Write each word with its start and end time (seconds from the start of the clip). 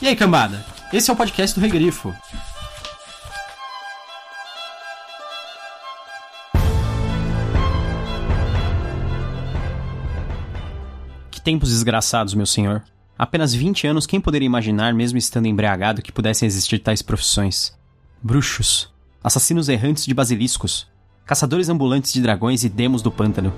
E 0.00 0.06
aí, 0.06 0.14
cambada? 0.14 0.62
Esse 0.92 1.10
é 1.10 1.12
o 1.12 1.16
podcast 1.16 1.58
do 1.58 1.62
Regrifo. 1.62 2.14
Que 11.30 11.40
tempos 11.40 11.70
desgraçados, 11.70 12.34
meu 12.34 12.44
senhor. 12.44 12.84
Apenas 13.18 13.54
20 13.54 13.86
anos, 13.86 14.06
quem 14.06 14.20
poderia 14.20 14.44
imaginar, 14.44 14.92
mesmo 14.92 15.16
estando 15.16 15.46
embriagado, 15.46 16.02
que 16.02 16.12
pudessem 16.12 16.46
existir 16.46 16.78
tais 16.78 17.00
profissões? 17.00 17.74
Bruxos, 18.22 18.92
assassinos 19.24 19.70
errantes 19.70 20.04
de 20.04 20.12
basiliscos, 20.12 20.86
caçadores 21.24 21.70
ambulantes 21.70 22.12
de 22.12 22.20
dragões 22.20 22.64
e 22.64 22.68
demos 22.68 23.00
do 23.00 23.10
pântano. 23.10 23.50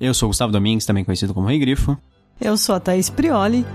Eu 0.00 0.14
sou 0.14 0.28
o 0.28 0.30
Gustavo 0.30 0.50
Domingues, 0.50 0.86
também 0.86 1.04
conhecido 1.04 1.34
como 1.34 1.46
Rei 1.46 1.58
Grifo. 1.58 1.94
Eu 2.40 2.56
sou 2.56 2.74
a 2.74 2.80
Thaís 2.80 3.10
Prioli. 3.10 3.66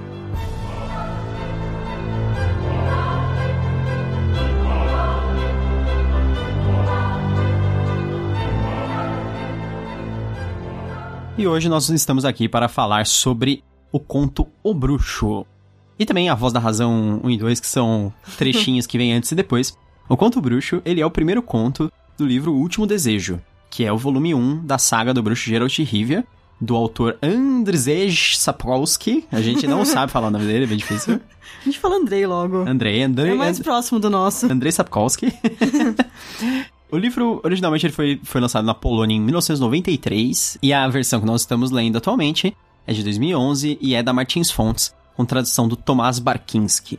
E 11.38 11.45
hoje 11.45 11.69
nós 11.69 11.88
estamos 11.89 12.25
aqui 12.25 12.49
para 12.49 12.67
falar 12.67 13.05
sobre 13.05 13.63
o 13.91 13.99
conto 13.99 14.47
O 14.63 14.73
Bruxo. 14.73 15.45
E 15.99 16.07
também 16.07 16.27
a 16.27 16.33
Voz 16.33 16.52
da 16.52 16.59
Razão 16.59 17.21
1 17.23 17.30
e 17.30 17.38
2, 17.38 17.59
que 17.59 17.67
são 17.67 18.11
trechinhos 18.35 18.88
que 18.88 18.97
vêm 18.97 19.13
antes 19.13 19.31
e 19.31 19.35
depois. 19.35 19.77
O 20.09 20.17
Conto 20.17 20.41
Bruxo, 20.41 20.81
ele 20.83 21.02
é 21.02 21.05
o 21.05 21.11
primeiro 21.11 21.44
conto 21.44 21.91
do 22.17 22.25
livro 22.25 22.52
O 22.52 22.57
Último 22.57 22.88
Desejo, 22.88 23.39
que 23.75 23.84
é 23.84 23.91
o 23.91 23.97
volume 23.97 24.34
1 24.34 24.66
da 24.66 24.77
saga 24.77 25.13
do 25.13 25.22
Bruxo 25.22 25.50
Geralt 25.50 25.75
de 25.75 25.83
Rivia, 25.83 26.25
do 26.61 26.77
autor 26.77 27.17
Andrzej 27.22 28.38
Sapkowski. 28.38 29.25
A 29.30 29.41
gente 29.41 29.67
não 29.67 29.83
sabe 29.83 30.09
falar 30.13 30.27
o 30.27 30.31
nome 30.31 30.45
dele, 30.45 30.63
é 30.63 30.67
bem 30.67 30.77
difícil. 30.77 31.19
A 31.61 31.66
gente 31.66 31.77
fala 31.77 31.97
Andrei 31.97 32.25
logo. 32.25 32.59
Andrei, 32.59 33.03
Andrei. 33.03 33.33
É 33.33 33.35
mais 33.35 33.59
And- 33.59 33.63
próximo 33.63 34.00
do 34.00 34.09
nosso. 34.09 34.50
Andrei 34.50 34.72
Sapkowski. 34.72 35.27
o 36.89 36.97
livro, 36.97 37.41
originalmente, 37.44 37.85
ele 37.85 37.91
foi, 37.91 38.17
foi 38.23 38.39
lançado 38.39 38.63
na 38.63 38.73
Polônia 38.73 39.13
em 39.13 39.19
1993, 39.19 40.57
e 40.63 40.72
a 40.72 40.88
versão 40.88 41.19
que 41.19 41.25
nós 41.25 41.41
estamos 41.41 41.69
lendo 41.69 41.97
atualmente 41.97 42.55
é 42.88 42.94
de 42.94 43.03
2011 43.03 43.78
e 43.81 43.94
é 43.94 44.02
da 44.02 44.13
Martins 44.13 44.50
Fontes, 44.50 44.95
com 45.17 45.25
tradução 45.25 45.67
do 45.67 45.75
Tomás 45.75 46.17
Barkinski. 46.17 46.97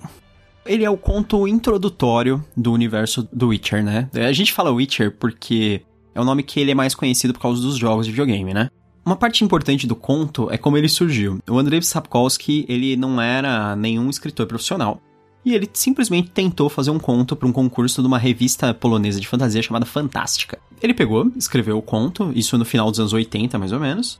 Ele 0.67 0.85
é 0.85 0.91
o 0.91 0.99
conto 0.99 1.49
introdutório 1.49 2.45
do 2.55 2.71
universo 2.71 3.27
do 3.33 3.49
Witcher, 3.49 3.83
né? 3.83 4.11
A 4.13 4.33
gente 4.33 4.53
fala 4.53 4.71
Witcher 4.71 5.11
porque 5.13 5.81
é 6.17 6.21
o 6.21 6.25
nome 6.25 6.43
que 6.43 6.59
ele 6.59 6.71
é 6.71 6.75
mais 6.75 6.95
conhecido 6.95 7.35
por 7.35 7.41
causa 7.41 7.61
dos 7.61 7.77
jogos 7.77 8.07
de 8.07 8.13
videogame, 8.13 8.55
né? 8.55 8.71
Uma 9.05 9.15
parte 9.15 9.45
importante 9.45 9.87
do 9.87 9.95
conto 9.95 10.51
é 10.51 10.57
como 10.57 10.79
ele 10.79 10.89
surgiu. 10.89 11.39
O 11.49 11.59
Andrei 11.59 11.81
Sapkowski, 11.83 12.65
ele 12.69 12.97
não 12.97 13.21
era 13.21 13.77
nenhum 13.77 14.09
escritor 14.09 14.47
profissional. 14.47 15.01
E 15.45 15.55
ele 15.55 15.69
simplesmente 15.73 16.31
tentou 16.31 16.69
fazer 16.69 16.91
um 16.91 16.99
conto 16.99 17.37
para 17.37 17.47
um 17.47 17.53
concurso 17.53 18.01
de 18.01 18.09
uma 18.09 18.19
revista 18.19 18.73
polonesa 18.73 19.21
de 19.21 19.29
fantasia 19.29 19.63
chamada 19.63 19.85
Fantástica. 19.85 20.59
Ele 20.83 20.95
pegou, 20.95 21.31
escreveu 21.37 21.79
o 21.79 21.83
conto, 21.83 22.33
isso 22.35 22.59
no 22.59 22.65
final 22.65 22.91
dos 22.91 22.99
anos 22.99 23.13
80 23.13 23.59
mais 23.59 23.71
ou 23.71 23.79
menos, 23.79 24.19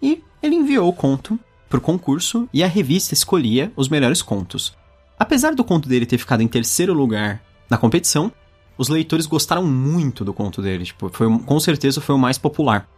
e 0.00 0.22
ele 0.42 0.54
enviou 0.54 0.88
o 0.88 0.92
conto 0.92 1.38
pro 1.68 1.80
concurso 1.80 2.48
e 2.52 2.62
a 2.62 2.68
revista 2.68 3.14
escolhia 3.14 3.72
os 3.74 3.88
melhores 3.88 4.22
contos. 4.22 4.76
Apesar 5.18 5.54
do 5.54 5.64
conto 5.64 5.88
dele 5.88 6.06
ter 6.06 6.18
ficado 6.18 6.42
em 6.42 6.48
terceiro 6.48 6.92
lugar 6.92 7.42
na 7.68 7.76
competição, 7.76 8.30
os 8.78 8.88
leitores 8.88 9.26
gostaram 9.26 9.64
muito 9.66 10.24
do 10.24 10.32
conto 10.32 10.62
dele, 10.62 10.84
tipo, 10.84 11.10
foi, 11.12 11.26
com 11.40 11.60
certeza 11.60 12.00
foi 12.00 12.14
o 12.14 12.18
mais 12.18 12.38
popular. 12.38 12.88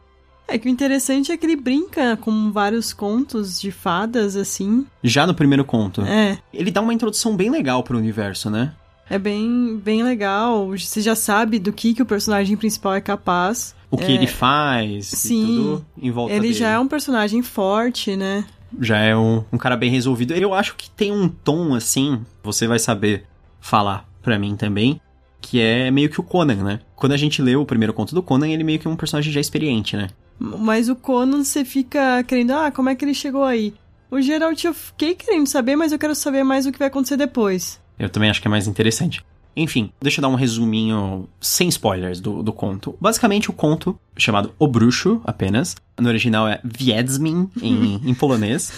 É 0.46 0.58
que 0.58 0.68
o 0.68 0.70
interessante 0.70 1.30
é 1.32 1.36
que 1.36 1.46
ele 1.46 1.56
brinca 1.56 2.16
com 2.16 2.50
vários 2.52 2.92
contos 2.92 3.60
de 3.60 3.70
fadas, 3.70 4.34
assim. 4.36 4.84
Já 5.02 5.26
no 5.26 5.32
primeiro 5.34 5.64
conto, 5.64 6.02
É. 6.02 6.38
ele 6.52 6.70
dá 6.70 6.80
uma 6.80 6.92
introdução 6.92 7.36
bem 7.36 7.50
legal 7.50 7.82
pro 7.84 7.96
universo, 7.96 8.50
né? 8.50 8.72
É 9.08 9.18
bem, 9.18 9.76
bem 9.82 10.02
legal. 10.04 10.68
Você 10.76 11.00
já 11.00 11.14
sabe 11.16 11.58
do 11.58 11.72
que, 11.72 11.94
que 11.94 12.02
o 12.02 12.06
personagem 12.06 12.56
principal 12.56 12.94
é 12.94 13.00
capaz. 13.00 13.74
O 13.90 13.96
que 13.96 14.04
É, 14.04 14.10
ele 14.12 14.26
faz 14.28 15.06
sim. 15.08 15.44
tudo 15.46 15.86
em 16.00 16.10
volta 16.12 16.32
Ele 16.32 16.42
dele. 16.42 16.54
já 16.54 16.68
é 16.70 16.78
um 16.78 16.86
personagem 16.86 17.42
forte, 17.42 18.14
né? 18.16 18.44
já 18.80 18.98
é 18.98 19.16
um, 19.16 19.42
um 19.52 19.58
cara 19.58 19.76
bem 19.76 19.90
resolvido. 19.90 20.32
Eu 20.32 20.54
acho 20.54 20.76
que 20.76 20.88
tem 20.90 21.10
um 21.10 21.28
tom 21.28 21.74
assim, 21.74 22.20
você 22.40 22.68
vai 22.68 22.78
saber 22.78 23.24
falar 23.60 24.08
pra 24.22 24.38
mim 24.38 24.54
também, 24.54 25.00
que 25.40 25.60
é 25.60 25.90
meio 25.90 26.10
que 26.10 26.20
o 26.20 26.22
Conan, 26.22 26.62
né? 26.62 26.80
Quando 26.94 27.12
a 27.12 27.16
gente 27.16 27.40
lê 27.42 27.56
o 27.56 27.64
primeiro 27.64 27.92
conto 27.92 28.14
do 28.14 28.22
Conan, 28.22 28.48
ele 28.48 28.64
meio 28.64 28.78
que 28.78 28.86
é 28.86 28.90
um 28.90 28.96
personagem 28.96 29.32
já 29.32 29.40
experiente, 29.40 29.96
né? 29.96 30.08
Mas 30.38 30.88
o 30.88 30.96
Conan, 30.96 31.44
você 31.44 31.64
fica 31.64 32.22
querendo, 32.24 32.52
ah, 32.52 32.70
como 32.70 32.88
é 32.88 32.94
que 32.94 33.04
ele 33.04 33.14
chegou 33.14 33.44
aí? 33.44 33.74
O 34.10 34.20
Geralt 34.20 34.64
eu 34.64 34.74
fiquei 34.74 35.14
querendo 35.14 35.46
saber, 35.46 35.76
mas 35.76 35.92
eu 35.92 35.98
quero 35.98 36.14
saber 36.14 36.42
mais 36.42 36.66
o 36.66 36.72
que 36.72 36.78
vai 36.78 36.88
acontecer 36.88 37.16
depois. 37.16 37.80
Eu 37.98 38.08
também 38.08 38.30
acho 38.30 38.40
que 38.40 38.48
é 38.48 38.50
mais 38.50 38.66
interessante. 38.66 39.24
Enfim, 39.54 39.92
deixa 40.00 40.20
eu 40.20 40.22
dar 40.22 40.28
um 40.28 40.36
resuminho 40.36 41.28
sem 41.40 41.68
spoilers 41.68 42.20
do, 42.20 42.42
do 42.42 42.52
conto. 42.52 42.96
Basicamente, 43.00 43.50
o 43.50 43.52
conto, 43.52 43.98
chamado 44.16 44.54
O 44.58 44.66
Bruxo, 44.66 45.20
apenas. 45.24 45.76
No 45.98 46.08
original 46.08 46.48
é 46.48 46.60
Wiedźmin, 46.64 47.50
em, 47.60 48.00
em 48.08 48.14
polonês. 48.14 48.72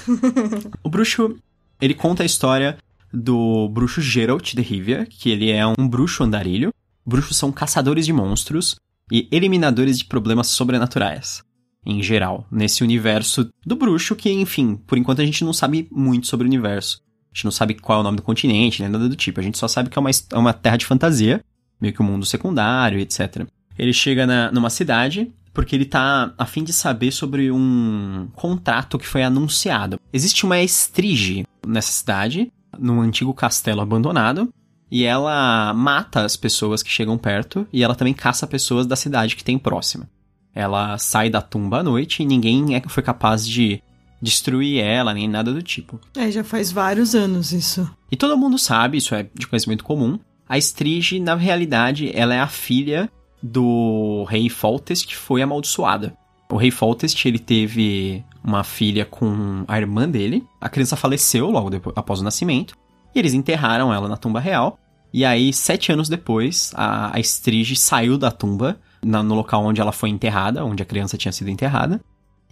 O 0.82 0.88
Bruxo, 0.88 1.36
ele 1.80 1.94
conta 1.94 2.22
a 2.22 2.26
história 2.26 2.78
do 3.12 3.68
bruxo 3.68 4.00
Geralt 4.00 4.54
de 4.54 4.62
Rivia, 4.62 5.06
que 5.06 5.30
ele 5.30 5.50
é 5.50 5.66
um 5.66 5.88
bruxo 5.88 6.24
andarilho. 6.24 6.72
Bruxos 7.04 7.36
são 7.36 7.52
caçadores 7.52 8.06
de 8.06 8.12
monstros 8.12 8.76
e 9.10 9.28
eliminadores 9.30 9.98
de 9.98 10.04
problemas 10.04 10.48
sobrenaturais. 10.48 11.42
Em 11.84 12.02
geral, 12.02 12.46
nesse 12.50 12.82
universo 12.82 13.50
do 13.66 13.74
bruxo, 13.74 14.14
que, 14.14 14.30
enfim, 14.30 14.76
por 14.76 14.96
enquanto 14.96 15.20
a 15.20 15.24
gente 15.24 15.44
não 15.44 15.52
sabe 15.52 15.88
muito 15.90 16.28
sobre 16.28 16.46
o 16.46 16.48
universo. 16.48 17.00
A 17.32 17.34
gente 17.34 17.44
não 17.44 17.50
sabe 17.50 17.74
qual 17.74 17.98
é 17.98 18.00
o 18.00 18.04
nome 18.04 18.18
do 18.18 18.22
continente, 18.22 18.80
nem 18.80 18.90
nada 18.90 19.08
do 19.08 19.16
tipo. 19.16 19.40
A 19.40 19.42
gente 19.42 19.58
só 19.58 19.66
sabe 19.66 19.90
que 19.90 19.98
é 19.98 20.00
uma, 20.00 20.10
é 20.10 20.38
uma 20.38 20.52
terra 20.52 20.76
de 20.76 20.86
fantasia, 20.86 21.42
meio 21.80 21.92
que 21.92 22.00
um 22.00 22.06
mundo 22.06 22.24
secundário, 22.24 23.00
etc. 23.00 23.46
Ele 23.76 23.92
chega 23.92 24.26
na, 24.26 24.52
numa 24.52 24.70
cidade 24.70 25.32
porque 25.52 25.76
ele 25.76 25.84
tá 25.84 26.32
a 26.38 26.46
fim 26.46 26.64
de 26.64 26.72
saber 26.72 27.12
sobre 27.12 27.50
um 27.50 28.28
contrato 28.34 28.98
que 28.98 29.06
foi 29.06 29.22
anunciado. 29.22 30.00
Existe 30.12 30.44
uma 30.44 30.60
estrige 30.60 31.44
nessa 31.66 31.92
cidade, 31.92 32.50
num 32.78 33.00
antigo 33.00 33.32
castelo 33.34 33.80
abandonado, 33.80 34.52
e 34.90 35.04
ela 35.04 35.72
mata 35.74 36.24
as 36.24 36.36
pessoas 36.36 36.82
que 36.82 36.90
chegam 36.90 37.16
perto 37.16 37.66
e 37.72 37.82
ela 37.82 37.94
também 37.94 38.12
caça 38.12 38.46
pessoas 38.46 38.86
da 38.86 38.94
cidade 38.96 39.36
que 39.36 39.44
tem 39.44 39.58
próxima. 39.58 40.08
Ela 40.54 40.98
sai 40.98 41.30
da 41.30 41.40
tumba 41.40 41.78
à 41.78 41.82
noite 41.82 42.22
e 42.22 42.26
ninguém 42.26 42.74
é- 42.74 42.82
foi 42.86 43.02
capaz 43.02 43.46
de 43.48 43.82
destruir 44.20 44.80
ela, 44.80 45.14
nem 45.14 45.26
nada 45.26 45.52
do 45.52 45.62
tipo. 45.62 45.98
É, 46.14 46.30
já 46.30 46.44
faz 46.44 46.70
vários 46.70 47.14
anos 47.14 47.52
isso. 47.52 47.88
E 48.10 48.16
todo 48.16 48.36
mundo 48.36 48.58
sabe, 48.58 48.98
isso 48.98 49.14
é 49.14 49.26
de 49.34 49.46
conhecimento 49.46 49.82
comum. 49.82 50.18
A 50.48 50.58
Strige, 50.58 51.18
na 51.18 51.34
realidade, 51.34 52.10
ela 52.14 52.34
é 52.34 52.38
a 52.40 52.46
filha 52.46 53.10
do 53.42 54.24
rei 54.28 54.48
Foltest, 54.50 55.06
que 55.06 55.16
foi 55.16 55.40
amaldiçoada. 55.42 56.14
O 56.52 56.56
rei 56.58 56.70
Foltest, 56.70 57.24
ele 57.26 57.38
teve 57.38 58.22
uma 58.44 58.62
filha 58.62 59.06
com 59.06 59.64
a 59.66 59.78
irmã 59.78 60.08
dele. 60.08 60.46
A 60.60 60.68
criança 60.68 60.96
faleceu 60.96 61.50
logo 61.50 61.70
depois, 61.70 61.94
após 61.96 62.20
o 62.20 62.24
nascimento. 62.24 62.74
E 63.14 63.18
eles 63.18 63.32
enterraram 63.32 63.92
ela 63.92 64.06
na 64.08 64.16
tumba 64.18 64.38
real. 64.38 64.78
E 65.14 65.24
aí, 65.24 65.52
sete 65.52 65.92
anos 65.92 66.08
depois, 66.08 66.70
a, 66.74 67.16
a 67.16 67.20
Strige 67.20 67.74
saiu 67.74 68.18
da 68.18 68.30
tumba, 68.30 68.78
na- 69.02 69.22
no 69.22 69.34
local 69.34 69.64
onde 69.64 69.80
ela 69.80 69.92
foi 69.92 70.10
enterrada, 70.10 70.64
onde 70.64 70.82
a 70.82 70.86
criança 70.86 71.16
tinha 71.16 71.32
sido 71.32 71.48
enterrada. 71.50 72.00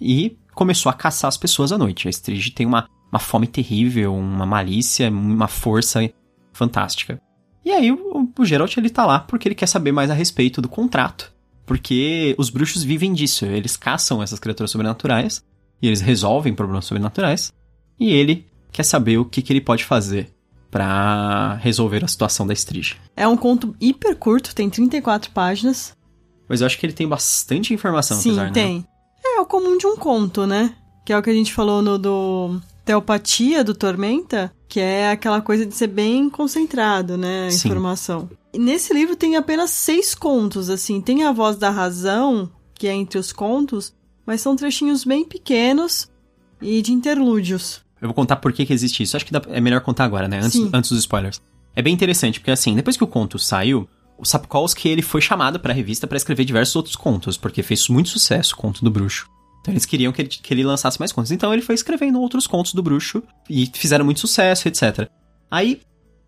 E 0.00 0.36
começou 0.54 0.88
a 0.88 0.94
caçar 0.94 1.28
as 1.28 1.36
pessoas 1.36 1.70
à 1.70 1.76
noite. 1.78 2.06
A 2.08 2.10
Strige 2.10 2.50
tem 2.52 2.64
uma, 2.66 2.88
uma 3.12 3.18
fome 3.18 3.46
terrível, 3.46 4.14
uma 4.14 4.46
malícia, 4.46 5.10
uma 5.10 5.46
força 5.48 6.00
fantástica. 6.54 7.20
E 7.64 7.70
aí 7.70 7.92
o, 7.92 8.32
o 8.38 8.44
Geralt 8.44 8.76
ele 8.76 8.88
tá 8.88 9.04
lá 9.04 9.20
porque 9.20 9.46
ele 9.46 9.54
quer 9.54 9.66
saber 9.66 9.92
mais 9.92 10.10
a 10.10 10.14
respeito 10.14 10.62
do 10.62 10.68
contrato. 10.68 11.32
Porque 11.66 12.34
os 12.38 12.50
bruxos 12.50 12.82
vivem 12.82 13.12
disso, 13.12 13.44
eles 13.46 13.76
caçam 13.76 14.22
essas 14.22 14.38
criaturas 14.38 14.70
sobrenaturais 14.70 15.44
e 15.80 15.86
eles 15.86 16.00
resolvem 16.00 16.54
problemas 16.54 16.84
sobrenaturais. 16.84 17.52
E 17.98 18.12
ele 18.12 18.46
quer 18.72 18.82
saber 18.82 19.18
o 19.18 19.24
que, 19.24 19.42
que 19.42 19.52
ele 19.52 19.60
pode 19.60 19.84
fazer 19.84 20.32
pra 20.70 21.54
resolver 21.56 22.04
a 22.04 22.08
situação 22.08 22.46
da 22.46 22.52
Strige. 22.54 22.96
É 23.16 23.26
um 23.26 23.36
conto 23.36 23.74
hiper 23.80 24.16
curto, 24.16 24.54
tem 24.54 24.70
34 24.70 25.30
páginas. 25.32 25.94
Mas 26.48 26.60
eu 26.60 26.66
acho 26.66 26.78
que 26.78 26.86
ele 26.86 26.92
tem 26.92 27.06
bastante 27.06 27.74
informação, 27.74 28.16
Sim, 28.16 28.30
apesar, 28.30 28.46
né? 28.46 28.52
tem. 28.52 28.86
É 29.24 29.40
o 29.40 29.46
comum 29.46 29.76
de 29.76 29.86
um 29.86 29.96
conto, 29.96 30.46
né? 30.46 30.74
Que 31.04 31.12
é 31.12 31.18
o 31.18 31.22
que 31.22 31.30
a 31.30 31.34
gente 31.34 31.52
falou 31.52 31.82
no 31.82 31.98
do 31.98 32.60
Teopatia 32.84 33.62
do 33.62 33.74
Tormenta, 33.74 34.52
que 34.68 34.80
é 34.80 35.10
aquela 35.10 35.40
coisa 35.40 35.66
de 35.66 35.74
ser 35.74 35.88
bem 35.88 36.30
concentrado, 36.30 37.16
né? 37.16 37.46
A 37.46 37.50
Sim. 37.50 37.68
informação. 37.68 38.28
Nesse 38.56 38.92
livro 38.92 39.14
tem 39.16 39.36
apenas 39.36 39.70
seis 39.70 40.14
contos, 40.14 40.68
assim. 40.70 41.00
Tem 41.00 41.24
a 41.24 41.32
voz 41.32 41.56
da 41.56 41.70
razão, 41.70 42.50
que 42.74 42.86
é 42.88 42.92
entre 42.92 43.18
os 43.18 43.32
contos, 43.32 43.94
mas 44.26 44.40
são 44.40 44.56
trechinhos 44.56 45.04
bem 45.04 45.24
pequenos 45.24 46.08
e 46.60 46.82
de 46.82 46.92
interlúdios. 46.92 47.80
Eu 48.00 48.08
vou 48.08 48.14
contar 48.14 48.36
por 48.36 48.52
que, 48.52 48.64
que 48.66 48.72
existe 48.72 49.02
isso. 49.02 49.16
Acho 49.16 49.26
que 49.26 49.32
dá- 49.32 49.42
é 49.48 49.60
melhor 49.60 49.80
contar 49.82 50.04
agora, 50.04 50.26
né? 50.26 50.38
Antes, 50.38 50.52
Sim. 50.52 50.70
antes 50.72 50.90
dos 50.90 51.00
spoilers. 51.00 51.40
É 51.76 51.82
bem 51.82 51.94
interessante, 51.94 52.40
porque 52.40 52.50
assim, 52.50 52.74
depois 52.74 52.96
que 52.96 53.04
o 53.04 53.06
conto 53.06 53.38
saiu, 53.38 53.88
o 54.18 54.24
Sapkowski 54.24 54.88
ele 54.88 55.02
foi 55.02 55.20
chamado 55.20 55.60
para 55.60 55.72
a 55.72 55.76
revista 55.76 56.06
para 56.06 56.16
escrever 56.16 56.44
diversos 56.44 56.74
outros 56.74 56.96
contos, 56.96 57.36
porque 57.36 57.62
fez 57.62 57.88
muito 57.88 58.08
sucesso 58.08 58.54
o 58.54 58.56
conto 58.56 58.82
do 58.84 58.90
bruxo. 58.90 59.28
Então 59.60 59.72
eles 59.72 59.84
queriam 59.86 60.12
que 60.12 60.22
ele, 60.22 60.28
que 60.28 60.52
ele 60.52 60.64
lançasse 60.64 60.98
mais 60.98 61.12
contos. 61.12 61.30
Então 61.30 61.52
ele 61.52 61.62
foi 61.62 61.74
escrevendo 61.74 62.20
outros 62.20 62.46
contos 62.46 62.74
do 62.74 62.82
bruxo 62.82 63.22
e 63.48 63.70
fizeram 63.74 64.04
muito 64.04 64.18
sucesso, 64.20 64.66
etc. 64.66 65.08
Aí 65.50 65.80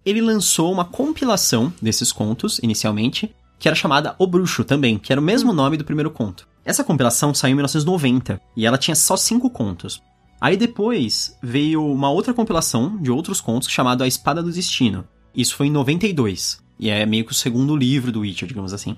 ele 0.05 0.21
lançou 0.21 0.73
uma 0.73 0.85
compilação 0.85 1.73
desses 1.81 2.13
contos, 2.13 2.59
inicialmente, 2.63 3.35
que 3.59 3.69
era 3.69 3.77
chamada 3.77 4.15
O 4.19 4.27
Bruxo 4.27 4.65
também, 4.65 4.99
que 4.99 5.13
era 5.13 5.21
o 5.21 5.25
mesmo 5.25 5.53
nome 5.53 5.77
do 5.77 5.85
primeiro 5.85 6.11
conto. 6.11 6.49
Essa 6.65 6.85
compilação 6.85 7.35
saiu 7.35 7.53
em 7.53 7.55
1990 7.57 8.41
e 8.57 8.67
ela 8.67 8.79
tinha 8.79 8.95
só 8.95 9.17
cinco 9.17 9.51
contos. 9.51 10.03
Aí 10.41 10.57
depois 10.57 11.37
veio 11.41 11.85
uma 11.87 12.11
outra 12.11 12.35
compilação 12.35 13.01
de 13.01 13.11
outros 13.11 13.41
contos 13.41 13.69
chamado 13.69 14.03
A 14.03 14.09
Espada 14.09 14.43
do 14.43 14.51
Destino. 14.51 15.05
Isso 15.35 15.55
foi 15.55 15.69
em 15.69 15.71
92. 15.71 16.61
E 16.79 16.91
é 16.91 17.07
meio 17.07 17.25
que 17.25 17.31
o 17.31 17.35
segundo 17.35 17.77
livro 17.77 18.11
do 18.11 18.21
Witcher, 18.21 18.49
digamos 18.49 18.73
assim. 18.73 18.97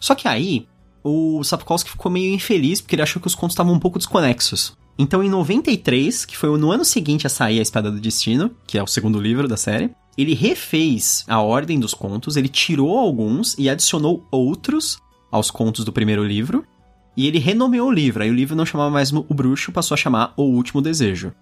Só 0.00 0.14
que 0.14 0.26
aí, 0.26 0.66
o 1.04 1.44
Sapkowski 1.44 1.90
ficou 1.90 2.10
meio 2.10 2.32
infeliz 2.34 2.80
porque 2.80 2.94
ele 2.94 3.02
achou 3.02 3.20
que 3.20 3.28
os 3.28 3.34
contos 3.34 3.52
estavam 3.52 3.74
um 3.74 3.78
pouco 3.78 3.98
desconexos. 3.98 4.74
Então, 4.98 5.22
em 5.22 5.28
93, 5.28 6.24
que 6.24 6.36
foi 6.36 6.58
no 6.58 6.72
ano 6.72 6.84
seguinte 6.84 7.26
a 7.26 7.30
sair 7.30 7.58
A 7.58 7.62
Espada 7.62 7.90
do 7.90 8.00
Destino, 8.00 8.50
que 8.66 8.78
é 8.78 8.82
o 8.82 8.86
segundo 8.86 9.20
livro 9.20 9.46
da 9.46 9.56
série, 9.56 9.90
ele 10.16 10.34
refez 10.34 11.24
a 11.28 11.40
ordem 11.40 11.78
dos 11.78 11.94
contos, 11.94 12.36
ele 12.36 12.48
tirou 12.48 12.98
alguns 12.98 13.54
e 13.58 13.68
adicionou 13.68 14.26
outros 14.30 14.98
aos 15.30 15.50
contos 15.50 15.84
do 15.84 15.92
primeiro 15.92 16.24
livro, 16.24 16.64
e 17.16 17.26
ele 17.26 17.38
renomeou 17.38 17.88
o 17.88 17.92
livro. 17.92 18.22
Aí 18.22 18.30
o 18.30 18.34
livro 18.34 18.54
não 18.54 18.66
chamava 18.66 18.90
mais 18.90 19.12
O 19.12 19.34
Bruxo, 19.34 19.72
passou 19.72 19.94
a 19.94 19.98
chamar 19.98 20.34
O 20.36 20.42
Último 20.42 20.82
Desejo. 20.82 21.32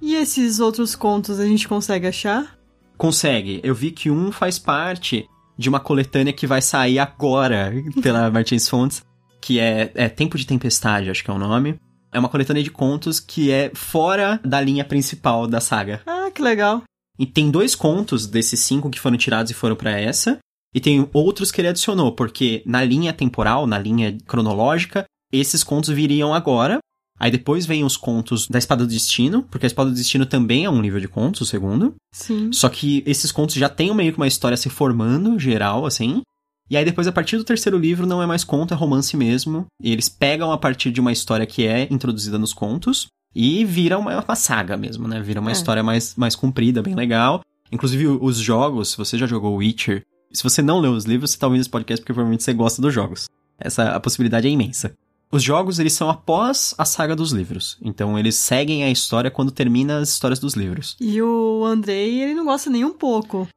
E 0.00 0.14
esses 0.14 0.60
outros 0.60 0.94
contos 0.94 1.40
a 1.40 1.46
gente 1.46 1.66
consegue 1.66 2.06
achar? 2.06 2.56
Consegue. 2.96 3.60
Eu 3.62 3.74
vi 3.74 3.90
que 3.90 4.10
um 4.10 4.30
faz 4.30 4.58
parte 4.58 5.26
de 5.56 5.68
uma 5.68 5.80
coletânea 5.80 6.32
que 6.32 6.46
vai 6.46 6.62
sair 6.62 6.98
agora 6.98 7.72
pela 8.02 8.30
Martins 8.30 8.68
Fontes, 8.68 9.02
que 9.40 9.58
é, 9.58 9.90
é 9.94 10.08
Tempo 10.08 10.38
de 10.38 10.46
Tempestade, 10.46 11.10
acho 11.10 11.24
que 11.24 11.30
é 11.30 11.34
o 11.34 11.38
nome. 11.38 11.76
É 12.12 12.18
uma 12.18 12.28
coletânea 12.28 12.62
de 12.62 12.70
contos 12.70 13.18
que 13.18 13.50
é 13.50 13.72
fora 13.74 14.40
da 14.44 14.60
linha 14.60 14.84
principal 14.84 15.48
da 15.48 15.60
saga. 15.60 16.00
Ah, 16.06 16.30
que 16.32 16.40
legal. 16.40 16.84
E 17.18 17.26
tem 17.26 17.50
dois 17.50 17.74
contos 17.74 18.26
desses 18.26 18.60
cinco 18.60 18.90
que 18.90 19.00
foram 19.00 19.16
tirados 19.16 19.50
e 19.50 19.54
foram 19.54 19.76
para 19.76 19.98
essa. 19.98 20.38
E 20.74 20.80
tem 20.80 21.08
outros 21.12 21.52
que 21.52 21.60
ele 21.60 21.68
adicionou, 21.68 22.12
porque 22.12 22.62
na 22.66 22.82
linha 22.82 23.12
temporal, 23.12 23.66
na 23.66 23.78
linha 23.78 24.18
cronológica, 24.26 25.04
esses 25.32 25.62
contos 25.62 25.90
viriam 25.90 26.34
agora. 26.34 26.78
Aí 27.18 27.30
depois 27.30 27.64
vem 27.64 27.84
os 27.84 27.96
contos 27.96 28.48
da 28.48 28.58
Espada 28.58 28.84
do 28.84 28.90
Destino, 28.90 29.44
porque 29.44 29.66
a 29.66 29.68
Espada 29.68 29.90
do 29.90 29.96
Destino 29.96 30.26
também 30.26 30.64
é 30.64 30.70
um 30.70 30.82
livro 30.82 31.00
de 31.00 31.06
contos, 31.06 31.42
o 31.42 31.46
segundo. 31.46 31.94
Sim. 32.12 32.52
Só 32.52 32.68
que 32.68 33.04
esses 33.06 33.30
contos 33.30 33.54
já 33.54 33.68
têm 33.68 33.94
meio 33.94 34.12
que 34.12 34.18
uma 34.18 34.26
história 34.26 34.56
se 34.56 34.68
formando, 34.68 35.38
geral, 35.38 35.86
assim. 35.86 36.22
E 36.68 36.76
aí 36.76 36.84
depois, 36.84 37.06
a 37.06 37.12
partir 37.12 37.36
do 37.36 37.44
terceiro 37.44 37.78
livro, 37.78 38.06
não 38.06 38.20
é 38.20 38.26
mais 38.26 38.42
conto, 38.42 38.74
é 38.74 38.76
romance 38.76 39.16
mesmo. 39.16 39.66
E 39.80 39.92
eles 39.92 40.08
pegam 40.08 40.50
a 40.50 40.58
partir 40.58 40.90
de 40.90 41.00
uma 41.00 41.12
história 41.12 41.46
que 41.46 41.64
é 41.64 41.86
introduzida 41.88 42.38
nos 42.38 42.52
contos 42.52 43.06
e 43.34 43.64
vira 43.64 43.98
uma, 43.98 44.22
uma 44.22 44.36
saga 44.36 44.76
mesmo, 44.76 45.08
né? 45.08 45.20
Vira 45.20 45.40
uma 45.40 45.50
é. 45.50 45.52
história 45.52 45.82
mais, 45.82 46.14
mais 46.16 46.36
comprida, 46.36 46.82
bem 46.82 46.94
legal. 46.94 47.42
Inclusive, 47.72 48.06
os 48.06 48.36
jogos, 48.36 48.90
se 48.90 48.96
você 48.96 49.18
já 49.18 49.26
jogou 49.26 49.56
Witcher, 49.56 50.04
se 50.32 50.42
você 50.42 50.62
não 50.62 50.80
leu 50.80 50.92
os 50.92 51.04
livros, 51.04 51.30
você 51.30 51.38
tá 51.38 51.46
ouvindo 51.46 51.62
esse 51.62 51.70
podcast 51.70 52.02
porque 52.02 52.12
provavelmente 52.12 52.44
você 52.44 52.52
gosta 52.52 52.80
dos 52.80 52.92
jogos. 52.92 53.28
Essa 53.58 53.94
a 53.94 54.00
possibilidade 54.00 54.46
é 54.46 54.50
imensa. 54.50 54.94
Os 55.30 55.42
jogos, 55.42 55.80
eles 55.80 55.92
são 55.92 56.08
após 56.08 56.74
a 56.78 56.84
saga 56.84 57.16
dos 57.16 57.32
livros. 57.32 57.76
Então, 57.82 58.16
eles 58.16 58.36
seguem 58.36 58.84
a 58.84 58.90
história 58.90 59.30
quando 59.30 59.50
termina 59.50 59.98
as 59.98 60.10
histórias 60.10 60.38
dos 60.38 60.54
livros. 60.54 60.96
E 61.00 61.20
o 61.20 61.64
Andrei, 61.64 62.22
ele 62.22 62.34
não 62.34 62.44
gosta 62.44 62.70
nem 62.70 62.84
um 62.84 62.92
pouco. 62.92 63.48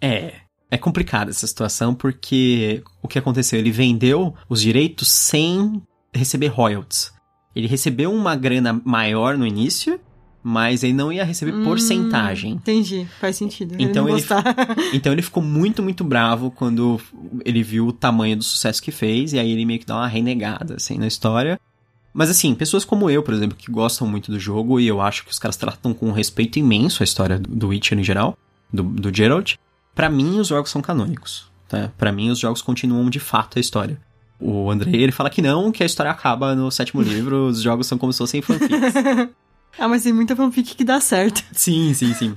É. 0.00 0.34
É 0.70 0.78
complicada 0.78 1.30
essa 1.30 1.46
situação 1.46 1.94
porque 1.94 2.82
o 3.02 3.06
que 3.06 3.18
aconteceu? 3.18 3.58
Ele 3.58 3.70
vendeu 3.70 4.34
os 4.48 4.60
direitos 4.60 5.08
sem 5.08 5.82
receber 6.12 6.48
royalties. 6.48 7.12
Ele 7.56 7.66
recebeu 7.66 8.12
uma 8.12 8.36
grana 8.36 8.78
maior 8.84 9.38
no 9.38 9.46
início, 9.46 9.98
mas 10.42 10.84
ele 10.84 10.92
não 10.92 11.10
ia 11.10 11.24
receber 11.24 11.54
hum, 11.54 11.64
porcentagem. 11.64 12.52
Entendi, 12.52 13.06
faz 13.18 13.36
sentido. 13.36 13.74
Então 13.78 14.06
ele, 14.06 14.20
ele 14.20 14.26
então 14.92 15.10
ele 15.10 15.22
ficou 15.22 15.42
muito, 15.42 15.82
muito 15.82 16.04
bravo 16.04 16.50
quando 16.50 17.00
ele 17.46 17.62
viu 17.62 17.86
o 17.86 17.92
tamanho 17.92 18.36
do 18.36 18.44
sucesso 18.44 18.82
que 18.82 18.92
fez, 18.92 19.32
e 19.32 19.38
aí 19.38 19.50
ele 19.50 19.64
meio 19.64 19.80
que 19.80 19.86
dá 19.86 19.96
uma 19.96 20.06
renegada, 20.06 20.74
assim, 20.74 20.98
na 20.98 21.06
história. 21.06 21.58
Mas 22.12 22.28
assim, 22.28 22.54
pessoas 22.54 22.84
como 22.84 23.08
eu, 23.08 23.22
por 23.22 23.32
exemplo, 23.32 23.56
que 23.56 23.70
gostam 23.70 24.06
muito 24.06 24.30
do 24.30 24.38
jogo, 24.38 24.78
e 24.78 24.86
eu 24.86 25.00
acho 25.00 25.24
que 25.24 25.30
os 25.30 25.38
caras 25.38 25.56
tratam 25.56 25.94
com 25.94 26.08
um 26.08 26.12
respeito 26.12 26.58
imenso 26.58 27.02
a 27.02 27.04
história 27.04 27.38
do 27.38 27.68
Witcher 27.68 27.98
em 27.98 28.04
geral, 28.04 28.36
do, 28.70 28.82
do 28.82 29.14
Geralt, 29.14 29.54
para 29.94 30.10
mim 30.10 30.38
os 30.38 30.48
jogos 30.48 30.70
são 30.70 30.82
canônicos. 30.82 31.50
Tá? 31.66 31.90
Para 31.96 32.12
mim 32.12 32.30
os 32.30 32.38
jogos 32.38 32.60
continuam 32.60 33.08
de 33.08 33.18
fato 33.18 33.58
a 33.58 33.60
história. 33.60 33.98
O 34.38 34.70
Andrei, 34.70 35.02
ele 35.02 35.12
fala 35.12 35.30
que 35.30 35.40
não, 35.40 35.72
que 35.72 35.82
a 35.82 35.86
história 35.86 36.12
acaba 36.12 36.54
no 36.54 36.70
sétimo 36.70 37.00
livro, 37.02 37.46
os 37.46 37.60
jogos 37.60 37.86
são 37.86 37.98
como 37.98 38.12
se 38.12 38.18
fossem 38.18 38.42
fanfics. 38.42 38.70
ah, 39.78 39.88
mas 39.88 40.02
tem 40.02 40.12
muita 40.12 40.36
fanfic 40.36 40.74
que 40.74 40.84
dá 40.84 41.00
certo. 41.00 41.42
Sim, 41.52 41.94
sim, 41.94 42.12
sim. 42.14 42.36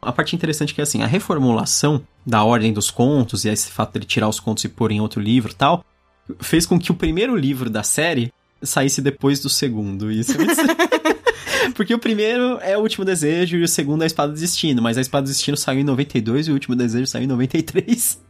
A 0.00 0.10
parte 0.10 0.34
interessante 0.34 0.72
é 0.72 0.74
que, 0.74 0.82
assim, 0.82 1.02
a 1.02 1.06
reformulação 1.06 2.02
da 2.26 2.42
ordem 2.42 2.72
dos 2.72 2.90
contos 2.90 3.44
e 3.44 3.48
esse 3.48 3.70
fato 3.70 3.92
dele 3.92 4.04
tirar 4.04 4.28
os 4.28 4.40
contos 4.40 4.64
e 4.64 4.68
pôr 4.68 4.90
em 4.90 5.00
outro 5.00 5.20
livro 5.20 5.54
tal, 5.54 5.84
fez 6.40 6.66
com 6.66 6.76
que 6.78 6.90
o 6.90 6.94
primeiro 6.94 7.36
livro 7.36 7.70
da 7.70 7.84
série 7.84 8.32
saísse 8.60 9.00
depois 9.00 9.38
do 9.38 9.48
segundo. 9.48 10.10
E 10.10 10.20
isso 10.20 10.32
é 10.32 10.38
muito... 10.38 10.56
Porque 11.74 11.94
o 11.94 11.98
primeiro 11.98 12.58
é 12.60 12.76
o 12.76 12.80
Último 12.80 13.04
Desejo 13.04 13.56
e 13.56 13.62
o 13.62 13.68
segundo 13.68 14.02
é 14.02 14.04
a 14.04 14.06
Espada 14.06 14.32
do 14.32 14.38
Destino, 14.38 14.82
mas 14.82 14.98
a 14.98 15.00
Espada 15.00 15.24
do 15.24 15.28
Destino 15.28 15.56
saiu 15.56 15.80
em 15.80 15.84
92 15.84 16.48
e 16.48 16.50
o 16.50 16.54
Último 16.54 16.74
Desejo 16.74 17.06
saiu 17.06 17.24
em 17.24 17.28
93. 17.28 18.20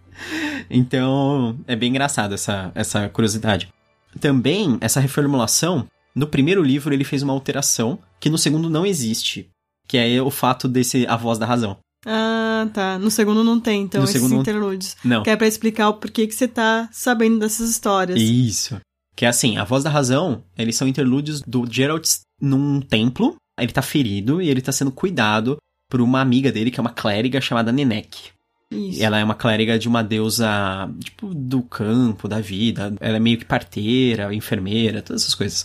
Então, 0.71 1.59
é 1.67 1.77
bem 1.77 1.91
engraçado 1.91 2.35
essa, 2.35 2.71
essa 2.75 3.09
curiosidade. 3.09 3.73
Também, 4.21 4.79
essa 4.81 5.01
reformulação, 5.01 5.87
no 6.15 6.27
primeiro 6.27 6.63
livro 6.63 6.93
ele 6.93 7.05
fez 7.05 7.23
uma 7.23 7.33
alteração 7.33 7.99
que 8.21 8.31
no 8.31 8.39
segundo 8.39 8.69
não 8.69 8.85
existe, 8.85 9.49
que 9.89 9.97
é 9.97 10.21
o 10.21 10.31
fato 10.31 10.69
desse 10.69 11.07
A 11.07 11.17
Voz 11.17 11.39
da 11.39 11.47
Razão. 11.47 11.79
Ah, 12.05 12.69
tá. 12.73 12.99
No 12.99 13.11
segundo 13.11 13.45
não 13.45 13.61
tem, 13.61 13.83
então, 13.83 14.01
no 14.01 14.09
esses 14.09 14.21
segundo 14.21 14.41
interlúdios. 14.41 14.97
Não. 15.05 15.23
Que 15.23 15.31
é 15.31 15.37
pra 15.37 15.47
explicar 15.47 15.89
o 15.89 15.95
porquê 15.95 16.27
que 16.27 16.35
você 16.35 16.49
tá 16.49 16.89
sabendo 16.93 17.39
dessas 17.39 17.71
histórias. 17.71 18.21
Isso. 18.21 18.81
Que 19.15 19.25
é 19.25 19.29
assim, 19.29 19.57
A 19.57 19.65
Voz 19.65 19.85
da 19.85 19.91
Razão, 19.91 20.43
eles 20.57 20.77
são 20.77 20.89
interlúdios 20.89 21.43
do 21.43 21.65
Geralt 21.71 22.09
num 22.41 22.81
templo, 22.81 23.37
ele 23.59 23.73
tá 23.73 23.83
ferido 23.83 24.41
e 24.41 24.49
ele 24.49 24.61
tá 24.61 24.73
sendo 24.73 24.91
cuidado 24.91 25.57
por 25.89 26.01
uma 26.01 26.21
amiga 26.21 26.51
dele, 26.51 26.71
que 26.71 26.81
é 26.81 26.83
uma 26.83 26.91
clériga 26.91 27.41
chamada 27.41 27.71
Nenek. 27.71 28.33
Isso. 28.77 29.03
Ela 29.03 29.19
é 29.19 29.25
uma 29.25 29.35
clériga 29.35 29.79
de 29.79 29.89
uma 29.89 30.03
deusa, 30.03 30.91
tipo, 31.01 31.35
do 31.35 31.63
campo, 31.63 32.29
da 32.29 32.41
vida. 32.41 32.95
Ela 33.01 33.17
é 33.17 33.21
meio 33.21 33.39
que 33.39 33.45
parteira, 33.45 34.35
enfermeira, 34.35 35.03
todas 35.03 35.23
essas 35.23 35.35
coisas. 35.35 35.65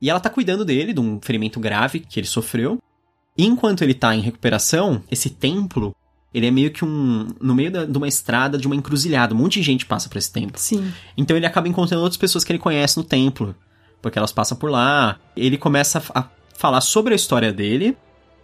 E 0.00 0.08
ela 0.08 0.20
tá 0.20 0.30
cuidando 0.30 0.64
dele, 0.64 0.92
de 0.92 1.00
um 1.00 1.20
ferimento 1.20 1.60
grave 1.60 2.00
que 2.00 2.18
ele 2.18 2.26
sofreu. 2.26 2.78
E 3.36 3.44
enquanto 3.44 3.82
ele 3.82 3.94
tá 3.94 4.14
em 4.14 4.20
recuperação, 4.20 5.02
esse 5.10 5.30
templo, 5.30 5.94
ele 6.32 6.46
é 6.46 6.50
meio 6.50 6.70
que 6.70 6.84
um. 6.84 7.28
no 7.40 7.54
meio 7.54 7.70
da, 7.70 7.84
de 7.84 7.96
uma 7.96 8.08
estrada, 8.08 8.56
de 8.56 8.66
uma 8.66 8.76
encruzilhada. 8.76 9.34
Um 9.34 9.38
monte 9.38 9.54
de 9.54 9.62
gente 9.62 9.86
passa 9.86 10.08
por 10.08 10.18
esse 10.18 10.32
templo. 10.32 10.58
Sim. 10.58 10.92
Então 11.16 11.36
ele 11.36 11.46
acaba 11.46 11.68
encontrando 11.68 12.02
outras 12.02 12.18
pessoas 12.18 12.44
que 12.44 12.52
ele 12.52 12.58
conhece 12.58 12.96
no 12.96 13.04
templo. 13.04 13.54
Porque 14.00 14.18
elas 14.18 14.32
passam 14.32 14.56
por 14.56 14.70
lá. 14.70 15.18
Ele 15.36 15.58
começa 15.58 16.02
a 16.14 16.28
falar 16.56 16.80
sobre 16.80 17.12
a 17.12 17.16
história 17.16 17.52
dele. 17.52 17.96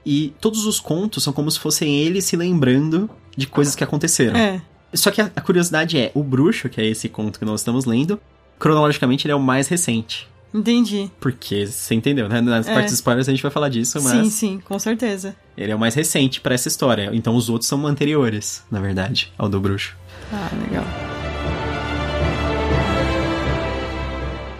E 0.05 0.33
todos 0.41 0.67
os 0.67 0.79
contos 0.79 1.25
são 1.25 1.33
como 1.33 1.51
se 1.51 1.59
fossem 1.59 1.97
ele 1.97 2.21
se 2.21 2.37
lembrando 2.37 3.11
de 3.37 3.47
coisas 3.47 3.75
que 3.75 3.85
aconteceram. 3.85 4.37
É. 4.37 4.61
Só 4.95 5.11
que 5.11 5.21
a, 5.21 5.31
a 5.35 5.40
curiosidade 5.40 5.99
é, 5.99 6.11
o 6.14 6.23
bruxo, 6.23 6.69
que 6.69 6.81
é 6.81 6.87
esse 6.87 7.09
conto 7.09 7.38
que 7.38 7.45
nós 7.45 7.61
estamos 7.61 7.85
lendo, 7.85 8.21
cronologicamente 8.59 9.26
ele 9.26 9.33
é 9.33 9.37
o 9.37 9.40
mais 9.40 9.69
recente. 9.69 10.28
Entendi. 10.55 11.11
Porque, 11.21 11.66
você 11.66 11.95
entendeu, 11.95 12.28
né? 12.28 12.40
Nas 12.40 12.66
é. 12.66 12.73
partes 12.73 12.95
spoilers 12.95 13.28
a 13.28 13.31
gente 13.31 13.43
vai 13.43 13.50
falar 13.50 13.69
disso, 13.69 14.00
mas... 14.02 14.12
Sim, 14.12 14.31
sim, 14.31 14.61
com 14.64 14.78
certeza. 14.78 15.37
Ele 15.57 15.73
é 15.73 15.75
o 15.75 15.78
mais 15.78 15.95
recente 15.95 16.40
para 16.40 16.55
essa 16.55 16.69
história. 16.69 17.11
Então 17.12 17.37
os 17.37 17.50
outros 17.50 17.69
são 17.69 17.87
anteriores, 17.87 18.62
na 18.71 18.81
verdade, 18.81 19.33
ao 19.37 19.49
do 19.49 19.61
bruxo. 19.61 19.95
Ah, 20.33 20.49
legal. 20.66 20.85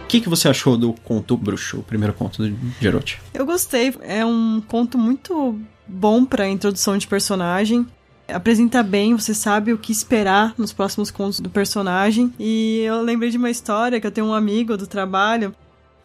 O 0.05 0.09
que, 0.09 0.21
que 0.21 0.29
você 0.29 0.49
achou 0.49 0.77
do 0.77 0.93
conto 0.93 1.37
Bruxo, 1.37 1.81
o 1.81 1.83
primeiro 1.83 2.15
conto 2.15 2.47
do 2.47 2.57
Geralt? 2.81 3.15
Eu 3.35 3.45
gostei. 3.45 3.93
É 4.03 4.25
um 4.25 4.63
conto 4.65 4.97
muito 4.97 5.59
bom 5.85 6.25
para 6.25 6.49
introdução 6.49 6.97
de 6.97 7.09
personagem. 7.09 7.85
Apresenta 8.29 8.83
bem, 8.83 9.15
você 9.15 9.33
sabe 9.33 9.73
o 9.73 9.79
que 9.79 9.93
esperar 9.93 10.55
nos 10.59 10.73
próximos 10.73 11.11
contos 11.11 11.41
do 11.41 11.49
personagem. 11.49 12.33
E 12.39 12.81
eu 12.81 13.03
lembrei 13.03 13.31
de 13.31 13.39
uma 13.39 13.51
história 13.51 14.01
que 14.01 14.07
eu 14.07 14.11
tenho 14.11 14.27
um 14.27 14.35
amigo 14.35 14.77
do 14.77 14.87
trabalho 14.87 15.55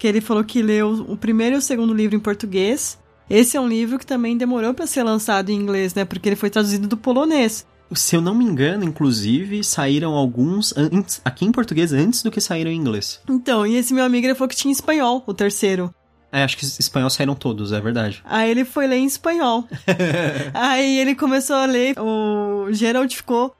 que 0.01 0.07
ele 0.07 0.19
falou 0.19 0.43
que 0.43 0.63
leu 0.63 1.05
o 1.07 1.15
primeiro 1.15 1.55
e 1.55 1.59
o 1.59 1.61
segundo 1.61 1.93
livro 1.93 2.15
em 2.15 2.19
português. 2.19 2.97
Esse 3.29 3.55
é 3.55 3.61
um 3.61 3.67
livro 3.67 3.99
que 3.99 4.05
também 4.05 4.35
demorou 4.35 4.73
para 4.73 4.87
ser 4.87 5.03
lançado 5.03 5.51
em 5.51 5.55
inglês, 5.55 5.93
né? 5.93 6.03
Porque 6.03 6.27
ele 6.27 6.35
foi 6.35 6.49
traduzido 6.49 6.87
do 6.87 6.97
polonês. 6.97 7.67
Se 7.93 8.15
eu 8.15 8.21
não 8.21 8.33
me 8.33 8.43
engano, 8.43 8.83
inclusive, 8.83 9.63
saíram 9.63 10.13
alguns 10.13 10.75
antes, 10.75 11.21
aqui 11.23 11.45
em 11.45 11.51
português 11.51 11.93
antes 11.93 12.23
do 12.23 12.31
que 12.31 12.41
saíram 12.41 12.71
em 12.71 12.77
inglês. 12.77 13.19
Então, 13.29 13.67
e 13.67 13.75
esse 13.75 13.93
meu 13.93 14.03
amigo 14.03 14.25
ele 14.25 14.33
falou 14.33 14.49
que 14.49 14.55
tinha 14.55 14.71
em 14.71 14.73
espanhol, 14.73 15.23
o 15.27 15.33
terceiro. 15.33 15.93
É, 16.31 16.43
acho 16.43 16.57
que 16.57 16.65
espanhol 16.65 17.09
saíram 17.09 17.35
todos, 17.35 17.71
é 17.71 17.81
verdade. 17.81 18.21
Aí 18.25 18.49
ele 18.49 18.63
foi 18.63 18.87
ler 18.87 18.97
em 18.97 19.05
espanhol. 19.05 19.67
Aí 20.53 20.99
ele 20.99 21.13
começou 21.13 21.55
a 21.55 21.65
ler, 21.65 21.99
o 21.99 22.71
Gerald 22.71 23.15
ficou 23.15 23.53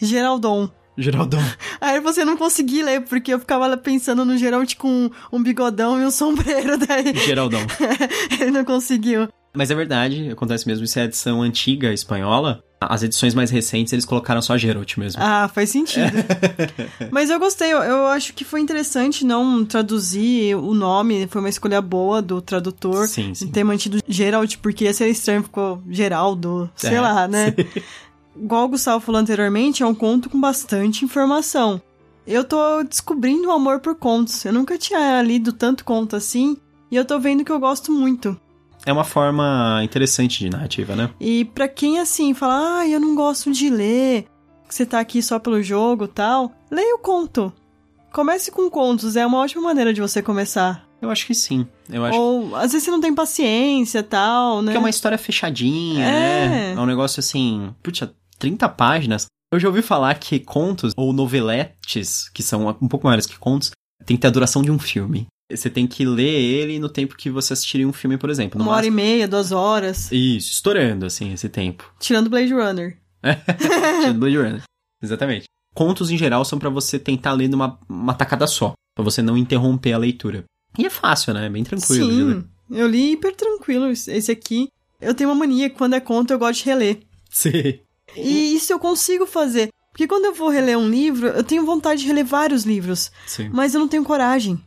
Geraldon. 0.00 0.68
Geraldão. 0.98 1.40
Aí 1.80 2.00
você 2.00 2.24
não 2.24 2.36
conseguia 2.36 2.84
ler, 2.84 3.02
porque 3.02 3.32
eu 3.32 3.38
ficava 3.38 3.66
lá 3.66 3.76
pensando 3.76 4.24
no 4.24 4.36
Geralt 4.36 4.76
com 4.76 5.10
um 5.30 5.42
bigodão 5.42 6.00
e 6.00 6.06
um 6.06 6.10
sombreiro, 6.10 6.78
daí 6.78 7.14
Geraldão. 7.14 7.60
ele 8.40 8.50
não 8.50 8.64
conseguiu. 8.64 9.28
Mas 9.56 9.70
é 9.70 9.74
verdade, 9.74 10.30
acontece 10.30 10.66
mesmo. 10.66 10.84
Isso 10.84 10.98
é 10.98 11.02
a 11.02 11.04
edição 11.06 11.42
antiga 11.42 11.92
espanhola. 11.92 12.62
As 12.78 13.02
edições 13.02 13.34
mais 13.34 13.50
recentes 13.50 13.92
eles 13.92 14.04
colocaram 14.04 14.42
só 14.42 14.56
Geralt 14.58 14.98
mesmo. 14.98 15.20
Ah, 15.22 15.48
faz 15.52 15.70
sentido. 15.70 16.12
Mas 17.10 17.30
eu 17.30 17.38
gostei, 17.38 17.72
eu, 17.72 17.78
eu 17.78 18.06
acho 18.08 18.34
que 18.34 18.44
foi 18.44 18.60
interessante 18.60 19.24
não 19.24 19.64
traduzir 19.64 20.54
o 20.56 20.74
nome, 20.74 21.26
foi 21.28 21.40
uma 21.40 21.48
escolha 21.48 21.80
boa 21.80 22.20
do 22.20 22.42
tradutor. 22.42 23.08
Sim, 23.08 23.32
sim. 23.34 23.48
Ter 23.50 23.64
mantido 23.64 23.98
Geralt, 24.06 24.56
porque 24.58 24.84
ia 24.84 24.92
ser 24.92 25.08
estranho, 25.08 25.42
ficou 25.42 25.82
Geraldo, 25.88 26.70
sei 26.76 26.94
É, 26.96 27.00
lá, 27.00 27.26
né? 27.26 27.52
sim. 27.52 27.82
Igual 28.36 28.66
o 28.66 28.68
Gustavo 28.68 29.00
falou 29.00 29.20
anteriormente, 29.22 29.82
é 29.82 29.86
um 29.86 29.94
conto 29.94 30.28
com 30.28 30.38
bastante 30.38 31.02
informação. 31.02 31.80
Eu 32.26 32.44
tô 32.44 32.82
descobrindo 32.82 33.48
o 33.48 33.52
amor 33.52 33.80
por 33.80 33.94
contos. 33.94 34.44
Eu 34.44 34.52
nunca 34.52 34.76
tinha 34.76 35.22
lido 35.22 35.52
tanto 35.52 35.82
conto 35.84 36.14
assim, 36.14 36.58
e 36.90 36.96
eu 36.96 37.04
tô 37.06 37.18
vendo 37.18 37.42
que 37.44 37.50
eu 37.52 37.58
gosto 37.58 37.90
muito. 37.90 38.38
É 38.86 38.92
uma 38.92 39.02
forma 39.04 39.80
interessante 39.82 40.38
de 40.38 40.48
narrativa, 40.48 40.94
né? 40.94 41.10
E 41.20 41.44
pra 41.44 41.66
quem 41.66 41.98
assim 41.98 42.32
fala, 42.32 42.78
ah, 42.78 42.88
eu 42.88 43.00
não 43.00 43.16
gosto 43.16 43.50
de 43.50 43.68
ler, 43.68 44.26
que 44.68 44.74
você 44.74 44.86
tá 44.86 45.00
aqui 45.00 45.20
só 45.20 45.40
pelo 45.40 45.60
jogo 45.60 46.04
e 46.04 46.08
tal, 46.08 46.52
leia 46.70 46.94
o 46.94 46.98
conto. 47.00 47.52
Comece 48.12 48.50
com 48.50 48.70
contos, 48.70 49.16
é 49.16 49.26
uma 49.26 49.38
ótima 49.38 49.60
maneira 49.60 49.92
de 49.92 50.00
você 50.00 50.22
começar. 50.22 50.86
Eu 51.02 51.10
acho 51.10 51.26
que 51.26 51.34
sim. 51.34 51.66
Eu 51.90 52.04
acho 52.04 52.18
Ou 52.18 52.56
às 52.56 52.72
vezes 52.72 52.84
você 52.84 52.90
não 52.90 53.00
tem 53.00 53.14
paciência 53.14 53.98
e 53.98 54.02
tal, 54.02 54.62
né? 54.62 54.70
que 54.72 54.76
é 54.76 54.80
uma 54.80 54.88
história 54.88 55.18
fechadinha, 55.18 56.06
É. 56.06 56.48
né? 56.48 56.72
É 56.74 56.80
um 56.80 56.86
negócio 56.86 57.20
assim, 57.20 57.74
putz, 57.82 58.08
30 58.38 58.68
páginas. 58.68 59.26
Eu 59.52 59.60
já 59.60 59.68
ouvi 59.68 59.82
falar 59.82 60.14
que 60.18 60.38
contos 60.38 60.92
ou 60.96 61.12
noveletes, 61.12 62.28
que 62.30 62.42
são 62.42 62.68
um 62.80 62.88
pouco 62.88 63.06
maiores 63.06 63.26
que 63.26 63.38
contos, 63.38 63.70
tem 64.04 64.16
que 64.16 64.20
ter 64.20 64.28
a 64.28 64.30
duração 64.30 64.62
de 64.62 64.70
um 64.70 64.78
filme. 64.78 65.26
Você 65.50 65.70
tem 65.70 65.86
que 65.86 66.04
ler 66.04 66.24
ele 66.40 66.78
no 66.78 66.88
tempo 66.88 67.16
que 67.16 67.30
você 67.30 67.52
assistiria 67.52 67.86
um 67.86 67.92
filme, 67.92 68.16
por 68.18 68.30
exemplo. 68.30 68.60
Uma 68.60 68.72
hora 68.72 68.86
e 68.86 68.90
máximo- 68.90 68.96
meia, 69.10 69.28
duas 69.28 69.52
horas. 69.52 70.10
Isso, 70.10 70.50
estourando, 70.52 71.06
assim, 71.06 71.32
esse 71.32 71.48
tempo. 71.48 71.88
Tirando 72.00 72.28
Blade 72.28 72.52
Runner. 72.52 72.96
Tirando 74.00 74.18
Blade 74.18 74.36
Runner. 74.36 74.62
Exatamente. 75.02 75.44
Contos, 75.74 76.10
em 76.10 76.16
geral, 76.18 76.44
são 76.44 76.58
pra 76.58 76.70
você 76.70 76.98
tentar 76.98 77.32
ler 77.32 77.48
numa 77.48 77.78
uma 77.88 78.14
tacada 78.14 78.46
só. 78.46 78.72
Pra 78.94 79.04
você 79.04 79.20
não 79.22 79.36
interromper 79.36 79.92
a 79.92 79.98
leitura. 79.98 80.44
E 80.78 80.84
é 80.86 80.90
fácil, 80.90 81.32
né? 81.34 81.46
É 81.46 81.50
bem 81.50 81.62
tranquilo. 81.62 82.10
Sim, 82.40 82.44
eu 82.70 82.88
li 82.88 83.12
hiper 83.12 83.34
tranquilo 83.36 83.86
esse 83.90 84.32
aqui. 84.32 84.68
Eu 85.00 85.14
tenho 85.14 85.28
uma 85.30 85.36
mania, 85.36 85.68
quando 85.70 85.94
é 85.94 86.00
conto 86.00 86.32
eu 86.32 86.38
gosto 86.38 86.60
de 86.60 86.64
reler. 86.70 87.00
Sim. 87.30 87.78
E 88.16 88.54
isso 88.54 88.72
eu 88.72 88.78
consigo 88.78 89.26
fazer. 89.26 89.68
Porque 89.92 90.08
quando 90.08 90.24
eu 90.26 90.34
vou 90.34 90.48
reler 90.48 90.78
um 90.78 90.88
livro, 90.88 91.28
eu 91.28 91.44
tenho 91.44 91.64
vontade 91.64 92.00
de 92.00 92.06
reler 92.06 92.24
vários 92.24 92.64
livros. 92.64 93.10
Sim. 93.26 93.48
Mas 93.52 93.74
eu 93.74 93.80
não 93.80 93.88
tenho 93.88 94.04
coragem. 94.04 94.58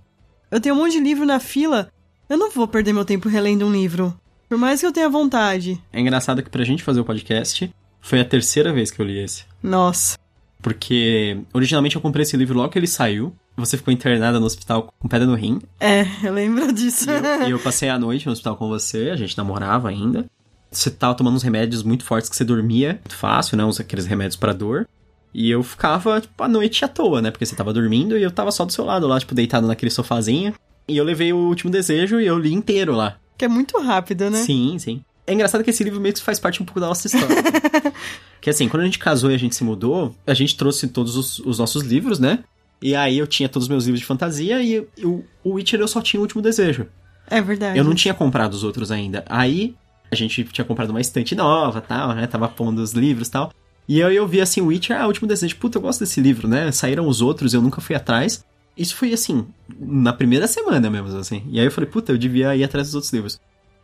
Eu 0.51 0.59
tenho 0.59 0.73
um 0.73 0.79
monte 0.79 0.93
de 0.93 0.99
livro 0.99 1.25
na 1.25 1.39
fila. 1.39 1.89
Eu 2.27 2.37
não 2.37 2.49
vou 2.49 2.67
perder 2.67 2.91
meu 2.91 3.05
tempo 3.05 3.29
relendo 3.29 3.65
um 3.65 3.71
livro. 3.71 4.19
Por 4.47 4.57
mais 4.57 4.79
que 4.79 4.85
eu 4.85 4.91
tenha 4.91 5.07
vontade. 5.07 5.79
É 5.93 5.99
engraçado 5.99 6.41
que 6.41 6.49
pra 6.49 6.63
gente 6.63 6.83
fazer 6.83 6.99
o 6.99 7.05
podcast, 7.05 7.71
foi 8.01 8.19
a 8.19 8.25
terceira 8.25 8.73
vez 8.73 8.89
que 8.89 8.99
eu 8.99 9.05
li 9.05 9.19
esse. 9.19 9.45
Nossa. 9.61 10.17
Porque 10.61 11.39
originalmente 11.53 11.95
eu 11.95 12.01
comprei 12.01 12.23
esse 12.23 12.35
livro 12.35 12.57
logo 12.57 12.69
que 12.69 12.79
ele 12.79 12.87
saiu. 12.87 13.33
Você 13.55 13.77
ficou 13.77 13.93
internada 13.93 14.39
no 14.39 14.45
hospital 14.45 14.91
com 14.99 15.07
pedra 15.07 15.27
no 15.27 15.35
rim. 15.35 15.61
É, 15.79 16.05
eu 16.23 16.33
lembro 16.33 16.73
disso. 16.73 17.05
E 17.09 17.13
eu, 17.13 17.47
e 17.49 17.51
eu 17.51 17.59
passei 17.59 17.89
a 17.89 17.99
noite 17.99 18.25
no 18.25 18.31
hospital 18.31 18.55
com 18.55 18.67
você, 18.67 19.11
a 19.11 19.15
gente 19.15 19.37
namorava 19.37 19.89
ainda. 19.89 20.25
Você 20.71 20.89
tava 20.89 21.15
tomando 21.15 21.35
uns 21.35 21.43
remédios 21.43 21.83
muito 21.83 22.03
fortes 22.03 22.29
que 22.29 22.35
você 22.35 22.43
dormia 22.43 22.93
muito 22.93 23.15
fácil, 23.15 23.57
né? 23.57 23.65
Uns 23.65 23.79
aqueles 23.79 24.05
remédios 24.05 24.35
pra 24.35 24.53
dor. 24.53 24.87
E 25.33 25.49
eu 25.49 25.61
ficava, 25.63 26.19
tipo, 26.21 26.43
a 26.43 26.47
noite 26.47 26.83
à 26.83 26.87
toa, 26.87 27.21
né? 27.21 27.29
Porque 27.31 27.45
você 27.45 27.55
tava 27.55 27.71
dormindo 27.73 28.17
e 28.17 28.23
eu 28.23 28.31
tava 28.31 28.51
só 28.51 28.65
do 28.65 28.71
seu 28.73 28.83
lado 28.85 29.07
lá, 29.07 29.19
tipo, 29.19 29.35
deitado 29.35 29.67
naquele 29.67 29.91
sofazinho. 29.91 30.53
E 30.87 30.97
eu 30.97 31.03
levei 31.03 31.31
o 31.31 31.37
último 31.37 31.71
desejo 31.71 32.19
e 32.19 32.25
eu 32.25 32.37
li 32.39 32.51
inteiro 32.53 32.95
lá. 32.95 33.17
que 33.37 33.45
é 33.45 33.47
muito 33.47 33.77
rápido, 33.79 34.29
né? 34.29 34.39
Sim, 34.39 34.77
sim. 34.79 35.01
É 35.27 35.33
engraçado 35.33 35.63
que 35.63 35.69
esse 35.69 35.83
livro 35.83 35.99
meio 36.01 36.13
que 36.15 36.21
faz 36.21 36.39
parte 36.39 36.61
um 36.61 36.65
pouco 36.65 36.79
da 36.79 36.87
nossa 36.87 37.05
história. 37.05 37.27
que 38.41 38.49
assim, 38.49 38.67
quando 38.67 38.81
a 38.81 38.85
gente 38.85 38.97
casou 38.99 39.29
e 39.31 39.35
a 39.35 39.37
gente 39.37 39.55
se 39.55 39.63
mudou, 39.63 40.15
a 40.25 40.33
gente 40.33 40.57
trouxe 40.57 40.87
todos 40.87 41.15
os, 41.15 41.39
os 41.39 41.59
nossos 41.59 41.83
livros, 41.83 42.17
né? 42.19 42.39
E 42.81 42.95
aí 42.95 43.17
eu 43.17 43.27
tinha 43.27 43.47
todos 43.47 43.65
os 43.65 43.69
meus 43.69 43.85
livros 43.85 43.99
de 43.99 44.05
fantasia 44.05 44.61
e 44.61 44.73
eu- 44.97 45.23
o 45.43 45.53
Witcher 45.53 45.79
eu 45.79 45.87
só 45.87 46.01
tinha 46.01 46.19
o 46.19 46.23
último 46.23 46.41
desejo. 46.41 46.87
É 47.29 47.39
verdade. 47.41 47.77
Eu 47.77 47.83
não 47.83 47.93
tinha 47.93 48.13
comprado 48.13 48.53
os 48.53 48.63
outros 48.63 48.89
ainda. 48.91 49.23
Aí 49.29 49.75
a 50.11 50.15
gente 50.15 50.43
tinha 50.45 50.65
comprado 50.65 50.89
uma 50.89 51.01
estante 51.01 51.35
nova, 51.35 51.79
tal, 51.81 52.15
né? 52.15 52.25
Tava 52.25 52.47
pondo 52.47 52.79
os 52.81 52.93
livros 52.93 53.27
e 53.27 53.31
tal. 53.31 53.53
E 53.89 54.03
aí 54.03 54.15
eu 54.15 54.27
vi 54.27 54.39
assim, 54.39 54.61
Witcher, 54.61 55.01
ah, 55.01 55.07
último 55.07 55.27
desejo. 55.27 55.55
Puta, 55.55 55.79
eu 55.79 55.81
gosto 55.81 56.01
desse 56.01 56.21
livro, 56.21 56.47
né? 56.47 56.71
Saíram 56.71 57.07
os 57.07 57.21
outros, 57.21 57.55
eu 57.55 57.61
nunca 57.61 57.81
fui 57.81 57.95
atrás. 57.95 58.45
Isso 58.77 58.95
foi 58.95 59.11
assim, 59.11 59.47
na 59.79 60.13
primeira 60.13 60.47
semana 60.47 60.91
mesmo, 60.91 61.17
assim. 61.17 61.41
E 61.49 61.59
aí 61.59 61.65
eu 61.65 61.71
falei, 61.71 61.89
puta, 61.89 62.11
eu 62.11 62.17
devia 62.17 62.55
ir 62.55 62.63
atrás 62.63 62.87
dos 62.87 62.93
outros 62.93 63.11
livros. 63.11 63.41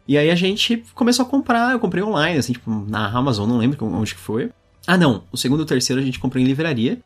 E 0.07 0.15
aí 0.15 0.29
a 0.29 0.35
gente 0.35 0.83
começou 0.93 1.25
a 1.25 1.27
comprar, 1.27 1.71
eu 1.71 1.79
comprei 1.79 2.03
online, 2.03 2.37
assim, 2.37 2.53
tipo, 2.53 2.69
na 2.87 3.07
Amazon, 3.09 3.49
não 3.49 3.57
lembro 3.57 3.83
onde 3.83 4.13
que 4.13 4.21
foi. 4.21 4.51
Ah, 4.85 4.95
não, 4.95 5.23
o 5.31 5.37
segundo 5.37 5.61
e 5.61 5.63
o 5.63 5.65
terceiro 5.65 5.99
a 5.99 6.05
gente 6.05 6.19
comprou 6.19 6.39
em 6.39 6.45
livraria. 6.45 7.01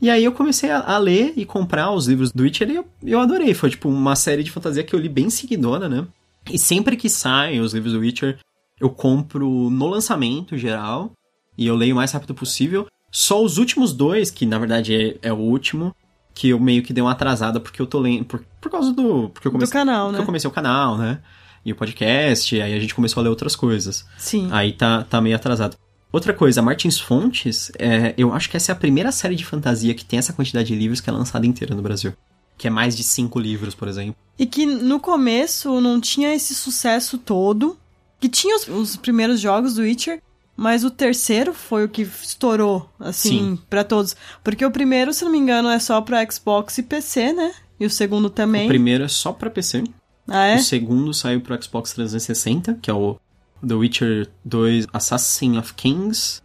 E 0.00 0.08
aí 0.08 0.22
eu 0.22 0.30
comecei 0.30 0.70
a, 0.70 0.78
a 0.78 0.96
ler 0.96 1.32
e 1.36 1.44
comprar 1.44 1.90
os 1.90 2.06
livros 2.06 2.30
do 2.30 2.44
Witcher 2.44 2.70
e 2.70 2.76
eu, 2.76 2.86
eu 3.02 3.18
adorei. 3.18 3.52
Foi, 3.52 3.68
tipo, 3.68 3.88
uma 3.88 4.14
série 4.14 4.44
de 4.44 4.52
fantasia 4.52 4.84
que 4.84 4.94
eu 4.94 5.00
li 5.00 5.08
bem 5.08 5.28
seguidona, 5.28 5.88
né? 5.88 6.06
E 6.48 6.56
sempre 6.56 6.96
que 6.96 7.08
saem 7.08 7.60
os 7.60 7.74
livros 7.74 7.94
do 7.94 7.98
Witcher, 7.98 8.38
eu 8.80 8.90
compro 8.90 9.68
no 9.70 9.88
lançamento 9.88 10.56
geral 10.56 11.10
e 11.56 11.66
eu 11.66 11.74
leio 11.74 11.94
o 11.94 11.96
mais 11.96 12.12
rápido 12.12 12.34
possível. 12.34 12.86
Só 13.10 13.42
os 13.42 13.58
últimos 13.58 13.92
dois, 13.92 14.30
que 14.30 14.44
na 14.44 14.58
verdade 14.58 14.94
é, 15.22 15.28
é 15.28 15.32
o 15.32 15.36
último, 15.36 15.94
que 16.34 16.48
eu 16.48 16.58
meio 16.58 16.82
que 16.82 16.92
dei 16.92 17.02
uma 17.02 17.12
atrasada 17.12 17.60
porque 17.60 17.80
eu 17.80 17.86
tô 17.86 18.00
lendo. 18.00 18.24
Por, 18.24 18.44
por 18.60 18.70
causa 18.70 18.92
do. 18.92 19.28
Porque 19.30 19.46
eu 19.46 19.52
Do 19.52 19.54
comecei, 19.54 19.72
canal, 19.72 20.06
porque 20.06 20.16
né? 20.16 20.22
eu 20.22 20.26
comecei 20.26 20.50
o 20.50 20.52
canal, 20.52 20.98
né? 20.98 21.20
E 21.64 21.72
o 21.72 21.76
podcast, 21.76 22.60
aí 22.60 22.74
a 22.74 22.78
gente 22.78 22.94
começou 22.94 23.20
a 23.20 23.24
ler 23.24 23.30
outras 23.30 23.56
coisas. 23.56 24.04
Sim. 24.18 24.48
Aí 24.52 24.72
tá, 24.72 25.04
tá 25.04 25.20
meio 25.20 25.36
atrasado. 25.36 25.76
Outra 26.12 26.32
coisa, 26.32 26.60
Martins 26.60 27.00
Fontes, 27.00 27.72
é, 27.78 28.14
eu 28.16 28.32
acho 28.32 28.50
que 28.50 28.56
essa 28.56 28.70
é 28.70 28.74
a 28.74 28.76
primeira 28.76 29.10
série 29.10 29.34
de 29.34 29.44
fantasia 29.44 29.94
que 29.94 30.04
tem 30.04 30.18
essa 30.18 30.32
quantidade 30.32 30.68
de 30.68 30.74
livros 30.74 31.00
que 31.00 31.08
é 31.08 31.12
lançada 31.12 31.46
inteira 31.46 31.74
no 31.74 31.82
Brasil. 31.82 32.12
Que 32.56 32.68
é 32.68 32.70
mais 32.70 32.96
de 32.96 33.02
cinco 33.02 33.40
livros, 33.40 33.74
por 33.74 33.88
exemplo. 33.88 34.14
E 34.38 34.46
que 34.46 34.66
no 34.66 35.00
começo 35.00 35.80
não 35.80 36.00
tinha 36.00 36.34
esse 36.34 36.54
sucesso 36.54 37.18
todo. 37.18 37.76
Que 38.20 38.28
tinha 38.28 38.54
os, 38.56 38.68
os 38.68 38.96
primeiros 38.96 39.40
jogos 39.40 39.74
do 39.74 39.82
Witcher, 39.82 40.22
mas 40.56 40.84
o 40.84 40.90
terceiro 40.90 41.52
foi 41.52 41.84
o 41.84 41.88
que 41.88 42.02
estourou, 42.02 42.88
assim, 43.00 43.30
Sim. 43.56 43.58
pra 43.68 43.82
todos. 43.84 44.16
Porque 44.42 44.64
o 44.64 44.70
primeiro, 44.70 45.12
se 45.12 45.24
não 45.24 45.32
me 45.32 45.38
engano, 45.38 45.68
é 45.68 45.78
só 45.78 46.00
pra 46.00 46.24
Xbox 46.30 46.78
e 46.78 46.82
PC, 46.82 47.32
né? 47.32 47.52
E 47.80 47.86
o 47.86 47.90
segundo 47.90 48.30
também. 48.30 48.64
O 48.66 48.68
primeiro 48.68 49.04
é 49.04 49.08
só 49.08 49.32
pra 49.32 49.50
PC. 49.50 49.84
Ah, 50.28 50.44
é? 50.46 50.56
O 50.56 50.62
segundo 50.62 51.12
saiu 51.12 51.40
pro 51.40 51.60
Xbox 51.62 51.92
360, 51.92 52.78
que 52.80 52.90
é 52.90 52.94
o 52.94 53.18
The 53.66 53.74
Witcher 53.74 54.30
2 54.44 54.86
Assassin 54.92 55.58
of 55.58 55.74
Kings. 55.74 56.40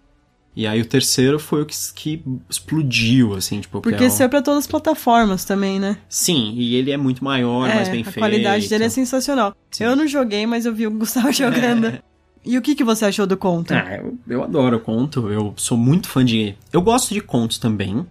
E 0.55 0.67
aí 0.67 0.81
o 0.81 0.85
terceiro 0.85 1.39
foi 1.39 1.61
o 1.61 1.65
que, 1.65 1.75
que 1.95 2.23
explodiu, 2.49 3.35
assim, 3.35 3.61
tipo... 3.61 3.79
que 3.79 3.89
Porque 3.89 4.03
é 4.03 4.07
o- 4.07 4.09
saiu 4.09 4.29
pra 4.29 4.41
todas 4.41 4.59
as 4.65 4.67
plataformas 4.67 5.45
também, 5.45 5.79
né? 5.79 5.97
Sim, 6.09 6.53
e 6.57 6.75
ele 6.75 6.91
é 6.91 6.97
muito 6.97 7.23
maior, 7.23 7.69
é, 7.69 7.75
mais 7.75 7.87
bem 7.89 8.01
a 8.01 8.03
feito. 8.03 8.19
qualidade 8.19 8.67
dele 8.67 8.83
é 8.85 8.89
sensacional. 8.89 9.55
Sim. 9.71 9.85
Eu 9.85 9.95
não 9.95 10.05
joguei, 10.07 10.45
mas 10.45 10.65
eu 10.65 10.73
vi 10.73 10.85
o 10.87 10.91
Gustavo 10.91 11.31
jogando. 11.33 11.99
E 12.45 12.57
o 12.57 12.61
que, 12.61 12.75
que 12.75 12.83
você 12.83 13.05
achou 13.05 13.27
do 13.27 13.37
conto? 13.37 13.73
Ah, 13.73 13.97
eu, 13.97 14.17
eu 14.27 14.43
adoro 14.43 14.79
conto, 14.79 15.29
eu 15.31 15.53
sou 15.57 15.77
muito 15.77 16.07
fã 16.07 16.23
de... 16.23 16.55
Eu 16.71 16.81
gosto 16.81 17.13
de 17.13 17.21
contos 17.21 17.57
também, 17.57 18.05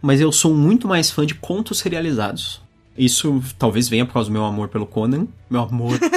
mas 0.00 0.20
eu 0.20 0.32
sou 0.32 0.54
muito 0.54 0.88
mais 0.88 1.10
fã 1.10 1.24
de 1.24 1.34
contos 1.34 1.78
serializados. 1.78 2.60
Isso 2.96 3.42
talvez 3.58 3.88
venha 3.88 4.04
por 4.04 4.12
causa 4.12 4.28
do 4.28 4.32
meu 4.32 4.44
amor 4.44 4.68
pelo 4.68 4.86
Conan. 4.86 5.26
Meu 5.48 5.62
amor... 5.62 5.98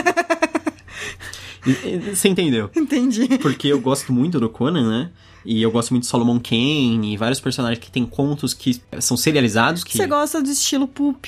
Você 2.14 2.30
entendeu? 2.30 2.70
Entendi. 2.76 3.40
Porque 3.40 3.68
eu 3.68 3.82
gosto 3.82 4.14
muito 4.14 4.40
do 4.40 4.48
Conan, 4.48 4.88
né? 4.88 5.12
E 5.44 5.62
eu 5.62 5.72
gosto 5.72 5.92
muito 5.92 6.04
de 6.04 6.10
Solomon 6.10 6.40
Kane 6.40 7.14
e 7.14 7.18
vários 7.18 7.40
personagens 7.40 7.80
que 7.80 7.92
tem 7.92 8.06
contos 8.06 8.54
que 8.54 8.82
são 9.00 9.18
serializados. 9.18 9.84
Que... 9.84 9.98
Você 9.98 10.08
gosta 10.08 10.42
do 10.42 10.50
estilo 10.50 10.88
pulp. 10.88 11.26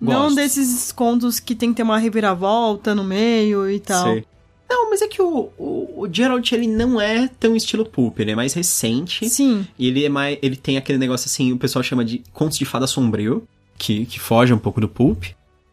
Não 0.00 0.24
Gosto. 0.24 0.34
desses 0.34 0.90
contos 0.90 1.38
que 1.38 1.54
tem 1.54 1.70
que 1.70 1.76
ter 1.76 1.84
uma 1.84 1.96
reviravolta 1.96 2.92
no 2.92 3.04
meio 3.04 3.70
e 3.70 3.78
tal. 3.78 4.14
Sei. 4.14 4.24
Não, 4.74 4.88
mas 4.90 5.02
é 5.02 5.06
que 5.08 5.20
o, 5.20 5.50
o, 5.58 6.02
o 6.02 6.08
Geralt, 6.10 6.50
ele 6.52 6.66
não 6.66 6.98
é 6.98 7.28
tão 7.38 7.54
estilo 7.54 7.84
pulp, 7.84 8.18
ele 8.20 8.30
é 8.30 8.34
mais 8.34 8.54
recente. 8.54 9.28
Sim. 9.28 9.66
E 9.78 9.86
ele 9.88 10.02
é 10.04 10.08
mais. 10.08 10.38
Ele 10.40 10.56
tem 10.56 10.78
aquele 10.78 10.98
negócio 10.98 11.26
assim, 11.28 11.52
o 11.52 11.58
pessoal 11.58 11.82
chama 11.82 12.04
de 12.04 12.22
contos 12.32 12.56
de 12.56 12.64
fada 12.64 12.86
sombrio, 12.86 13.46
que, 13.76 14.06
que 14.06 14.18
foge 14.18 14.52
um 14.52 14.58
pouco 14.58 14.80
do 14.80 14.88
pulp. 14.88 15.24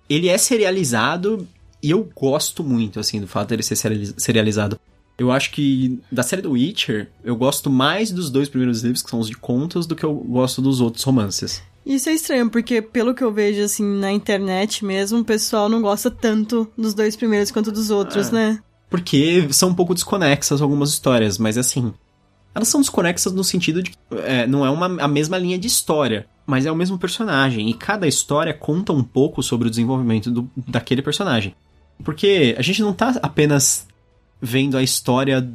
Ele 0.09 0.27
é 0.27 0.37
serializado 0.37 1.47
e 1.81 1.91
eu 1.91 2.09
gosto 2.15 2.63
muito, 2.63 2.99
assim, 2.99 3.21
do 3.21 3.27
fato 3.27 3.49
dele 3.49 3.63
ser 3.63 3.75
seriali- 3.77 4.13
serializado. 4.17 4.79
Eu 5.17 5.31
acho 5.31 5.51
que 5.51 5.99
da 6.11 6.23
série 6.23 6.41
do 6.41 6.51
Witcher, 6.51 7.09
eu 7.23 7.35
gosto 7.35 7.69
mais 7.69 8.11
dos 8.11 8.29
dois 8.29 8.47
primeiros 8.49 8.81
livros, 8.81 9.01
que 9.01 9.09
são 9.09 9.19
os 9.19 9.27
de 9.27 9.35
contos, 9.37 9.85
do 9.85 9.95
que 9.95 10.03
eu 10.03 10.13
gosto 10.13 10.61
dos 10.61 10.81
outros 10.81 11.03
romances. 11.03 11.61
Isso 11.85 12.09
é 12.09 12.13
estranho, 12.13 12.49
porque 12.49 12.81
pelo 12.81 13.13
que 13.13 13.23
eu 13.23 13.31
vejo, 13.31 13.61
assim, 13.61 13.83
na 13.83 14.11
internet 14.11 14.83
mesmo, 14.85 15.19
o 15.19 15.25
pessoal 15.25 15.67
não 15.69 15.81
gosta 15.81 16.11
tanto 16.11 16.69
dos 16.77 16.93
dois 16.93 17.15
primeiros 17.15 17.51
quanto 17.51 17.71
dos 17.71 17.89
outros, 17.89 18.29
É. 18.29 18.31
né? 18.31 18.59
Porque 18.89 19.47
são 19.51 19.69
um 19.69 19.75
pouco 19.75 19.93
desconexas 19.93 20.61
algumas 20.61 20.89
histórias, 20.89 21.37
mas 21.37 21.57
assim. 21.57 21.93
elas 22.55 22.67
são 22.67 22.81
desconexas 22.81 23.31
no 23.33 23.43
sentido 23.43 23.83
de 23.83 23.91
que 23.91 23.97
é, 24.23 24.47
não 24.47 24.65
é 24.65 24.69
uma, 24.69 25.03
a 25.03 25.07
mesma 25.07 25.37
linha 25.37 25.59
de 25.59 25.67
história, 25.67 26.25
mas 26.45 26.65
é 26.65 26.71
o 26.71 26.75
mesmo 26.75 26.97
personagem. 26.97 27.69
E 27.69 27.73
cada 27.73 28.07
história 28.07 28.53
conta 28.53 28.91
um 28.91 29.03
pouco 29.03 29.43
sobre 29.43 29.67
o 29.67 29.69
desenvolvimento 29.69 30.31
do, 30.31 30.49
daquele 30.55 31.01
personagem. 31.01 31.55
Porque 32.03 32.55
a 32.57 32.61
gente 32.61 32.81
não 32.81 32.93
tá 32.93 33.19
apenas 33.21 33.87
vendo 34.41 34.77
a 34.77 34.81
história, 34.81 35.47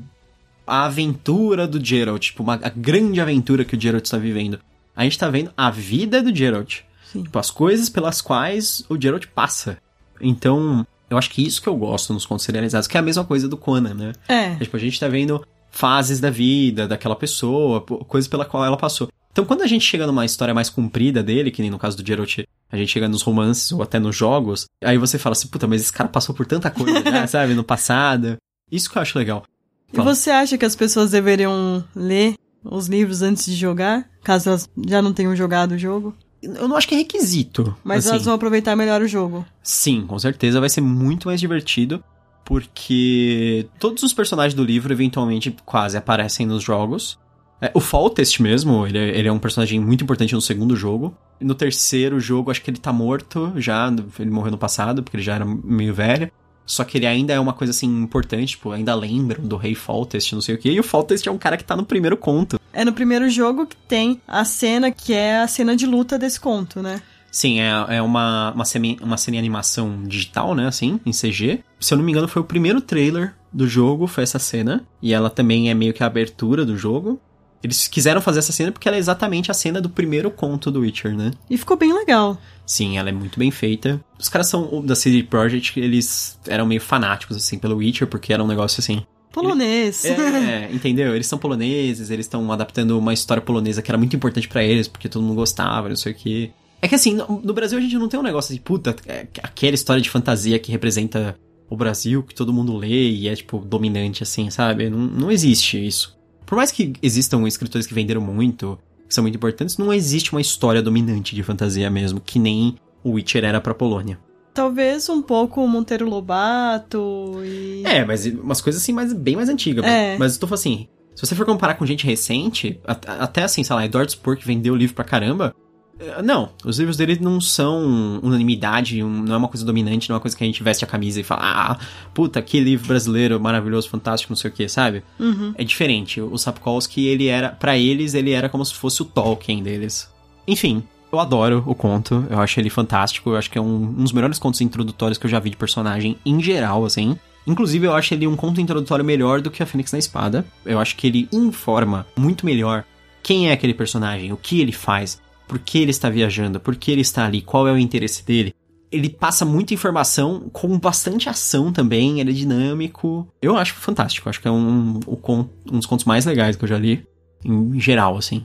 a 0.66 0.84
aventura 0.84 1.66
do 1.66 1.84
Geralt, 1.84 2.26
tipo, 2.26 2.42
uma, 2.42 2.54
a 2.54 2.68
grande 2.68 3.20
aventura 3.20 3.64
que 3.64 3.76
o 3.76 3.80
Geralt 3.80 4.04
está 4.04 4.18
vivendo. 4.18 4.60
A 4.94 5.02
gente 5.02 5.18
tá 5.18 5.28
vendo 5.28 5.50
a 5.56 5.70
vida 5.70 6.22
do 6.22 6.34
Geralt. 6.34 6.82
Tipo, 7.12 7.38
as 7.38 7.50
coisas 7.50 7.88
pelas 7.88 8.20
quais 8.20 8.84
o 8.88 9.00
Geralt 9.00 9.26
passa. 9.34 9.78
Então, 10.20 10.86
eu 11.14 11.18
acho 11.18 11.30
que 11.30 11.44
isso 11.44 11.62
que 11.62 11.68
eu 11.68 11.76
gosto 11.76 12.12
nos 12.12 12.26
contos 12.26 12.44
serializados, 12.44 12.86
que 12.86 12.96
é 12.96 13.00
a 13.00 13.02
mesma 13.02 13.24
coisa 13.24 13.48
do 13.48 13.56
Conan, 13.56 13.94
né? 13.94 14.12
É. 14.28 14.54
Tipo, 14.56 14.76
a 14.76 14.80
gente 14.80 14.98
tá 14.98 15.08
vendo 15.08 15.44
fases 15.70 16.20
da 16.20 16.30
vida 16.30 16.86
daquela 16.86 17.16
pessoa, 17.16 17.80
coisas 17.80 18.28
pela 18.28 18.44
qual 18.44 18.64
ela 18.64 18.76
passou. 18.76 19.08
Então, 19.32 19.44
quando 19.44 19.62
a 19.62 19.66
gente 19.66 19.84
chega 19.84 20.06
numa 20.06 20.24
história 20.24 20.54
mais 20.54 20.70
comprida 20.70 21.20
dele, 21.20 21.50
que 21.50 21.60
nem 21.60 21.70
no 21.70 21.78
caso 21.78 21.96
do 21.96 22.06
Geralt, 22.06 22.38
a 22.70 22.76
gente 22.76 22.92
chega 22.92 23.08
nos 23.08 23.22
romances 23.22 23.72
ou 23.72 23.82
até 23.82 23.98
nos 23.98 24.14
jogos, 24.14 24.66
aí 24.82 24.96
você 24.96 25.18
fala 25.18 25.32
assim, 25.32 25.48
puta, 25.48 25.66
mas 25.66 25.82
esse 25.82 25.92
cara 25.92 26.08
passou 26.08 26.32
por 26.34 26.46
tanta 26.46 26.70
coisa, 26.70 27.00
né, 27.00 27.26
sabe, 27.26 27.54
no 27.54 27.64
passado. 27.64 28.36
Isso 28.70 28.88
que 28.88 28.96
eu 28.96 29.02
acho 29.02 29.18
legal. 29.18 29.44
E 29.92 30.00
você 30.00 30.30
acha 30.30 30.56
que 30.56 30.64
as 30.64 30.76
pessoas 30.76 31.10
deveriam 31.10 31.84
ler 31.94 32.34
os 32.64 32.86
livros 32.86 33.22
antes 33.22 33.46
de 33.46 33.54
jogar, 33.54 34.08
caso 34.22 34.48
elas 34.48 34.70
já 34.88 35.02
não 35.02 35.12
tenham 35.12 35.34
jogado 35.34 35.72
o 35.72 35.78
jogo? 35.78 36.14
Eu 36.44 36.68
não 36.68 36.76
acho 36.76 36.88
que 36.88 36.94
é 36.94 36.98
requisito. 36.98 37.74
Mas 37.82 38.00
assim. 38.00 38.10
elas 38.10 38.24
vão 38.24 38.34
aproveitar 38.34 38.76
melhor 38.76 39.02
o 39.02 39.08
jogo. 39.08 39.44
Sim, 39.62 40.04
com 40.06 40.18
certeza 40.18 40.60
vai 40.60 40.68
ser 40.68 40.80
muito 40.80 41.28
mais 41.28 41.40
divertido, 41.40 42.02
porque 42.44 43.66
todos 43.78 44.02
os 44.02 44.12
personagens 44.12 44.54
do 44.54 44.64
livro 44.64 44.92
eventualmente 44.92 45.54
quase 45.64 45.96
aparecem 45.96 46.46
nos 46.46 46.62
jogos. 46.62 47.18
É, 47.60 47.70
o 47.72 47.80
Faltest 47.80 48.40
mesmo, 48.40 48.86
ele 48.86 48.98
é, 48.98 49.18
ele 49.18 49.28
é 49.28 49.32
um 49.32 49.38
personagem 49.38 49.80
muito 49.80 50.04
importante 50.04 50.34
no 50.34 50.40
segundo 50.40 50.76
jogo. 50.76 51.16
No 51.40 51.54
terceiro 51.54 52.20
jogo, 52.20 52.50
acho 52.50 52.60
que 52.62 52.70
ele 52.70 52.78
tá 52.78 52.92
morto 52.92 53.52
já, 53.56 53.90
ele 54.18 54.30
morreu 54.30 54.50
no 54.50 54.58
passado, 54.58 55.02
porque 55.02 55.16
ele 55.16 55.24
já 55.24 55.34
era 55.34 55.44
meio 55.44 55.94
velho. 55.94 56.30
Só 56.66 56.84
que 56.84 56.98
ele 56.98 57.06
ainda 57.06 57.32
é 57.32 57.40
uma 57.40 57.52
coisa 57.52 57.70
assim 57.70 57.86
importante, 57.86 58.50
tipo, 58.50 58.70
ainda 58.70 58.94
lembram 58.94 59.44
do 59.44 59.56
rei 59.56 59.74
Faltest, 59.74 60.32
não 60.32 60.40
sei 60.40 60.54
o 60.54 60.58
quê. 60.58 60.70
E 60.70 60.80
o 60.80 60.82
Faltest 60.82 61.26
é 61.26 61.30
um 61.30 61.38
cara 61.38 61.56
que 61.56 61.64
tá 61.64 61.76
no 61.76 61.84
primeiro 61.84 62.16
conto. 62.16 62.58
É 62.72 62.84
no 62.84 62.92
primeiro 62.92 63.28
jogo 63.28 63.66
que 63.66 63.76
tem 63.76 64.20
a 64.26 64.44
cena 64.44 64.90
que 64.90 65.12
é 65.12 65.40
a 65.40 65.46
cena 65.46 65.76
de 65.76 65.86
luta 65.86 66.18
desse 66.18 66.40
conto, 66.40 66.82
né? 66.82 67.02
Sim, 67.30 67.60
é, 67.60 67.96
é 67.96 68.02
uma, 68.02 68.52
uma, 68.52 68.64
semi, 68.64 68.96
uma 69.02 69.16
cena 69.16 69.34
de 69.34 69.38
animação 69.40 70.04
digital, 70.04 70.54
né, 70.54 70.68
assim, 70.68 71.00
em 71.04 71.10
CG. 71.10 71.64
Se 71.80 71.92
eu 71.92 71.98
não 71.98 72.04
me 72.04 72.12
engano, 72.12 72.28
foi 72.28 72.40
o 72.40 72.44
primeiro 72.44 72.80
trailer 72.80 73.34
do 73.52 73.66
jogo, 73.66 74.06
foi 74.06 74.22
essa 74.22 74.38
cena. 74.38 74.84
E 75.02 75.12
ela 75.12 75.28
também 75.28 75.68
é 75.68 75.74
meio 75.74 75.92
que 75.92 76.04
a 76.04 76.06
abertura 76.06 76.64
do 76.64 76.78
jogo. 76.78 77.20
Eles 77.66 77.88
quiseram 77.88 78.20
fazer 78.20 78.40
essa 78.40 78.52
cena 78.52 78.70
porque 78.70 78.88
ela 78.88 78.96
é 78.96 79.00
exatamente 79.00 79.50
a 79.50 79.54
cena 79.54 79.80
do 79.80 79.88
primeiro 79.88 80.30
conto 80.30 80.70
do 80.70 80.80
Witcher, 80.80 81.16
né? 81.16 81.30
E 81.48 81.56
ficou 81.56 81.76
bem 81.76 81.92
legal. 81.92 82.38
Sim, 82.66 82.98
ela 82.98 83.08
é 83.08 83.12
muito 83.12 83.38
bem 83.38 83.50
feita. 83.50 84.02
Os 84.18 84.28
caras 84.28 84.48
são 84.48 84.84
da 84.84 84.94
CD 84.94 85.22
Projekt, 85.22 85.78
eles 85.78 86.38
eram 86.46 86.66
meio 86.66 86.80
fanáticos, 86.80 87.36
assim, 87.36 87.58
pelo 87.58 87.76
Witcher, 87.76 88.06
porque 88.06 88.32
era 88.32 88.42
um 88.42 88.46
negócio 88.46 88.80
assim. 88.80 89.04
Polonês. 89.32 90.04
É, 90.44 90.70
entendeu? 90.72 91.14
Eles 91.14 91.26
são 91.26 91.38
poloneses, 91.38 92.10
eles 92.10 92.26
estão 92.26 92.50
adaptando 92.52 92.98
uma 92.98 93.12
história 93.12 93.42
polonesa 93.42 93.82
que 93.82 93.90
era 93.90 93.98
muito 93.98 94.14
importante 94.14 94.48
para 94.48 94.62
eles, 94.62 94.86
porque 94.86 95.08
todo 95.08 95.22
mundo 95.22 95.36
gostava, 95.36 95.88
não 95.88 95.96
sei 95.96 96.12
o 96.12 96.14
quê. 96.14 96.50
É 96.80 96.86
que 96.88 96.94
assim, 96.94 97.14
no, 97.14 97.40
no 97.42 97.54
Brasil 97.54 97.78
a 97.78 97.80
gente 97.80 97.96
não 97.96 98.08
tem 98.08 98.20
um 98.20 98.22
negócio 98.22 98.54
de 98.54 98.60
puta, 98.60 98.94
é, 99.06 99.26
aquela 99.42 99.74
história 99.74 100.02
de 100.02 100.10
fantasia 100.10 100.58
que 100.58 100.70
representa 100.70 101.36
o 101.68 101.76
Brasil, 101.76 102.22
que 102.22 102.34
todo 102.34 102.52
mundo 102.52 102.76
lê 102.76 103.10
e 103.10 103.28
é, 103.28 103.34
tipo, 103.34 103.58
dominante, 103.58 104.22
assim, 104.22 104.50
sabe? 104.50 104.88
Não, 104.88 104.98
não 104.98 105.30
existe 105.30 105.84
isso. 105.84 106.16
Por 106.54 106.58
mais 106.58 106.70
que 106.70 106.92
existam 107.02 107.42
escritores 107.48 107.84
que 107.84 107.92
venderam 107.92 108.20
muito, 108.20 108.78
que 109.08 109.12
são 109.12 109.22
muito 109.22 109.34
importantes, 109.34 109.76
não 109.76 109.92
existe 109.92 110.30
uma 110.30 110.40
história 110.40 110.80
dominante 110.80 111.34
de 111.34 111.42
fantasia 111.42 111.90
mesmo, 111.90 112.20
que 112.20 112.38
nem 112.38 112.76
o 113.02 113.10
Witcher 113.14 113.42
era 113.44 113.60
pra 113.60 113.74
Polônia. 113.74 114.20
Talvez 114.54 115.08
um 115.08 115.20
pouco 115.20 115.66
Monteiro 115.66 116.08
Lobato 116.08 117.40
e. 117.44 117.82
É, 117.84 118.04
mas 118.04 118.24
umas 118.26 118.60
coisas 118.60 118.80
assim 118.80 118.92
mais, 118.92 119.12
bem 119.12 119.34
mais 119.34 119.48
antigas. 119.48 119.84
É. 119.84 120.16
Mas 120.16 120.34
eu 120.34 120.40
tô 120.40 120.46
falando 120.46 120.60
assim, 120.60 120.88
se 121.16 121.26
você 121.26 121.34
for 121.34 121.44
comparar 121.44 121.74
com 121.74 121.84
gente 121.84 122.06
recente, 122.06 122.80
at- 122.86 123.04
até 123.08 123.42
assim, 123.42 123.64
sei 123.64 123.74
lá, 123.74 123.84
Edward 123.84 124.12
Spur 124.12 124.36
que 124.36 124.46
vendeu 124.46 124.74
o 124.74 124.76
livro 124.76 124.94
pra 124.94 125.04
caramba. 125.04 125.52
Eh, 125.98 126.22
Não, 126.22 126.50
os 126.64 126.78
livros 126.78 126.96
dele 126.96 127.18
não 127.20 127.40
são 127.40 128.20
unanimidade, 128.22 129.02
não 129.02 129.34
é 129.34 129.36
uma 129.36 129.48
coisa 129.48 129.64
dominante, 129.64 130.08
não 130.08 130.14
é 130.14 130.16
uma 130.16 130.20
coisa 130.20 130.36
que 130.36 130.44
a 130.44 130.46
gente 130.46 130.62
veste 130.62 130.84
a 130.84 130.88
camisa 130.88 131.20
e 131.20 131.24
fala, 131.24 131.42
ah, 131.42 131.78
puta, 132.12 132.40
que 132.42 132.60
livro 132.60 132.88
brasileiro 132.88 133.40
maravilhoso, 133.40 133.88
fantástico, 133.88 134.32
não 134.32 134.36
sei 134.36 134.50
o 134.50 134.54
que, 134.54 134.68
sabe? 134.68 135.02
Uhum. 135.18 135.54
É 135.56 135.64
diferente. 135.64 136.20
O 136.20 136.36
Sapkowski, 136.36 137.06
ele 137.06 137.26
era, 137.28 137.50
pra 137.50 137.76
eles, 137.76 138.14
ele 138.14 138.32
era 138.32 138.48
como 138.48 138.64
se 138.64 138.74
fosse 138.74 139.02
o 139.02 139.04
Tolkien 139.04 139.62
deles. 139.62 140.10
Enfim, 140.46 140.82
eu 141.12 141.20
adoro 141.20 141.62
o 141.66 141.74
conto, 141.74 142.26
eu 142.28 142.40
acho 142.40 142.58
ele 142.58 142.68
fantástico, 142.68 143.30
eu 143.30 143.36
acho 143.36 143.50
que 143.50 143.56
é 143.56 143.60
um, 143.60 143.76
um 143.84 144.02
dos 144.02 144.12
melhores 144.12 144.38
contos 144.38 144.60
introdutórios 144.60 145.16
que 145.16 145.26
eu 145.26 145.30
já 145.30 145.38
vi 145.38 145.50
de 145.50 145.56
personagem 145.56 146.16
em 146.24 146.42
geral, 146.42 146.84
assim. 146.84 147.16
Inclusive, 147.46 147.86
eu 147.86 147.94
acho 147.94 148.14
ele 148.14 148.26
um 148.26 148.36
conto 148.36 148.60
introdutório 148.60 149.04
melhor 149.04 149.40
do 149.40 149.50
que 149.50 149.62
a 149.62 149.66
Fênix 149.66 149.92
na 149.92 149.98
Espada. 149.98 150.44
Eu 150.64 150.80
acho 150.80 150.96
que 150.96 151.06
ele 151.06 151.28
informa 151.30 152.06
muito 152.16 152.46
melhor 152.46 152.84
quem 153.22 153.48
é 153.48 153.52
aquele 153.52 153.74
personagem, 153.74 154.32
o 154.32 154.36
que 154.36 154.60
ele 154.60 154.72
faz, 154.72 155.20
por 155.46 155.58
que 155.58 155.78
ele 155.78 155.90
está 155.90 156.08
viajando, 156.08 156.58
por 156.60 156.74
que 156.76 156.90
ele 156.90 157.00
está 157.02 157.24
ali, 157.26 157.40
qual 157.42 157.66
é 157.68 157.72
o 157.72 157.78
interesse 157.78 158.24
dele. 158.24 158.54
Ele 158.90 159.08
passa 159.08 159.44
muita 159.44 159.74
informação 159.74 160.48
com 160.52 160.78
bastante 160.78 161.28
ação 161.28 161.72
também, 161.72 162.20
ele 162.20 162.30
é 162.30 162.34
dinâmico. 162.34 163.26
Eu 163.42 163.56
acho 163.56 163.74
fantástico, 163.74 164.28
acho 164.28 164.40
que 164.40 164.46
é 164.46 164.50
um, 164.50 165.00
con- 165.20 165.48
um 165.70 165.78
dos 165.78 165.86
contos 165.86 166.04
mais 166.04 166.24
legais 166.24 166.54
que 166.54 166.64
eu 166.64 166.68
já 166.68 166.78
li, 166.78 167.04
em 167.44 167.80
geral, 167.80 168.16
assim. 168.16 168.44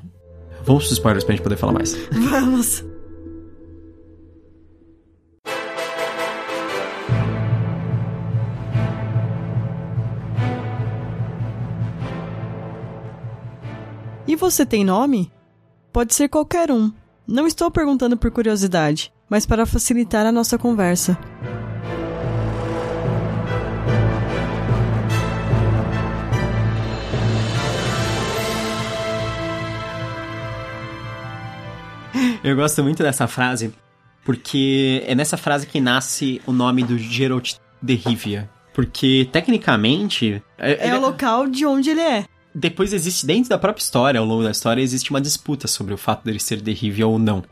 Vamos 0.66 0.84
pros 0.84 0.92
spoilers 0.94 1.24
pra 1.24 1.36
gente 1.36 1.44
poder 1.44 1.56
falar 1.58 1.74
mais. 1.74 1.94
Vamos. 2.12 2.84
E 14.28 14.36
você 14.36 14.66
tem 14.66 14.84
nome? 14.84 15.32
Pode 15.92 16.14
ser 16.14 16.30
qualquer 16.30 16.72
um. 16.72 16.92
Não 17.28 17.46
estou 17.48 17.70
perguntando 17.70 18.18
por 18.18 18.32
curiosidade, 18.32 19.12
mas 19.30 19.46
para 19.46 19.66
facilitar 19.66 20.26
a 20.26 20.32
nossa 20.32 20.58
conversa. 20.58 21.18
Eu 32.44 32.56
gosto 32.56 32.82
muito 32.84 33.04
dessa 33.04 33.28
frase, 33.28 33.74
porque 34.24 35.04
é 35.06 35.14
nessa 35.14 35.38
frase 35.38 35.68
que 35.68 35.80
nasce 35.80 36.42
o 36.48 36.52
nome 36.52 36.84
do 36.84 36.98
Geralt 36.98 37.56
de 37.82 37.96
Rivia. 37.96 38.50
Porque, 38.74 39.28
tecnicamente... 39.32 40.42
É 40.58 40.88
ele- 40.88 40.98
o 40.98 41.02
local 41.02 41.48
de 41.48 41.66
onde 41.66 41.90
ele 41.90 42.02
é. 42.02 42.26
Depois 42.54 42.94
existe, 42.94 43.26
dentro 43.26 43.50
da 43.50 43.58
própria 43.58 43.82
história, 43.84 44.20
ao 44.20 44.26
longo 44.26 44.44
da 44.44 44.52
história, 44.52 44.82
existe 44.82 45.10
uma 45.12 45.22
disputa 45.22 45.68
sobre 45.68 45.94
o 45.94 45.98
fato 45.98 46.24
dele 46.26 46.40
ser 46.40 46.62
de 46.62 46.72
Rivia 46.74 47.08
ou 47.08 47.20
não. 47.20 47.44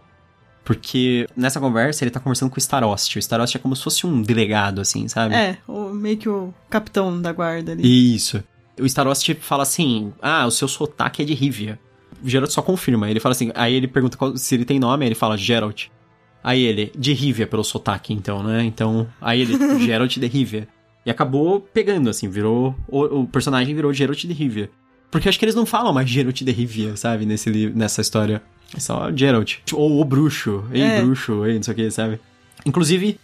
Porque 0.65 1.27
nessa 1.35 1.59
conversa 1.59 2.03
ele 2.03 2.11
tá 2.11 2.19
conversando 2.19 2.49
com 2.49 2.57
o 2.57 2.59
Starost. 2.59 3.15
O 3.15 3.19
Starost 3.19 3.55
é 3.55 3.59
como 3.59 3.75
se 3.75 3.83
fosse 3.83 4.05
um 4.05 4.21
delegado, 4.21 4.81
assim, 4.81 5.07
sabe? 5.07 5.33
É, 5.33 5.57
o, 5.67 5.89
meio 5.93 6.17
que 6.17 6.27
o 6.27 6.53
capitão 6.69 7.21
da 7.21 7.31
guarda 7.31 7.71
ali. 7.71 8.15
Isso. 8.15 8.43
O 8.79 8.85
Starost 8.85 9.33
fala 9.35 9.63
assim: 9.63 10.11
Ah, 10.21 10.45
o 10.45 10.51
seu 10.51 10.67
sotaque 10.67 11.21
é 11.21 11.25
de 11.25 11.33
Rivia. 11.33 11.79
O 12.21 12.27
Geralt 12.27 12.51
só 12.51 12.61
confirma. 12.61 13.09
Ele 13.09 13.19
fala 13.21 13.31
assim: 13.33 13.49
Aí 13.55 13.73
ele 13.73 13.87
pergunta 13.87 14.17
qual- 14.17 14.35
se 14.35 14.55
ele 14.55 14.65
tem 14.65 14.77
nome, 14.77 15.05
aí 15.05 15.07
ele 15.09 15.15
fala 15.15 15.37
Geralt. 15.37 15.85
Aí 16.43 16.61
ele, 16.61 16.91
de 16.97 17.13
Rivia 17.13 17.47
pelo 17.47 17.63
sotaque, 17.63 18.13
então, 18.13 18.43
né? 18.43 18.63
Então, 18.63 19.07
aí 19.21 19.41
ele, 19.41 19.79
Geralt 19.85 20.17
de 20.17 20.27
Rivia. 20.27 20.67
E 21.05 21.09
acabou 21.09 21.61
pegando, 21.61 22.09
assim, 22.09 22.27
virou. 22.29 22.75
O, 22.89 23.21
o 23.21 23.27
personagem 23.27 23.73
virou 23.73 23.93
Geralt 23.93 24.19
de 24.25 24.33
Rivia. 24.33 24.69
Porque 25.09 25.29
acho 25.29 25.39
que 25.39 25.45
eles 25.45 25.55
não 25.55 25.65
falam 25.65 25.93
mais 25.93 26.09
Geralt 26.09 26.41
de 26.41 26.51
Rivia, 26.51 26.95
sabe? 26.97 27.25
Nesse, 27.25 27.49
nessa 27.75 28.01
história. 28.01 28.41
É 28.75 28.79
só 28.79 29.09
Geralt. 29.15 29.57
Ou 29.73 30.01
o 30.01 30.05
bruxo. 30.05 30.65
Ei, 30.71 30.81
É. 30.81 31.01
bruxo, 31.01 31.45
ei, 31.45 31.55
não 31.55 31.63
sei 31.63 31.73
o 31.73 31.77
que, 31.77 31.89
sabe? 31.91 32.19
Inclusive, 32.65 33.17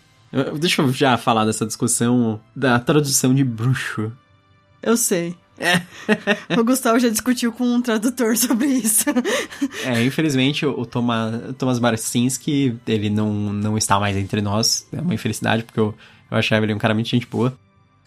deixa 0.60 0.82
eu 0.82 0.92
já 0.94 1.18
falar 1.18 1.46
dessa 1.46 1.66
discussão 1.66 2.40
da 2.56 2.80
tradução 2.80 3.34
de 3.34 3.44
bruxo. 3.44 4.12
Eu 4.82 4.96
sei. 4.96 5.36
o 6.58 6.64
Gustavo 6.64 7.00
já 7.00 7.10
discutiu 7.10 7.52
com 7.52 7.64
um 7.64 7.82
tradutor 7.82 8.36
sobre 8.38 8.66
isso. 8.68 9.06
É, 9.86 10.04
infelizmente 10.04 10.66
o, 10.66 10.86
Thomas 10.86 11.80
Barcinski, 11.80 12.76
ele 12.88 13.10
não, 13.10 13.32
não 13.54 13.78
está 13.78 14.00
mais 14.00 14.18
entre 14.18 14.42
nós. 14.42 14.88
É 14.92 15.00
uma 15.02 15.14
infelicidade, 15.14 15.64
porque 15.64 15.80
eu, 15.80 15.94
eu 16.32 16.38
achava 16.38 16.66
ele 16.66 16.74
um 16.74 16.80
cara 16.80 16.94
muito 16.94 17.10
gente 17.10 17.28
boa. 17.28 17.56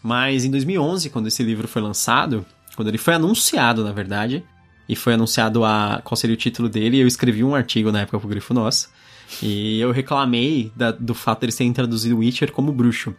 Mas 0.02 0.44
em 0.44 0.50
2011, 0.50 1.10
quando 1.10 1.28
esse 1.28 1.42
livro 1.42 1.66
foi 1.68 1.82
lançado, 1.82 2.44
quando 2.76 2.88
ele 2.88 2.98
foi 2.98 3.14
anunciado, 3.14 3.82
na 3.82 3.92
verdade, 3.92 4.44
e 4.88 4.94
foi 4.94 5.14
anunciado 5.14 5.64
a, 5.64 6.00
qual 6.04 6.14
seria 6.16 6.34
o 6.34 6.36
título 6.36 6.68
dele, 6.68 6.98
eu 7.00 7.06
escrevi 7.06 7.42
um 7.42 7.54
artigo 7.54 7.90
na 7.90 8.02
época 8.02 8.18
pro 8.20 8.28
Grifo 8.28 8.54
Nosso. 8.54 8.88
E 9.42 9.80
eu 9.80 9.90
reclamei 9.90 10.70
da- 10.76 10.92
do 10.92 11.12
fato 11.14 11.40
de 11.40 11.46
eles 11.46 11.56
terem 11.56 11.72
traduzido 11.72 12.18
Witcher 12.18 12.52
como 12.52 12.70
bruxo. 12.70 13.12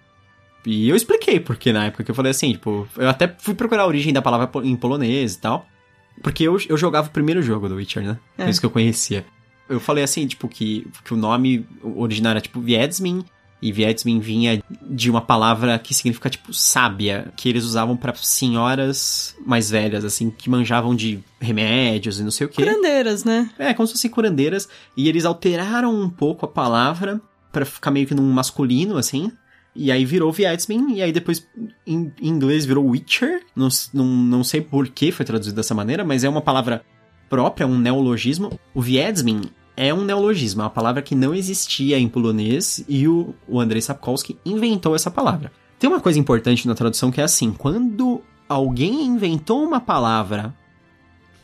E 0.65 0.87
eu 0.87 0.95
expliquei 0.95 1.39
porque 1.39 1.73
na 1.73 1.85
época 1.85 2.03
que 2.03 2.11
eu 2.11 2.15
falei 2.15 2.31
assim, 2.31 2.53
tipo, 2.53 2.87
eu 2.97 3.09
até 3.09 3.33
fui 3.39 3.53
procurar 3.53 3.83
a 3.83 3.87
origem 3.87 4.13
da 4.13 4.21
palavra 4.21 4.49
em 4.65 4.75
polonês 4.75 5.33
e 5.35 5.39
tal. 5.39 5.67
Porque 6.23 6.43
eu, 6.43 6.57
eu 6.69 6.77
jogava 6.77 7.07
o 7.07 7.11
primeiro 7.11 7.41
jogo 7.41 7.67
do 7.69 7.75
Witcher, 7.75 8.03
né? 8.03 8.17
É. 8.37 8.43
Por 8.43 8.49
isso 8.49 8.59
que 8.59 8.65
eu 8.65 8.69
conhecia. 8.71 9.25
Eu 9.69 9.79
falei 9.79 10.03
assim, 10.03 10.25
tipo, 10.25 10.47
que, 10.47 10.87
que 11.03 11.13
o 11.13 11.17
nome 11.17 11.65
original 11.83 12.31
era 12.31 12.41
tipo 12.41 12.59
Viedsmin, 12.61 13.23
e 13.61 13.71
Viedsmin 13.71 14.19
vinha 14.19 14.61
de 14.81 15.09
uma 15.09 15.21
palavra 15.21 15.79
que 15.79 15.93
significa, 15.93 16.29
tipo, 16.29 16.53
sábia, 16.53 17.31
que 17.35 17.49
eles 17.49 17.63
usavam 17.63 17.97
para 17.97 18.13
senhoras 18.15 19.35
mais 19.45 19.69
velhas, 19.69 20.05
assim, 20.05 20.29
que 20.29 20.49
manjavam 20.49 20.95
de 20.95 21.19
remédios 21.39 22.19
e 22.19 22.23
não 22.23 22.31
sei 22.31 22.45
o 22.45 22.49
quê. 22.49 22.63
Curandeiras, 22.63 23.23
né? 23.23 23.49
É, 23.57 23.73
como 23.73 23.87
se 23.87 23.93
fossem 23.93 24.11
curandeiras. 24.11 24.69
E 24.95 25.09
eles 25.09 25.25
alteraram 25.25 25.93
um 25.93 26.09
pouco 26.09 26.45
a 26.45 26.49
palavra 26.49 27.19
para 27.51 27.65
ficar 27.65 27.89
meio 27.89 28.05
que 28.05 28.13
num 28.13 28.31
masculino, 28.31 28.95
assim. 28.97 29.31
E 29.75 29.91
aí 29.91 30.05
virou 30.05 30.31
Viedsmin, 30.31 30.95
e 30.95 31.01
aí 31.01 31.11
depois 31.11 31.47
em 31.85 32.11
inglês 32.21 32.65
virou 32.65 32.85
Witcher. 32.85 33.43
Não, 33.55 33.69
não, 33.93 34.05
não 34.05 34.43
sei 34.43 34.61
por 34.61 34.87
que 34.87 35.11
foi 35.11 35.25
traduzido 35.25 35.55
dessa 35.55 35.73
maneira, 35.73 36.03
mas 36.03 36.23
é 36.23 36.29
uma 36.29 36.41
palavra 36.41 36.83
própria, 37.29 37.67
um 37.67 37.77
neologismo. 37.77 38.59
O 38.73 38.81
Viedsmin 38.81 39.41
é 39.77 39.93
um 39.93 40.03
neologismo, 40.03 40.61
é 40.61 40.63
uma 40.65 40.71
palavra 40.71 41.03
que 41.03 41.13
não 41.13 41.35
existia 41.35 41.99
em 41.99 42.09
polonês 42.09 42.83
e 42.89 43.07
o, 43.07 43.35
o 43.47 43.59
Andrei 43.59 43.79
Sapkowski 43.79 44.37
inventou 44.43 44.95
essa 44.95 45.11
palavra. 45.11 45.51
Tem 45.77 45.87
uma 45.87 45.99
coisa 45.99 46.19
importante 46.19 46.67
na 46.67 46.73
tradução 46.73 47.11
que 47.11 47.21
é 47.21 47.23
assim, 47.23 47.53
quando 47.53 48.21
alguém 48.49 49.05
inventou 49.05 49.63
uma 49.63 49.79
palavra 49.79 50.53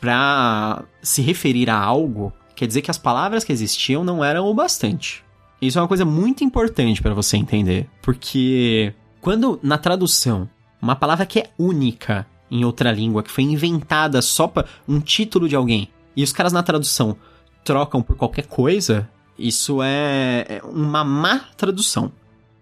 para 0.02 0.84
se 1.02 1.22
referir 1.22 1.70
a 1.70 1.78
algo, 1.78 2.34
quer 2.56 2.66
dizer 2.66 2.82
que 2.82 2.90
as 2.90 2.98
palavras 2.98 3.44
que 3.44 3.54
existiam 3.54 4.04
não 4.04 4.24
eram 4.24 4.48
o 4.48 4.54
bastante. 4.54 5.24
Isso 5.62 5.78
é 5.78 5.82
uma 5.82 5.88
coisa 5.88 6.04
muito 6.04 6.44
importante 6.44 7.02
para 7.02 7.14
você 7.14 7.38
entender, 7.38 7.88
porque 8.02 8.94
quando 9.22 9.60
na 9.62 9.78
tradução 9.78 10.50
uma 10.82 10.96
palavra 10.96 11.26
que 11.26 11.40
é 11.40 11.50
única 11.58 12.28
em 12.50 12.66
outra 12.66 12.92
língua, 12.92 13.24
que 13.24 13.32
foi 13.32 13.44
inventada 13.46 14.22
só 14.22 14.48
para 14.48 14.66
um 14.88 15.00
título 15.00 15.48
de 15.48 15.56
alguém, 15.56 15.88
e 16.16 16.24
os 16.24 16.34
caras 16.34 16.52
na 16.52 16.62
tradução 16.62 17.16
trocam 17.64 18.02
por 18.02 18.16
qualquer 18.16 18.46
coisa, 18.46 19.10
isso 19.38 19.82
é, 19.82 20.46
é 20.48 20.62
uma 20.64 21.04
má 21.04 21.40
tradução. 21.58 22.12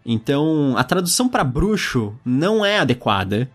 Então, 0.05 0.75
a 0.77 0.83
tradução 0.83 1.29
para 1.29 1.43
bruxo 1.43 2.15
não 2.25 2.65
é 2.65 2.79
adequada, 2.79 3.49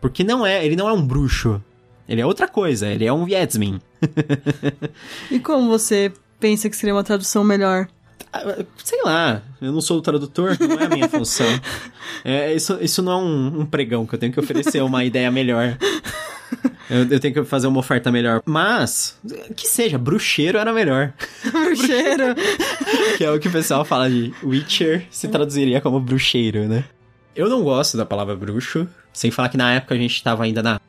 porque 0.00 0.22
não 0.22 0.46
é, 0.46 0.64
ele 0.64 0.76
não 0.76 0.88
é 0.88 0.92
um 0.92 1.04
bruxo. 1.04 1.62
Ele 2.08 2.20
é 2.20 2.26
outra 2.26 2.48
coisa, 2.48 2.88
ele 2.88 3.04
é 3.04 3.12
um 3.12 3.24
Vietzmin. 3.24 3.80
e 5.30 5.38
como 5.40 5.68
você 5.68 6.12
pensa 6.40 6.70
que 6.70 6.76
seria 6.76 6.94
uma 6.94 7.04
tradução 7.04 7.44
melhor? 7.44 7.88
Ah, 8.32 8.64
sei 8.82 9.02
lá, 9.02 9.42
eu 9.60 9.72
não 9.72 9.80
sou 9.80 9.98
o 9.98 10.02
tradutor, 10.02 10.56
não 10.60 10.78
é 10.78 10.84
a 10.84 10.88
minha 10.88 11.08
função. 11.10 11.46
É, 12.24 12.54
isso, 12.54 12.78
isso 12.80 13.02
não 13.02 13.12
é 13.12 13.16
um, 13.16 13.60
um 13.60 13.66
pregão 13.66 14.06
que 14.06 14.14
eu 14.14 14.18
tenho 14.18 14.32
que 14.32 14.40
oferecer 14.40 14.82
uma 14.82 15.04
ideia 15.04 15.30
melhor. 15.30 15.76
Eu, 16.90 17.06
eu, 17.10 17.20
tenho 17.20 17.34
que 17.34 17.44
fazer 17.44 17.66
uma 17.66 17.80
oferta 17.80 18.10
melhor. 18.10 18.42
Mas, 18.44 19.18
que 19.54 19.66
seja, 19.68 19.98
bruxeiro 19.98 20.58
era 20.58 20.72
melhor. 20.72 21.12
bruxeiro. 21.50 22.34
que 23.16 23.24
é 23.24 23.30
o 23.30 23.38
que 23.38 23.48
o 23.48 23.52
pessoal 23.52 23.84
fala 23.84 24.08
de 24.08 24.32
Witcher, 24.42 25.06
se 25.10 25.28
traduziria 25.28 25.80
como 25.80 26.00
bruxeiro, 26.00 26.66
né? 26.66 26.84
Eu 27.36 27.48
não 27.48 27.62
gosto 27.62 27.96
da 27.96 28.04
palavra 28.04 28.34
bruxo, 28.34 28.88
sem 29.12 29.30
falar 29.30 29.48
que 29.48 29.56
na 29.56 29.74
época 29.74 29.94
a 29.94 29.98
gente 29.98 30.22
tava 30.22 30.44
ainda 30.44 30.62
na 30.62 30.80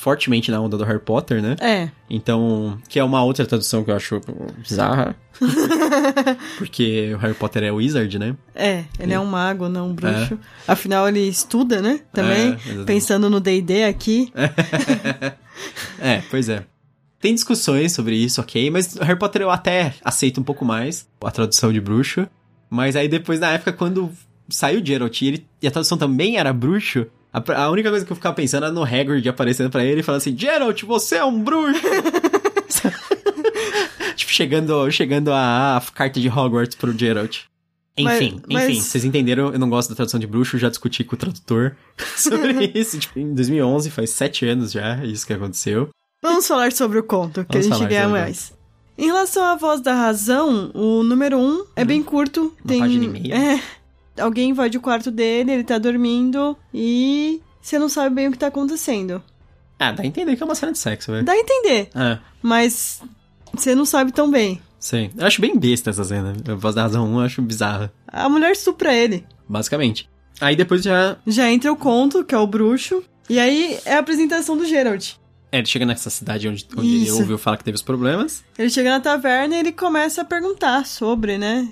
fortemente 0.00 0.50
na 0.50 0.58
onda 0.58 0.78
do 0.78 0.84
Harry 0.84 0.98
Potter, 0.98 1.42
né? 1.42 1.56
É. 1.60 1.90
Então, 2.08 2.78
que 2.88 2.98
é 2.98 3.04
uma 3.04 3.22
outra 3.22 3.44
tradução 3.44 3.84
que 3.84 3.90
eu 3.90 3.96
acho 3.96 4.18
bizarra. 4.56 5.14
Porque 6.56 7.12
o 7.14 7.18
Harry 7.18 7.34
Potter 7.34 7.64
é 7.64 7.70
wizard, 7.70 8.18
né? 8.18 8.34
É, 8.54 8.84
ele 8.98 9.12
é, 9.12 9.16
é 9.16 9.20
um 9.20 9.26
mago, 9.26 9.68
não 9.68 9.90
um 9.90 9.94
bruxo. 9.94 10.34
É. 10.34 10.72
Afinal, 10.72 11.06
ele 11.06 11.20
estuda, 11.20 11.82
né? 11.82 12.00
Também, 12.14 12.56
é, 12.66 12.84
pensando 12.86 13.28
no 13.28 13.40
D&D 13.40 13.84
aqui. 13.84 14.32
é, 16.00 16.22
pois 16.30 16.48
é. 16.48 16.64
Tem 17.20 17.34
discussões 17.34 17.92
sobre 17.92 18.16
isso, 18.16 18.40
ok, 18.40 18.70
mas 18.70 18.94
Harry 18.94 19.18
Potter 19.18 19.42
eu 19.42 19.50
até 19.50 19.92
aceito 20.02 20.40
um 20.40 20.44
pouco 20.44 20.64
mais 20.64 21.06
a 21.22 21.30
tradução 21.30 21.70
de 21.70 21.80
bruxo. 21.80 22.26
Mas 22.70 22.96
aí 22.96 23.06
depois, 23.06 23.38
na 23.38 23.50
época, 23.50 23.74
quando 23.74 24.10
saiu 24.48 24.84
Geralt 24.84 25.20
e, 25.20 25.26
ele, 25.26 25.46
e 25.60 25.68
a 25.68 25.70
tradução 25.70 25.98
também 25.98 26.38
era 26.38 26.54
bruxo, 26.54 27.06
a, 27.32 27.64
a, 27.64 27.70
única 27.70 27.90
coisa 27.90 28.04
que 28.04 28.10
eu 28.10 28.16
ficava 28.16 28.34
pensando 28.34 28.64
era 28.64 28.72
no 28.72 28.82
Hagrid 28.82 29.28
aparecendo 29.28 29.70
para 29.70 29.84
ele 29.84 30.00
e 30.00 30.02
falando 30.02 30.18
assim: 30.18 30.36
Geralt, 30.36 30.82
você 30.82 31.16
é 31.16 31.24
um 31.24 31.42
bruxo! 31.42 31.80
tipo, 34.16 34.32
chegando, 34.32 34.90
chegando 34.90 35.32
a, 35.32 35.76
a, 35.76 35.80
carta 35.92 36.20
de 36.20 36.28
Hogwarts 36.28 36.76
pro 36.76 36.96
Geralt. 36.96 37.42
Enfim, 37.96 38.40
mas, 38.48 38.64
enfim, 38.64 38.78
mas... 38.78 38.84
vocês 38.84 39.04
entenderam, 39.04 39.52
eu 39.52 39.58
não 39.58 39.68
gosto 39.68 39.90
da 39.90 39.94
tradução 39.94 40.18
de 40.18 40.26
bruxo, 40.26 40.58
já 40.58 40.68
discuti 40.68 41.04
com 41.04 41.14
o 41.14 41.18
tradutor 41.18 41.76
sobre 42.16 42.72
isso. 42.74 42.98
Tipo, 42.98 43.18
em 43.18 43.34
2011, 43.34 43.90
faz 43.90 44.10
sete 44.10 44.46
anos 44.46 44.72
já, 44.72 45.04
isso 45.04 45.26
que 45.26 45.32
aconteceu. 45.32 45.88
Vamos 46.22 46.46
falar 46.46 46.72
sobre 46.72 46.98
o 46.98 47.02
conto, 47.02 47.44
que 47.44 47.58
Vamos 47.58 47.72
a 47.72 47.78
gente 47.78 47.88
ganha 47.88 48.08
mais. 48.08 48.52
Em 48.98 49.06
relação 49.06 49.44
à 49.44 49.56
voz 49.56 49.80
da 49.80 49.94
razão, 49.94 50.70
o 50.74 51.02
número 51.02 51.38
um 51.38 51.64
é 51.74 51.82
hum. 51.82 51.86
bem 51.86 52.02
curto. 52.02 52.42
Uma 52.42 52.52
tem, 52.66 52.80
página 52.80 53.04
e 53.04 53.08
meia. 53.08 53.34
É, 53.34 53.60
alguém 54.18 54.50
invade 54.50 54.76
o 54.76 54.80
quarto 54.80 55.10
dele, 55.10 55.52
ele 55.52 55.64
tá 55.64 55.78
dormindo 55.78 56.56
e 56.72 57.40
você 57.60 57.78
não 57.78 57.88
sabe 57.88 58.14
bem 58.14 58.28
o 58.28 58.32
que 58.32 58.38
tá 58.38 58.48
acontecendo. 58.48 59.22
Ah, 59.78 59.92
dá 59.92 60.02
a 60.02 60.06
entender 60.06 60.36
que 60.36 60.42
é 60.42 60.46
uma 60.46 60.54
cena 60.54 60.72
de 60.72 60.78
sexo, 60.78 61.10
velho. 61.10 61.24
Dá 61.24 61.32
a 61.32 61.38
entender. 61.38 61.88
É. 61.94 62.18
Mas 62.42 63.02
você 63.52 63.74
não 63.74 63.84
sabe 63.84 64.12
tão 64.12 64.30
bem. 64.30 64.60
Sim. 64.78 65.10
Eu 65.16 65.26
acho 65.26 65.40
bem 65.40 65.58
besta 65.58 65.90
essa 65.90 66.04
cena. 66.04 66.34
A 66.48 66.54
voz 66.54 66.74
da 66.74 66.82
razão 66.82 67.06
1 67.06 67.14
eu 67.14 67.20
acho 67.20 67.42
bizarra. 67.42 67.92
A 68.06 68.28
mulher 68.28 68.56
supra 68.56 68.94
ele. 68.94 69.26
Basicamente. 69.48 70.08
Aí 70.40 70.56
depois 70.56 70.82
já. 70.82 71.16
Já 71.26 71.50
entra 71.50 71.72
o 71.72 71.76
conto, 71.76 72.24
que 72.24 72.34
é 72.34 72.38
o 72.38 72.46
bruxo. 72.46 73.02
E 73.28 73.38
aí 73.38 73.78
é 73.84 73.94
a 73.94 73.98
apresentação 74.00 74.56
do 74.56 74.66
Geralt. 74.66 75.12
É, 75.52 75.58
ele 75.58 75.66
chega 75.66 75.84
nessa 75.84 76.10
cidade 76.10 76.48
onde, 76.48 76.66
onde 76.76 76.96
ele 76.96 77.10
ouviu 77.10 77.36
falar 77.36 77.56
que 77.56 77.64
teve 77.64 77.74
os 77.74 77.82
problemas. 77.82 78.44
Ele 78.56 78.70
chega 78.70 78.90
na 78.90 79.00
taverna 79.00 79.56
e 79.56 79.58
ele 79.58 79.72
começa 79.72 80.22
a 80.22 80.24
perguntar 80.24 80.86
sobre, 80.86 81.38
né? 81.38 81.68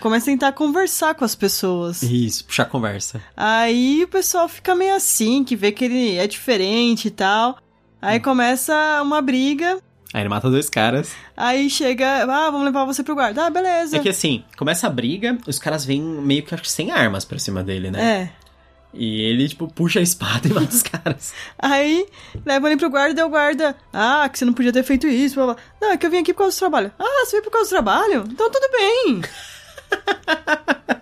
Começa 0.00 0.30
a 0.30 0.32
tentar 0.32 0.52
conversar 0.52 1.14
com 1.14 1.24
as 1.24 1.34
pessoas. 1.34 2.02
Isso, 2.02 2.44
puxar 2.44 2.66
conversa. 2.66 3.20
Aí 3.36 4.04
o 4.04 4.08
pessoal 4.08 4.48
fica 4.48 4.74
meio 4.74 4.94
assim, 4.94 5.44
que 5.44 5.56
vê 5.56 5.72
que 5.72 5.84
ele 5.84 6.16
é 6.16 6.26
diferente 6.26 7.08
e 7.08 7.10
tal. 7.10 7.58
Aí 8.00 8.18
hum. 8.18 8.22
começa 8.22 9.00
uma 9.02 9.20
briga. 9.20 9.80
Aí 10.14 10.22
ele 10.22 10.28
mata 10.28 10.48
dois 10.48 10.70
caras. 10.70 11.12
Aí 11.36 11.68
chega, 11.68 12.24
ah, 12.24 12.50
vamos 12.50 12.64
levar 12.64 12.84
você 12.84 13.02
pro 13.02 13.14
guarda. 13.14 13.46
Ah, 13.46 13.50
beleza. 13.50 13.96
É 13.96 14.00
que 14.00 14.08
assim, 14.08 14.44
começa 14.56 14.86
a 14.86 14.90
briga, 14.90 15.36
os 15.46 15.58
caras 15.58 15.84
vêm 15.84 16.00
meio 16.00 16.42
que 16.42 16.56
sem 16.68 16.90
armas 16.90 17.24
pra 17.24 17.38
cima 17.38 17.62
dele, 17.62 17.90
né? 17.90 18.02
É. 18.02 18.48
E 18.94 19.20
ele, 19.20 19.46
tipo, 19.48 19.68
puxa 19.68 20.00
a 20.00 20.02
espada 20.02 20.48
e 20.48 20.52
mata 20.52 20.74
os 20.74 20.82
caras. 20.82 21.34
Aí, 21.58 22.06
leva 22.44 22.68
ele 22.68 22.78
pro 22.78 22.88
guarda 22.88 23.20
e 23.20 23.24
o 23.24 23.28
guarda. 23.28 23.76
Ah, 23.92 24.26
que 24.28 24.38
você 24.38 24.46
não 24.46 24.54
podia 24.54 24.72
ter 24.72 24.82
feito 24.82 25.06
isso. 25.06 25.34
Blá, 25.34 25.46
blá. 25.46 25.56
Não, 25.80 25.92
é 25.92 25.96
que 25.98 26.06
eu 26.06 26.10
vim 26.10 26.18
aqui 26.18 26.32
por 26.32 26.40
causa 26.40 26.56
do 26.56 26.58
trabalho. 26.58 26.92
Ah, 26.98 27.24
você 27.24 27.32
veio 27.32 27.44
por 27.44 27.50
causa 27.50 27.68
do 27.68 27.70
trabalho? 27.70 28.24
Então 28.30 28.50
tudo 28.50 28.68
bem. 28.72 29.20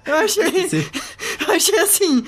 Eu 0.07 0.14
achei. 0.16 0.68
Sim. 0.68 0.85
Eu 1.46 1.55
achei 1.55 1.79
assim. 1.81 2.25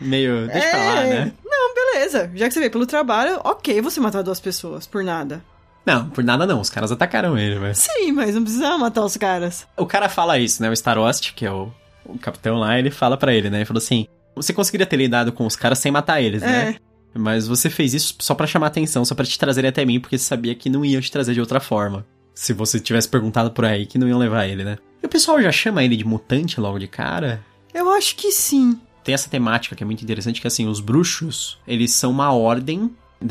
Meio. 0.00 0.46
Deixa 0.48 0.66
é... 0.66 0.70
pra 0.70 0.84
lá, 0.84 1.02
né? 1.04 1.32
Não, 1.44 1.74
beleza. 1.74 2.30
Já 2.34 2.48
que 2.48 2.54
você 2.54 2.60
veio 2.60 2.72
pelo 2.72 2.86
trabalho, 2.86 3.40
ok 3.44 3.80
você 3.80 4.00
matar 4.00 4.22
duas 4.22 4.40
pessoas 4.40 4.86
por 4.86 5.04
nada. 5.04 5.42
Não, 5.84 6.10
por 6.10 6.22
nada 6.22 6.46
não. 6.46 6.60
Os 6.60 6.70
caras 6.70 6.92
atacaram 6.92 7.38
ele, 7.38 7.58
mas. 7.58 7.78
Sim, 7.78 8.12
mas 8.12 8.34
não 8.34 8.42
precisa 8.42 8.76
matar 8.76 9.04
os 9.04 9.16
caras. 9.16 9.66
O 9.76 9.86
cara 9.86 10.08
fala 10.08 10.38
isso, 10.38 10.62
né? 10.62 10.68
O 10.68 10.72
Starost, 10.72 11.34
que 11.34 11.46
é 11.46 11.52
o, 11.52 11.72
o 12.04 12.18
capitão 12.18 12.58
lá, 12.58 12.78
ele 12.78 12.90
fala 12.90 13.16
para 13.16 13.32
ele, 13.32 13.48
né? 13.48 13.58
Ele 13.58 13.64
falou 13.64 13.78
assim: 13.78 14.06
você 14.34 14.52
conseguiria 14.52 14.86
ter 14.86 14.96
lidado 14.96 15.32
com 15.32 15.46
os 15.46 15.56
caras 15.56 15.78
sem 15.78 15.90
matar 15.90 16.20
eles, 16.20 16.42
né? 16.42 16.76
É. 16.76 16.88
Mas 17.18 17.48
você 17.48 17.70
fez 17.70 17.94
isso 17.94 18.14
só 18.18 18.34
para 18.34 18.46
chamar 18.46 18.66
atenção, 18.66 19.04
só 19.04 19.14
para 19.14 19.24
te 19.24 19.38
trazer 19.38 19.66
até 19.66 19.84
mim, 19.84 19.98
porque 19.98 20.18
você 20.18 20.24
sabia 20.24 20.54
que 20.54 20.68
não 20.68 20.84
iam 20.84 21.00
te 21.00 21.10
trazer 21.10 21.34
de 21.34 21.40
outra 21.40 21.58
forma. 21.58 22.06
Se 22.34 22.52
você 22.52 22.78
tivesse 22.78 23.08
perguntado 23.08 23.50
por 23.50 23.64
aí 23.64 23.86
que 23.86 23.98
não 23.98 24.06
iam 24.06 24.18
levar 24.18 24.46
ele, 24.46 24.64
né? 24.64 24.78
E 25.02 25.06
o 25.06 25.08
pessoal 25.08 25.40
já 25.40 25.52
chama 25.52 25.82
ele 25.84 25.96
de 25.96 26.04
mutante 26.04 26.60
logo 26.60 26.78
de 26.78 26.88
cara? 26.88 27.44
Eu 27.72 27.90
acho 27.90 28.16
que 28.16 28.32
sim. 28.32 28.80
Tem 29.04 29.14
essa 29.14 29.30
temática 29.30 29.74
que 29.74 29.82
é 29.82 29.86
muito 29.86 30.02
interessante, 30.02 30.40
que 30.40 30.46
assim, 30.46 30.66
os 30.66 30.80
bruxos, 30.80 31.58
eles 31.66 31.92
são 31.92 32.10
uma 32.10 32.32
ordem 32.32 32.90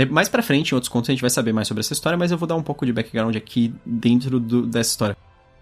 mais 0.10 0.28
pra 0.28 0.44
frente, 0.44 0.72
em 0.72 0.76
outros 0.76 0.90
contos, 0.90 1.10
a 1.10 1.14
gente 1.14 1.22
vai 1.22 1.30
saber 1.30 1.54
mais 1.54 1.68
sobre 1.68 1.80
essa 1.80 1.94
história, 1.94 2.18
mas 2.18 2.32
eu 2.32 2.38
vou 2.38 2.48
dar 2.48 2.56
um 2.56 2.64
pouco 2.64 2.86
de 2.86 2.92
background 2.92 3.36
aqui 3.36 3.74
dentro 3.86 4.40
do, 4.40 4.66
dessa 4.66 4.92
história. 4.92 5.18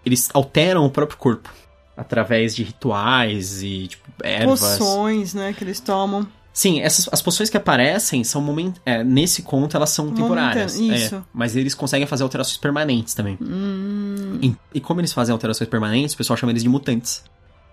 Eles 0.05 0.29
alteram 0.33 0.85
o 0.85 0.89
próprio 0.89 1.17
corpo 1.17 1.53
através 1.95 2.55
de 2.55 2.63
rituais 2.63 3.61
e, 3.61 3.87
tipo, 3.87 4.09
ervas. 4.23 4.59
Poções, 4.59 5.33
né, 5.33 5.53
que 5.53 5.63
eles 5.63 5.79
tomam. 5.79 6.27
Sim, 6.55 6.79
essas, 6.79 7.09
as 7.11 7.21
poções 7.21 7.49
que 7.49 7.57
aparecem 7.57 8.23
são 8.23 8.41
moment, 8.41 8.75
é, 8.85 9.03
nesse 9.03 9.41
conto 9.41 9.75
elas 9.75 9.89
são 9.89 10.09
temporárias. 10.13 10.75
Isso. 10.79 11.15
É, 11.15 11.21
mas 11.33 11.53
eles 11.53 11.75
conseguem 11.75 12.07
fazer 12.07 12.23
alterações 12.23 12.55
permanentes 12.55 13.13
também. 13.13 13.37
Hum. 13.41 14.39
E, 14.41 14.55
e, 14.75 14.79
como 14.79 15.01
eles 15.01 15.11
fazem 15.11 15.33
alterações 15.33 15.69
permanentes, 15.69 16.13
o 16.13 16.17
pessoal 16.17 16.37
chama 16.37 16.53
eles 16.53 16.63
de 16.63 16.69
mutantes. 16.69 17.25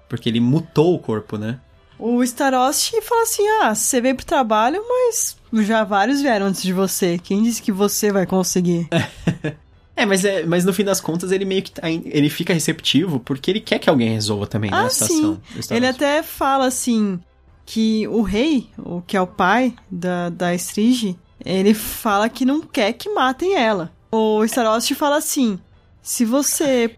Porque 0.09 0.29
ele 0.29 0.41
mutou 0.41 0.97
o 0.97 0.99
corpo, 0.99 1.39
né? 1.39 1.61
O 1.97 2.25
Starost 2.25 2.93
fala 3.03 3.23
assim: 3.23 3.49
ah, 3.63 3.73
você 3.73 4.01
veio 4.01 4.17
pro 4.17 4.27
trabalho, 4.27 4.83
mas 4.89 5.37
já 5.65 5.85
vários 5.85 6.21
vieram 6.21 6.47
antes 6.47 6.61
de 6.61 6.73
você. 6.73 7.19
Quem 7.23 7.45
disse 7.45 7.63
que 7.63 7.71
você 7.71 8.11
vai 8.11 8.27
conseguir? 8.27 8.89
É, 9.95 10.07
mas, 10.07 10.25
é, 10.25 10.43
mas 10.45 10.65
no 10.65 10.73
fim 10.73 10.85
das 10.85 11.03
contas 11.03 11.31
ele 11.31 11.45
meio 11.45 11.63
que 11.63 11.71
tá, 11.71 11.89
ele 11.89 12.31
fica 12.31 12.55
receptivo 12.55 13.21
porque 13.21 13.51
ele 13.51 13.61
quer 13.61 13.79
que 13.79 13.91
alguém 13.91 14.09
resolva 14.09 14.47
também 14.47 14.71
né, 14.71 14.77
ah, 14.79 14.87
a 14.87 14.89
situação. 14.89 15.39
Sim. 15.61 15.75
Ele 15.75 15.87
até 15.87 16.23
fala 16.23 16.67
assim: 16.67 17.21
que 17.65 18.07
o 18.09 18.23
rei, 18.23 18.69
o 18.79 19.01
que 19.03 19.17
é 19.17 19.21
o 19.21 19.27
pai 19.27 19.75
da, 19.91 20.29
da 20.31 20.55
Estrige, 20.55 21.19
ele 21.45 21.75
fala 21.75 22.29
que 22.29 22.45
não 22.45 22.61
quer 22.61 22.93
que 22.93 23.09
matem 23.11 23.55
ela. 23.55 23.93
O 24.11 24.45
Starost 24.45 24.95
fala 24.95 25.17
assim: 25.17 25.59
se 26.03 26.25
você 26.25 26.97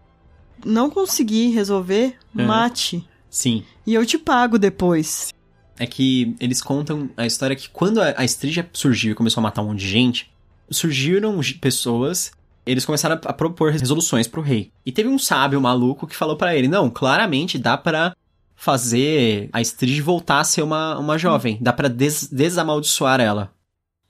não 0.65 0.89
conseguir 0.89 1.49
resolver, 1.51 2.15
Uhum. 2.35 2.45
mate. 2.47 3.07
Sim. 3.29 3.63
E 3.85 3.93
eu 3.93 4.05
te 4.05 4.17
pago 4.17 4.57
depois. 4.57 5.33
É 5.77 5.85
que 5.85 6.35
eles 6.39 6.61
contam 6.61 7.09
a 7.17 7.25
história 7.25 7.55
que 7.55 7.69
quando 7.69 8.01
a, 8.01 8.13
a 8.17 8.23
Estrigia 8.25 8.69
surgiu 8.73 9.11
e 9.11 9.15
começou 9.15 9.41
a 9.41 9.43
matar 9.43 9.61
um 9.61 9.67
monte 9.67 9.79
de 9.79 9.87
gente, 9.89 10.31
surgiram 10.69 11.39
pessoas, 11.61 12.31
eles 12.65 12.85
começaram 12.85 13.19
a, 13.23 13.33
propor 13.33 13.71
resoluções 13.71 14.27
pro 14.27 14.41
rei. 14.41 14.71
E 14.85 14.91
teve 14.91 15.09
um 15.09 15.19
sábio 15.19 15.59
maluco 15.61 16.07
que 16.07 16.15
falou 16.15 16.35
pra 16.37 16.55
ele: 16.55 16.67
não, 16.67 16.89
claramente 16.89 17.57
dá 17.57 17.77
pra 17.77 18.15
fazer 18.55 19.49
a 19.51 19.61
Estrige 19.61 20.01
voltar 20.01 20.39
a 20.39 20.43
ser 20.43 20.61
uma, 20.61 20.97
uma 20.97 21.17
jovem, 21.17 21.57
dá 21.61 21.73
pra 21.73 21.87
des- 21.87 22.27
desamaldiçoar 22.31 23.19
ela. 23.19 23.51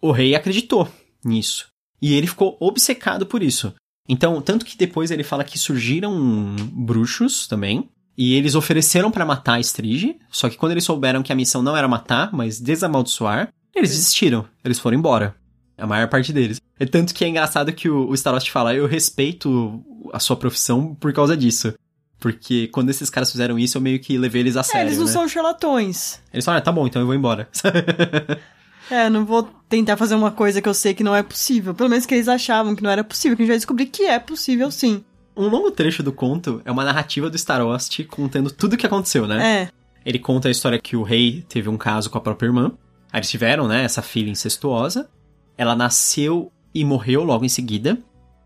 O 0.02 0.12
rei 0.12 0.36
acreditou 0.36 0.88
nisso. 1.24 1.68
E 2.02 2.14
ele 2.14 2.28
ficou 2.28 2.56
obcecado 2.60 3.26
por 3.26 3.42
isso. 3.42 3.74
Então, 4.08 4.40
tanto 4.42 4.66
que 4.66 4.78
depois 4.78 5.10
ele 5.10 5.24
fala 5.24 5.44
que 5.44 5.58
surgiram 5.58 6.56
bruxos 6.72 7.48
também, 7.48 7.90
e 8.18 8.34
eles 8.36 8.56
ofereceram 8.56 9.12
pra 9.12 9.26
matar 9.26 9.56
a 9.56 9.60
Estrige, 9.60 10.18
só 10.30 10.48
que 10.50 10.56
quando 10.58 10.72
eles 10.74 10.84
souberam 10.86 11.24
que 11.24 11.34
a 11.34 11.36
missão 11.36 11.62
não 11.62 11.76
era 11.76 11.88
matar, 11.88 12.32
mas 12.32 12.60
desamaldiçoar, 12.60 13.50
eles 13.76 13.90
desistiram. 13.90 14.46
Eles 14.64 14.80
foram 14.80 14.98
embora. 14.98 15.36
A 15.78 15.86
maior 15.86 16.08
parte 16.08 16.32
deles. 16.32 16.62
É 16.80 16.86
tanto 16.86 17.14
que 17.14 17.26
é 17.26 17.28
engraçado 17.28 17.74
que 17.74 17.90
o, 17.90 18.08
o 18.10 18.14
Starost 18.14 18.50
fala, 18.52 18.74
eu 18.74 18.86
respeito 18.88 19.84
a 20.14 20.20
sua 20.20 20.38
profissão 20.38 20.96
por 20.96 21.12
causa 21.12 21.36
disso. 21.36 21.74
Porque 22.26 22.68
quando 22.70 22.90
esses 22.90 23.08
caras 23.08 23.32
fizeram 23.32 23.60
isso, 23.60 23.78
eu 23.78 23.82
meio 23.84 24.00
que 24.00 24.18
levei 24.18 24.42
eles 24.42 24.58
a 24.58 24.62
É, 24.62 24.64
sério, 24.64 24.88
eles 24.88 24.98
não 24.98 25.06
né? 25.06 25.12
são 25.12 25.30
charlatões. 25.30 26.20
Eles 26.34 26.44
falaram, 26.44 26.60
ah, 26.60 26.66
tá 26.66 26.72
bom, 26.72 26.88
então 26.88 27.00
eu 27.00 27.06
vou 27.06 27.14
embora. 27.14 27.48
É, 28.90 29.10
não 29.10 29.26
vou 29.26 29.50
tentar 29.68 29.98
fazer 29.98 30.14
uma 30.14 30.30
coisa 30.30 30.62
que 30.62 30.70
eu 30.70 30.74
sei 30.74 30.94
que 30.94 31.04
não 31.04 31.16
é 31.16 31.24
possível. 31.24 31.74
Pelo 31.74 31.90
menos 31.90 32.06
que 32.06 32.14
eles 32.14 32.28
achavam 32.28 32.76
que 32.76 32.84
não 32.84 32.90
era 32.92 33.04
possível, 33.04 33.36
que 33.36 33.42
a 33.42 33.44
gente 33.44 33.52
vai 33.52 33.58
descobrir 33.58 33.88
que 33.88 34.04
é 34.04 34.20
possível 34.20 34.70
sim. 34.70 35.04
um 35.36 35.48
longo 35.48 35.72
trecho 35.72 36.04
do 36.04 36.12
conto 36.12 36.62
é 36.64 36.72
uma 36.72 36.84
narrativa 36.84 37.28
do 37.28 37.36
Starost 37.36 38.04
contando 38.04 38.52
tudo 38.52 38.74
o 38.74 38.78
que 38.78 38.86
aconteceu, 38.86 39.26
né? 39.26 39.64
É, 39.64 39.70
Ele 40.06 40.20
conta 40.20 40.50
a 40.50 40.52
história 40.52 40.78
que 40.80 40.96
o 40.96 41.02
rei 41.02 41.44
teve 41.50 41.68
um 41.68 41.78
caso 41.78 42.12
com 42.12 42.20
a 42.20 42.22
própria 42.22 42.46
irmã. 42.46 42.74
Aí 43.12 43.20
eles 43.20 43.30
tiveram, 43.30 43.68
né, 43.68 43.84
essa 43.84 44.04
filha 44.04 44.30
incestuosa. 44.30 45.10
Ela 45.58 45.76
nasceu 45.76 46.52
e 46.72 46.86
morreu 46.86 47.24
logo 47.24 47.44
em 47.44 47.50
seguida. 47.50 47.98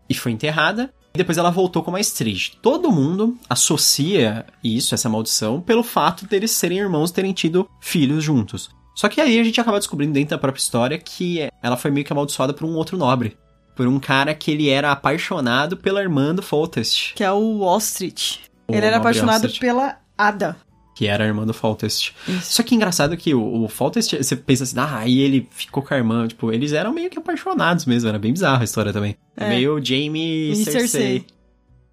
E 0.08 0.14
foi 0.14 0.32
enterrada. 0.32 0.90
E 1.14 1.18
depois 1.18 1.36
ela 1.38 1.50
voltou 1.50 1.82
como 1.82 1.96
a 1.96 2.00
Estrige. 2.00 2.52
Todo 2.62 2.92
mundo 2.92 3.36
associa 3.48 4.46
isso, 4.62 4.94
essa 4.94 5.08
maldição, 5.08 5.60
pelo 5.60 5.82
fato 5.82 6.26
deles 6.26 6.50
serem 6.52 6.78
irmãos 6.78 7.10
terem 7.10 7.32
tido 7.32 7.68
filhos 7.80 8.22
juntos. 8.22 8.70
Só 8.94 9.08
que 9.08 9.20
aí 9.20 9.38
a 9.38 9.44
gente 9.44 9.60
acaba 9.60 9.78
descobrindo 9.78 10.12
dentro 10.12 10.30
da 10.30 10.38
própria 10.38 10.60
história 10.60 10.98
que 10.98 11.48
ela 11.62 11.76
foi 11.76 11.90
meio 11.90 12.04
que 12.04 12.12
amaldiçoada 12.12 12.52
por 12.52 12.64
um 12.66 12.74
outro 12.74 12.96
nobre. 12.96 13.36
Por 13.74 13.86
um 13.86 13.98
cara 13.98 14.34
que 14.34 14.50
ele 14.50 14.68
era 14.68 14.92
apaixonado 14.92 15.76
pela 15.76 16.00
irmã 16.02 16.34
do 16.34 16.42
Foltest. 16.42 17.14
que 17.14 17.24
é 17.24 17.32
o 17.32 17.60
Ostrich. 17.62 18.40
O 18.68 18.74
Ele 18.74 18.84
era 18.86 18.98
apaixonado 18.98 19.44
Ostrich. 19.44 19.58
pela 19.60 19.98
Ada. 20.18 20.56
Que 21.00 21.06
era 21.06 21.24
a 21.24 21.26
irmã 21.26 21.46
do 21.46 21.54
Foltest. 21.54 22.12
Isso. 22.28 22.52
Só 22.52 22.62
que 22.62 22.74
engraçado 22.74 23.16
que 23.16 23.32
o, 23.32 23.62
o 23.64 23.68
Foltest, 23.68 24.18
você 24.18 24.36
pensa 24.36 24.64
assim, 24.64 24.78
ah, 24.78 24.98
aí 24.98 25.20
ele 25.20 25.48
ficou 25.50 25.82
com 25.82 25.94
a 25.94 25.96
irmã. 25.96 26.28
Tipo, 26.28 26.52
eles 26.52 26.74
eram 26.74 26.92
meio 26.92 27.08
que 27.08 27.18
apaixonados 27.18 27.86
mesmo, 27.86 28.06
era 28.10 28.18
bem 28.18 28.34
bizarra 28.34 28.60
a 28.60 28.64
história 28.64 28.92
também. 28.92 29.16
É, 29.34 29.46
É. 29.46 29.48
meio 29.48 29.82
Jamie 29.82 30.50
e 30.50 30.56
Cersei. 30.56 30.80
Cersei. 30.88 31.26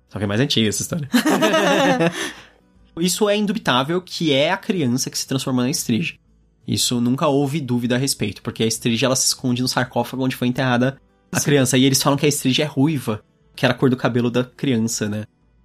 Só 0.09 0.17
que 0.17 0.25
é 0.25 0.27
mais 0.27 0.41
antiga 0.41 0.67
essa 0.67 0.81
história. 0.81 1.07
Isso 2.99 3.29
é 3.29 3.37
indubitável 3.37 4.01
que 4.01 4.33
é 4.33 4.51
a 4.51 4.57
criança 4.57 5.09
que 5.09 5.17
se 5.17 5.25
transformou 5.25 5.63
na 5.63 5.69
Estrige. 5.69 6.19
Isso 6.67 6.99
nunca 6.99 7.27
houve 7.29 7.61
dúvida 7.61 7.95
a 7.95 7.97
respeito, 7.97 8.41
porque 8.41 8.61
a 8.61 8.67
Estrige 8.67 9.05
ela 9.05 9.15
se 9.15 9.27
esconde 9.27 9.61
no 9.61 9.69
sarcófago 9.69 10.21
onde 10.21 10.35
foi 10.35 10.49
enterrada 10.49 10.99
a 11.31 11.39
criança. 11.39 11.77
E 11.77 11.85
eles 11.85 12.03
falam 12.03 12.17
que 12.17 12.25
a 12.25 12.29
Estrige 12.29 12.61
é 12.61 12.65
ruiva, 12.65 13.23
que 13.55 13.65
era 13.65 13.73
a 13.73 13.77
cor 13.77 13.89
do 13.89 13.95
cabelo 13.95 14.29
da 14.29 14.43
criança, 14.43 15.07
né? 15.07 15.23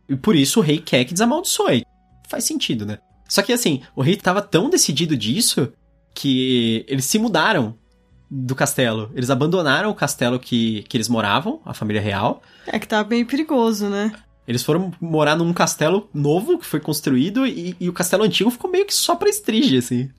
E 0.08 0.14
por 0.14 0.36
isso 0.36 0.60
o 0.60 0.62
rei 0.62 0.78
quer 0.78 1.04
que 1.04 1.12
desamaldiçoe. 1.12 1.82
Faz 2.28 2.44
sentido, 2.44 2.86
né? 2.86 2.98
Só 3.32 3.40
que 3.40 3.50
assim, 3.50 3.80
o 3.96 4.02
rei 4.02 4.14
tava 4.14 4.42
tão 4.42 4.68
decidido 4.68 5.16
disso 5.16 5.72
que 6.14 6.84
eles 6.86 7.06
se 7.06 7.18
mudaram 7.18 7.74
do 8.30 8.54
castelo. 8.54 9.10
Eles 9.14 9.30
abandonaram 9.30 9.88
o 9.88 9.94
castelo 9.94 10.38
que, 10.38 10.82
que 10.82 10.98
eles 10.98 11.08
moravam, 11.08 11.58
a 11.64 11.72
família 11.72 12.02
real. 12.02 12.42
É 12.66 12.78
que 12.78 12.86
tá 12.86 13.02
bem 13.02 13.24
perigoso, 13.24 13.88
né? 13.88 14.12
Eles 14.46 14.62
foram 14.62 14.92
morar 15.00 15.34
num 15.34 15.50
castelo 15.54 16.10
novo 16.12 16.58
que 16.58 16.66
foi 16.66 16.78
construído 16.78 17.46
e, 17.46 17.74
e 17.80 17.88
o 17.88 17.92
castelo 17.94 18.22
antigo 18.22 18.50
ficou 18.50 18.70
meio 18.70 18.84
que 18.84 18.92
só 18.92 19.16
pra 19.16 19.30
Estrige, 19.30 19.78
assim. 19.78 20.10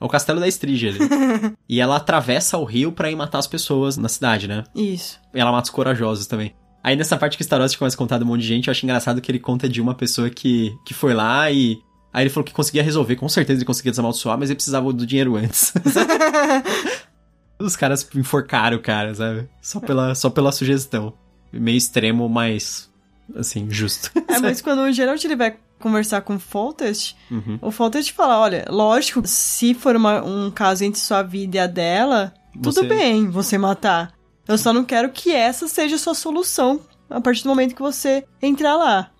É 0.00 0.04
o 0.04 0.08
castelo 0.08 0.40
da 0.40 0.48
Estrige 0.48 0.88
ali. 0.88 0.98
e 1.68 1.80
ela 1.80 1.94
atravessa 1.94 2.58
o 2.58 2.64
rio 2.64 2.90
pra 2.90 3.08
ir 3.08 3.14
matar 3.14 3.38
as 3.38 3.46
pessoas 3.46 3.96
na 3.96 4.08
cidade, 4.08 4.48
né? 4.48 4.64
Isso. 4.74 5.20
E 5.32 5.38
ela 5.38 5.52
mata 5.52 5.66
os 5.66 5.70
corajosos 5.70 6.26
também. 6.26 6.52
Aí 6.86 6.94
nessa 6.94 7.16
parte 7.16 7.36
que 7.36 7.42
o 7.42 7.44
Starost 7.44 7.76
começa 7.76 7.96
a 7.96 7.98
contar 7.98 8.18
de 8.18 8.22
um 8.22 8.28
monte 8.28 8.42
de 8.42 8.46
gente, 8.46 8.68
eu 8.68 8.70
acho 8.70 8.86
engraçado 8.86 9.20
que 9.20 9.28
ele 9.28 9.40
conta 9.40 9.68
de 9.68 9.80
uma 9.80 9.92
pessoa 9.92 10.30
que, 10.30 10.72
que 10.84 10.94
foi 10.94 11.14
lá 11.14 11.50
e. 11.50 11.78
Aí 12.16 12.22
ele 12.22 12.30
falou 12.30 12.44
que 12.46 12.52
conseguia 12.54 12.82
resolver, 12.82 13.16
com 13.16 13.28
certeza 13.28 13.58
ele 13.58 13.66
conseguia 13.66 13.92
desamaldiçoar, 13.92 14.38
mas 14.38 14.48
ele 14.48 14.54
precisava 14.56 14.90
do 14.90 15.04
dinheiro 15.06 15.36
antes. 15.36 15.70
Os 17.60 17.76
caras 17.76 18.08
enforcaram 18.14 18.76
o 18.78 18.80
cara, 18.82 19.14
sabe? 19.14 19.48
Só 19.60 19.80
pela, 19.80 20.14
só 20.14 20.30
pela 20.30 20.50
sugestão. 20.52 21.12
Meio 21.52 21.76
extremo, 21.76 22.26
mas. 22.28 22.90
Assim, 23.34 23.68
justo. 23.70 24.10
É, 24.28 24.38
mas 24.38 24.60
quando 24.62 24.80
o 24.80 24.92
Geralt 24.92 25.22
ele 25.24 25.36
vai 25.36 25.56
conversar 25.78 26.20
com 26.22 26.36
o 26.36 26.38
Foltest, 26.38 27.14
Uhum. 27.30 27.58
o 27.60 27.70
Foltest 27.70 28.12
fala, 28.12 28.38
olha, 28.38 28.64
lógico, 28.70 29.20
se 29.26 29.74
for 29.74 29.94
uma- 29.96 30.22
um 30.24 30.50
caso 30.50 30.84
entre 30.84 31.00
sua 31.00 31.22
vida 31.22 31.56
e 31.56 31.60
a 31.60 31.66
dela, 31.66 32.32
tudo 32.54 32.72
Você- 32.72 32.86
bem 32.86 33.28
você 33.28 33.58
matar. 33.58 34.12
Eu 34.48 34.56
só 34.56 34.72
não 34.72 34.84
quero 34.84 35.10
que 35.10 35.32
essa 35.32 35.66
seja 35.68 35.96
a 35.96 35.98
sua 35.98 36.14
solução 36.14 36.80
a 37.10 37.20
partir 37.20 37.42
do 37.42 37.48
momento 37.50 37.74
que 37.74 37.82
você 37.82 38.24
entrar 38.40 38.76
lá. 38.76 39.10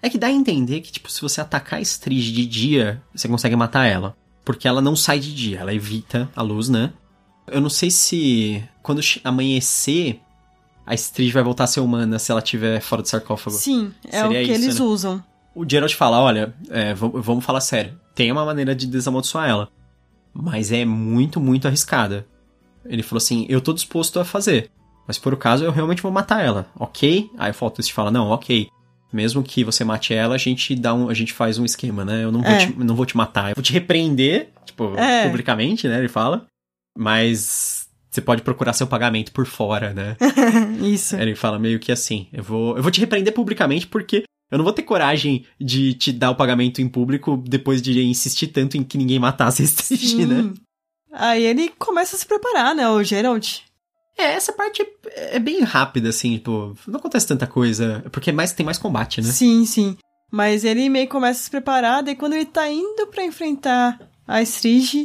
É 0.00 0.08
que 0.08 0.18
dá 0.18 0.28
a 0.28 0.32
entender 0.32 0.80
que, 0.80 0.92
tipo, 0.92 1.10
se 1.10 1.20
você 1.20 1.40
atacar 1.40 1.78
a 1.78 1.82
Estrige 1.82 2.32
de 2.32 2.46
dia, 2.46 3.02
você 3.14 3.26
consegue 3.28 3.56
matar 3.56 3.86
ela. 3.86 4.16
Porque 4.44 4.68
ela 4.68 4.80
não 4.80 4.96
sai 4.96 5.18
de 5.18 5.34
dia, 5.34 5.58
ela 5.58 5.74
evita 5.74 6.30
a 6.34 6.42
luz, 6.42 6.68
né? 6.68 6.92
Eu 7.46 7.60
não 7.60 7.68
sei 7.68 7.90
se 7.90 8.62
quando 8.82 9.00
amanhecer, 9.24 10.20
a 10.86 10.94
Estrige 10.94 11.32
vai 11.32 11.42
voltar 11.42 11.64
a 11.64 11.66
ser 11.66 11.80
humana 11.80 12.18
se 12.18 12.30
ela 12.30 12.40
estiver 12.40 12.80
fora 12.80 13.02
do 13.02 13.08
sarcófago. 13.08 13.56
Sim, 13.56 13.92
é 14.10 14.24
o 14.24 14.28
Seria 14.28 14.44
que 14.44 14.52
isso, 14.52 14.64
eles 14.64 14.78
né? 14.78 14.84
usam. 14.84 15.24
O 15.54 15.68
Geralt 15.68 15.92
fala, 15.94 16.20
olha, 16.20 16.54
é, 16.70 16.94
vamos 16.94 17.44
falar 17.44 17.60
sério. 17.60 17.98
Tem 18.14 18.30
uma 18.30 18.44
maneira 18.44 18.74
de 18.74 18.86
desamaldiçoar 18.86 19.48
ela. 19.48 19.68
Mas 20.32 20.70
é 20.70 20.84
muito, 20.84 21.40
muito 21.40 21.66
arriscada. 21.66 22.26
Ele 22.84 23.02
falou 23.02 23.18
assim, 23.18 23.44
eu 23.48 23.60
tô 23.60 23.72
disposto 23.72 24.20
a 24.20 24.24
fazer. 24.24 24.70
Mas 25.06 25.16
for 25.16 25.34
o 25.34 25.36
caso, 25.36 25.64
eu 25.64 25.72
realmente 25.72 26.02
vou 26.02 26.12
matar 26.12 26.44
ela, 26.44 26.66
ok? 26.78 27.30
Aí 27.36 27.50
o 27.50 27.54
Faltus 27.54 27.88
fala, 27.90 28.10
não, 28.10 28.28
ok. 28.28 28.68
Mesmo 29.12 29.42
que 29.42 29.64
você 29.64 29.84
mate 29.84 30.12
ela, 30.12 30.34
a 30.34 30.38
gente 30.38 30.74
dá 30.74 30.92
um, 30.94 31.08
a 31.08 31.14
gente 31.14 31.32
faz 31.32 31.58
um 31.58 31.64
esquema, 31.64 32.04
né? 32.04 32.24
Eu 32.24 32.30
não 32.32 32.42
vou, 32.42 32.50
É. 32.52 32.58
te, 32.58 32.72
não 32.78 32.94
vou 32.94 33.06
te 33.06 33.16
matar, 33.16 33.50
eu 33.50 33.54
vou 33.54 33.62
te 33.62 33.72
repreender, 33.72 34.50
tipo, 34.66 34.94
É. 34.96 35.24
publicamente, 35.26 35.88
né? 35.88 35.98
Ele 35.98 36.08
fala. 36.08 36.46
Mas 36.96 37.88
você 38.10 38.20
pode 38.20 38.42
procurar 38.42 38.72
seu 38.72 38.86
pagamento 38.86 39.32
por 39.32 39.46
fora, 39.46 39.94
né? 39.94 40.16
Isso. 40.82 41.16
Ele 41.16 41.34
fala 41.34 41.58
meio 41.58 41.78
que 41.78 41.92
assim: 41.92 42.26
eu 42.32 42.42
vou, 42.42 42.76
eu 42.76 42.82
vou 42.82 42.90
te 42.90 43.00
repreender 43.00 43.32
publicamente 43.32 43.86
porque 43.86 44.24
eu 44.50 44.58
não 44.58 44.64
vou 44.64 44.72
ter 44.72 44.82
coragem 44.82 45.44
de 45.60 45.94
te 45.94 46.10
dar 46.12 46.30
o 46.30 46.34
pagamento 46.34 46.80
em 46.82 46.88
público 46.88 47.42
depois 47.46 47.80
de 47.80 48.02
insistir 48.02 48.48
tanto 48.48 48.76
em 48.76 48.82
que 48.82 48.98
ninguém 48.98 49.18
matasse 49.18 49.62
esse 49.62 50.26
né? 50.26 50.42
Sim. 50.42 50.54
Aí 51.12 51.42
ele 51.44 51.70
começa 51.78 52.16
a 52.16 52.18
se 52.18 52.26
preparar, 52.26 52.74
né, 52.74 52.88
o 52.88 53.02
Geralt. 53.02 53.60
É, 54.18 54.32
essa 54.32 54.52
parte 54.52 54.82
é, 54.82 55.36
é 55.36 55.38
bem 55.38 55.60
rápida, 55.62 56.08
assim, 56.08 56.34
tipo, 56.34 56.76
não 56.86 56.98
acontece 56.98 57.26
tanta 57.26 57.46
coisa, 57.46 58.04
porque 58.10 58.32
mais, 58.32 58.52
tem 58.52 58.66
mais 58.66 58.76
combate, 58.78 59.20
né? 59.20 59.28
Sim, 59.30 59.64
sim. 59.64 59.96
Mas 60.30 60.64
ele 60.64 60.88
meio 60.88 61.08
começa 61.08 61.40
a 61.40 61.44
se 61.44 61.50
preparar, 61.50 62.02
daí 62.02 62.14
quando 62.16 62.34
ele 62.34 62.44
tá 62.46 62.68
indo 62.68 63.06
pra 63.06 63.24
enfrentar 63.24 63.98
a 64.26 64.42
Strige, 64.42 65.04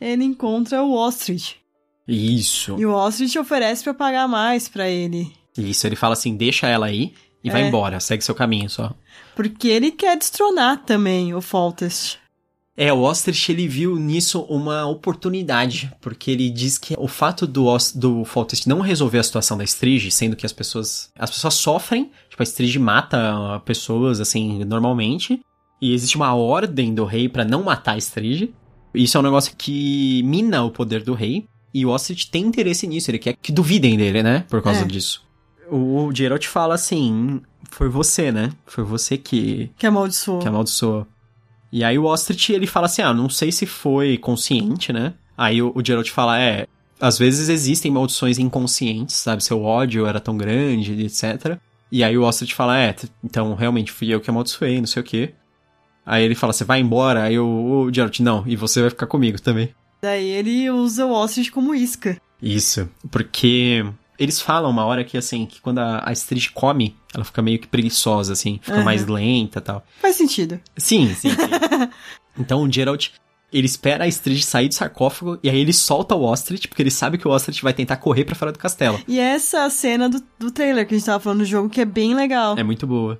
ele 0.00 0.24
encontra 0.24 0.82
o 0.82 0.92
Ostrich. 0.92 1.56
Isso. 2.08 2.76
E 2.78 2.86
o 2.86 2.92
Ostrich 2.92 3.38
oferece 3.38 3.84
pra 3.84 3.94
pagar 3.94 4.26
mais 4.26 4.68
pra 4.68 4.88
ele. 4.88 5.30
Isso, 5.56 5.86
ele 5.86 5.96
fala 5.96 6.14
assim: 6.14 6.36
deixa 6.36 6.66
ela 6.66 6.86
aí 6.86 7.14
e 7.44 7.50
vai 7.50 7.62
É. 7.62 7.68
embora, 7.68 8.00
segue 8.00 8.24
seu 8.24 8.34
caminho 8.34 8.68
só. 8.70 8.92
Porque 9.34 9.68
ele 9.68 9.90
quer 9.90 10.16
destronar 10.16 10.84
também 10.84 11.34
o 11.34 11.40
Foltest. 11.40 12.18
É, 12.76 12.92
o 12.92 13.00
Ostrich, 13.00 13.50
ele 13.50 13.66
viu 13.66 13.96
nisso 13.96 14.40
uma 14.42 14.84
oportunidade, 14.86 15.90
porque 16.00 16.30
ele 16.30 16.50
diz 16.50 16.76
que 16.76 16.94
o 16.98 17.08
fato 17.08 17.46
do, 17.46 17.66
do 17.94 18.24
Foltest 18.26 18.66
não 18.66 18.80
resolver 18.80 19.18
a 19.18 19.22
situação 19.22 19.56
da 19.56 19.64
Strige, 19.64 20.10
sendo 20.10 20.36
que 20.36 20.44
as 20.44 20.52
pessoas, 20.52 21.10
as 21.18 21.30
pessoas 21.30 21.54
sofrem, 21.54 22.10
tipo, 22.28 22.42
a 22.42 22.44
Strige 22.44 22.78
mata 22.78 23.60
pessoas, 23.64 24.20
assim, 24.20 24.62
normalmente, 24.64 25.40
e 25.80 25.94
existe 25.94 26.16
uma 26.16 26.34
ordem 26.34 26.94
do 26.94 27.04
rei 27.06 27.28
pra 27.30 27.44
não 27.46 27.62
matar 27.62 27.92
a 27.94 27.98
Strige. 27.98 28.52
Isso 28.94 29.16
é 29.16 29.20
um 29.20 29.24
negócio 29.24 29.54
que 29.56 30.22
mina 30.24 30.62
o 30.62 30.70
poder 30.70 31.02
do 31.02 31.14
rei, 31.14 31.46
e 31.72 31.84
o 31.86 31.88
Ostrich 31.90 32.30
tem 32.30 32.44
interesse 32.44 32.86
nisso, 32.86 33.10
ele 33.10 33.18
quer 33.18 33.36
que 33.40 33.52
duvidem 33.52 33.96
dele, 33.96 34.22
né, 34.22 34.44
por 34.50 34.60
causa 34.62 34.82
É. 34.82 34.84
disso. 34.84 35.24
O 35.70 36.10
Geralt 36.14 36.44
fala 36.46 36.74
assim, 36.74 37.40
foi 37.70 37.88
você, 37.88 38.30
né, 38.30 38.50
foi 38.66 38.84
você 38.84 39.16
que, 39.16 39.70
Que 39.78 39.86
amaldiçoou. 39.86 40.38
que 40.40 40.46
amaldiçoa. 40.48 41.06
E 41.76 41.84
aí 41.84 41.98
o 41.98 42.04
Ostrich, 42.04 42.54
ele 42.54 42.66
fala 42.66 42.86
assim, 42.86 43.02
ah, 43.02 43.12
não 43.12 43.28
sei 43.28 43.52
se 43.52 43.66
foi 43.66 44.16
consciente, 44.16 44.94
né? 44.94 45.12
Aí 45.36 45.60
o, 45.60 45.72
o 45.74 45.84
Geralt 45.84 46.08
fala, 46.08 46.40
é, 46.40 46.66
Às 46.98 47.18
vezes 47.18 47.50
existem 47.50 47.90
maldições 47.90 48.38
inconscientes, 48.38 49.16
sabe? 49.16 49.44
Seu 49.44 49.62
ódio 49.62 50.06
era 50.06 50.18
tão 50.18 50.38
grande, 50.38 51.04
etc. 51.04 51.58
E 51.92 52.02
aí 52.02 52.16
o 52.16 52.22
Ostrich 52.22 52.54
fala, 52.54 52.78
é, 52.78 52.96
então 53.22 53.54
realmente 53.54 53.92
fui 53.92 54.08
eu 54.08 54.22
que 54.22 54.30
amaldiçoei, 54.30 54.78
não 54.78 54.86
sei 54.86 55.02
o 55.02 55.04
quê. 55.04 55.34
Aí 56.06 56.24
ele 56.24 56.34
fala, 56.34 56.54
você 56.54 56.64
vai 56.64 56.80
embora? 56.80 57.24
Aí 57.24 57.38
o, 57.38 57.46
o 57.46 57.92
Geralt, 57.92 58.20
não, 58.20 58.42
e 58.46 58.56
você 58.56 58.80
vai 58.80 58.88
ficar 58.88 59.06
comigo 59.06 59.38
também. 59.38 59.68
Daí 60.00 60.30
ele 60.30 60.70
usa 60.70 61.04
o 61.04 61.12
Ostrich 61.12 61.52
como 61.52 61.74
isca. 61.74 62.16
Isso, 62.40 62.88
porque 63.10 63.84
eles 64.18 64.40
falam 64.40 64.70
uma 64.70 64.84
hora 64.84 65.04
que, 65.04 65.16
assim, 65.16 65.46
que 65.46 65.60
quando 65.60 65.78
a, 65.78 66.02
a 66.08 66.12
Stridge 66.12 66.50
come, 66.50 66.96
ela 67.14 67.24
fica 67.24 67.42
meio 67.42 67.58
que 67.58 67.66
preguiçosa, 67.66 68.32
assim, 68.32 68.58
fica 68.62 68.78
Uhum. 68.78 68.84
mais 68.84 69.06
lenta 69.06 69.58
e 69.58 69.62
tal. 69.62 69.84
Faz 70.00 70.16
sentido. 70.16 70.60
Sim, 70.76 71.14
sim, 71.14 71.30
sim. 71.30 71.36
então 72.38 72.62
o 72.62 72.70
Geralt, 72.72 73.08
ele 73.52 73.66
espera 73.66 74.04
a 74.04 74.08
Stridge 74.08 74.42
sair 74.42 74.68
do 74.68 74.74
sarcófago 74.74 75.38
e 75.42 75.48
aí 75.50 75.58
ele 75.58 75.72
solta 75.72 76.14
o 76.14 76.22
Ostrich, 76.24 76.68
porque 76.68 76.82
ele 76.82 76.90
sabe 76.90 77.18
que 77.18 77.26
o 77.26 77.30
Ostrich 77.30 77.62
vai 77.62 77.72
tentar 77.72 77.96
correr 77.96 78.24
pra 78.24 78.34
fora 78.34 78.52
do 78.52 78.58
castelo. 78.58 79.00
E 79.06 79.18
essa 79.18 79.58
é 79.58 79.64
a 79.64 79.70
cena 79.70 80.08
do, 80.08 80.22
do 80.38 80.50
trailer 80.50 80.86
que 80.86 80.94
a 80.94 80.98
gente 80.98 81.06
tava 81.06 81.20
falando 81.20 81.38
do 81.40 81.44
jogo, 81.44 81.68
que 81.70 81.80
é 81.80 81.84
bem 81.84 82.14
legal. 82.14 82.56
É 82.58 82.62
muito 82.62 82.86
boa. 82.86 83.18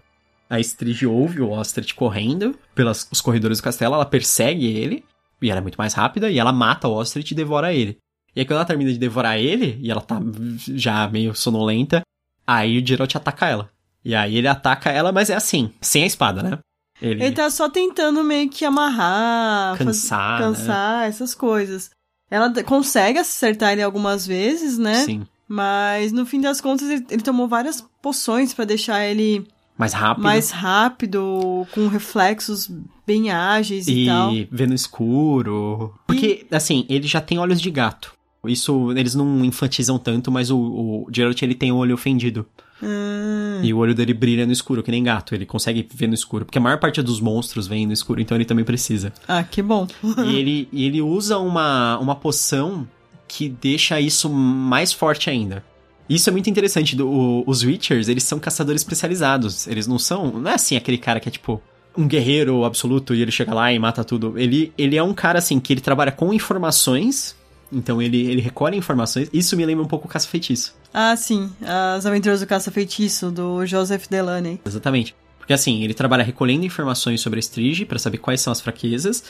A 0.48 0.60
Stridge 0.60 1.06
ouve 1.06 1.40
o 1.40 1.50
Ostrich 1.50 1.94
correndo 1.94 2.56
pelos 2.74 3.06
os 3.10 3.20
corredores 3.20 3.58
do 3.58 3.64
castelo, 3.64 3.94
ela 3.94 4.04
persegue 4.06 4.66
ele, 4.66 5.04
e 5.42 5.50
ela 5.50 5.58
é 5.58 5.62
muito 5.62 5.76
mais 5.76 5.92
rápida, 5.92 6.30
e 6.30 6.38
ela 6.38 6.52
mata 6.52 6.86
o 6.88 6.92
Ostrich 6.94 7.32
e 7.32 7.34
devora 7.36 7.72
ele. 7.74 7.98
E 8.36 8.40
aí 8.40 8.44
quando 8.46 8.58
ela 8.58 8.64
termina 8.66 8.92
de 8.92 8.98
devorar 8.98 9.38
ele, 9.38 9.78
e 9.80 9.90
ela 9.90 10.00
tá 10.02 10.20
já 10.58 11.08
meio 11.08 11.34
sonolenta, 11.34 12.02
aí 12.46 12.78
o 12.78 12.86
Geralt 12.86 13.16
ataca 13.16 13.48
ela. 13.48 13.70
E 14.04 14.14
aí 14.14 14.36
ele 14.36 14.46
ataca 14.46 14.90
ela, 14.90 15.10
mas 15.10 15.30
é 15.30 15.34
assim, 15.34 15.72
sem 15.80 16.02
a 16.04 16.06
espada, 16.06 16.42
né? 16.42 16.58
Ele, 17.00 17.24
Ele 17.24 17.34
tá 17.34 17.50
só 17.50 17.68
tentando 17.68 18.22
meio 18.22 18.48
que 18.48 18.64
amarrar, 18.64 19.76
faz- 19.76 19.86
cansar, 19.86 20.40
né? 20.40 20.46
cansar, 20.46 21.08
essas 21.08 21.34
coisas. 21.34 21.90
Ela 22.30 22.52
consegue 22.62 23.18
acertar 23.18 23.72
ele 23.72 23.82
algumas 23.82 24.26
vezes, 24.26 24.78
né? 24.78 24.94
Sim. 25.04 25.26
Mas 25.48 26.10
no 26.12 26.26
fim 26.26 26.40
das 26.40 26.60
contas 26.60 26.88
ele, 26.90 27.06
ele 27.10 27.22
tomou 27.22 27.46
várias 27.48 27.80
poções 28.02 28.52
pra 28.52 28.64
deixar 28.64 29.04
ele 29.06 29.46
Mais 29.78 29.92
rápido. 29.92 30.24
mais 30.24 30.50
rápido, 30.50 31.66
com 31.72 31.86
reflexos 31.88 32.68
bem 33.06 33.30
ágeis 33.30 33.86
e, 33.86 34.02
e 34.02 34.06
tal. 34.06 34.32
vê 34.50 34.66
no 34.66 34.74
escuro. 34.74 35.94
Porque, 36.06 36.46
assim, 36.50 36.84
ele 36.88 37.06
já 37.06 37.20
tem 37.20 37.38
olhos 37.38 37.60
de 37.60 37.70
gato. 37.70 38.15
Isso 38.48 38.92
eles 38.92 39.14
não 39.14 39.44
enfatizam 39.44 39.98
tanto, 39.98 40.30
mas 40.30 40.50
o, 40.50 40.56
o 40.58 41.06
Geralt 41.12 41.40
ele 41.42 41.54
tem 41.54 41.70
o 41.72 41.76
olho 41.76 41.94
ofendido. 41.94 42.46
Ah, 42.82 43.60
E 43.62 43.72
o 43.72 43.78
olho 43.78 43.94
dele 43.94 44.12
brilha 44.12 44.44
no 44.46 44.52
escuro, 44.52 44.82
que 44.82 44.90
nem 44.90 45.02
gato. 45.02 45.34
Ele 45.34 45.46
consegue 45.46 45.86
ver 45.94 46.06
no 46.06 46.14
escuro. 46.14 46.44
Porque 46.44 46.58
a 46.58 46.60
maior 46.60 46.78
parte 46.78 47.00
dos 47.02 47.20
monstros 47.20 47.66
vem 47.66 47.86
no 47.86 47.92
escuro, 47.92 48.20
então 48.20 48.36
ele 48.36 48.44
também 48.44 48.64
precisa. 48.64 49.12
ah, 49.26 49.42
que 49.42 49.62
bom. 49.62 49.86
e, 50.26 50.36
ele, 50.36 50.68
e 50.72 50.84
ele 50.84 51.00
usa 51.00 51.38
uma, 51.38 51.98
uma 51.98 52.14
poção 52.14 52.86
que 53.28 53.48
deixa 53.48 54.00
isso 54.00 54.28
mais 54.30 54.92
forte 54.92 55.28
ainda. 55.30 55.64
Isso 56.08 56.28
é 56.28 56.32
muito 56.32 56.48
interessante. 56.48 56.94
do- 56.94 57.08
o- 57.08 57.44
os 57.46 57.62
Witchers, 57.64 58.08
eles 58.08 58.22
são 58.24 58.38
caçadores 58.38 58.82
especializados. 58.82 59.66
Eles 59.66 59.86
não 59.86 59.98
são. 59.98 60.30
Não 60.40 60.50
é 60.50 60.54
assim 60.54 60.76
aquele 60.76 60.98
cara 60.98 61.18
que 61.18 61.28
é 61.28 61.32
tipo. 61.32 61.60
Um 61.98 62.06
guerreiro 62.06 62.62
absoluto 62.64 63.14
e 63.14 63.22
ele 63.22 63.30
chega 63.32 63.54
lá 63.54 63.72
e 63.72 63.78
mata 63.78 64.04
tudo. 64.04 64.38
Ele, 64.38 64.70
ele 64.76 64.96
é 64.98 65.02
um 65.02 65.14
cara 65.14 65.38
assim 65.38 65.58
que 65.58 65.72
ele 65.72 65.80
trabalha 65.80 66.12
com 66.12 66.32
informações. 66.32 67.34
Então 67.72 68.00
ele, 68.00 68.20
ele 68.26 68.40
recolhe 68.40 68.76
informações. 68.76 69.28
Isso 69.32 69.56
me 69.56 69.66
lembra 69.66 69.84
um 69.84 69.88
pouco 69.88 70.06
o 70.06 70.10
Caça-Feitiço. 70.10 70.74
Ah, 70.92 71.16
sim. 71.16 71.50
As 71.62 72.06
Aventuras 72.06 72.40
do 72.40 72.46
Caça-Feitiço, 72.46 73.30
do 73.30 73.64
Joseph 73.66 74.06
Delaney. 74.08 74.60
Exatamente. 74.64 75.14
Porque 75.38 75.52
assim, 75.52 75.82
ele 75.82 75.94
trabalha 75.94 76.24
recolhendo 76.24 76.64
informações 76.64 77.20
sobre 77.20 77.38
a 77.38 77.40
Strige 77.40 77.84
pra 77.84 77.98
saber 77.98 78.18
quais 78.18 78.40
são 78.40 78.52
as 78.52 78.60
fraquezas. 78.60 79.24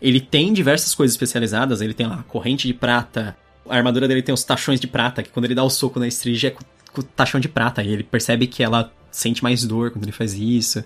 Ele 0.00 0.20
tem 0.20 0.52
diversas 0.52 0.94
coisas 0.94 1.14
especializadas, 1.14 1.80
ele 1.80 1.94
tem 1.94 2.06
lá 2.06 2.16
a 2.16 2.22
corrente 2.24 2.66
de 2.66 2.74
prata, 2.74 3.36
a 3.68 3.76
armadura 3.76 4.08
dele 4.08 4.22
tem 4.22 4.34
os 4.34 4.44
tachões 4.44 4.80
de 4.80 4.86
prata, 4.86 5.22
que 5.22 5.30
quando 5.30 5.44
ele 5.44 5.54
dá 5.54 5.62
o 5.62 5.70
soco 5.70 6.00
na 6.00 6.08
Strige 6.08 6.48
é 6.48 6.50
com, 6.50 6.64
com 6.92 7.00
o 7.00 7.04
tachão 7.04 7.40
de 7.40 7.48
prata, 7.48 7.82
e 7.82 7.92
ele 7.92 8.02
percebe 8.02 8.46
que 8.46 8.62
ela 8.62 8.92
sente 9.10 9.42
mais 9.42 9.64
dor 9.64 9.92
quando 9.92 10.04
ele 10.04 10.12
faz 10.12 10.34
isso. 10.34 10.82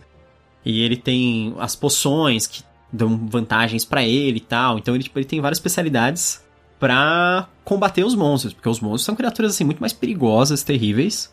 E 0.64 0.82
ele 0.82 0.96
tem 0.96 1.54
as 1.58 1.74
poções 1.74 2.46
que 2.46 2.62
dão 2.92 3.26
vantagens 3.26 3.84
pra 3.84 4.04
ele 4.04 4.38
e 4.38 4.40
tal. 4.40 4.78
Então 4.78 4.94
ele, 4.94 5.04
tipo, 5.04 5.18
ele 5.18 5.26
tem 5.26 5.40
várias 5.40 5.58
especialidades 5.58 6.44
pra 6.78 7.48
combater 7.64 8.04
os 8.04 8.14
monstros, 8.14 8.52
porque 8.52 8.68
os 8.68 8.80
monstros 8.80 9.04
são 9.04 9.16
criaturas 9.16 9.52
assim 9.52 9.64
muito 9.64 9.80
mais 9.80 9.92
perigosas, 9.92 10.62
terríveis. 10.62 11.32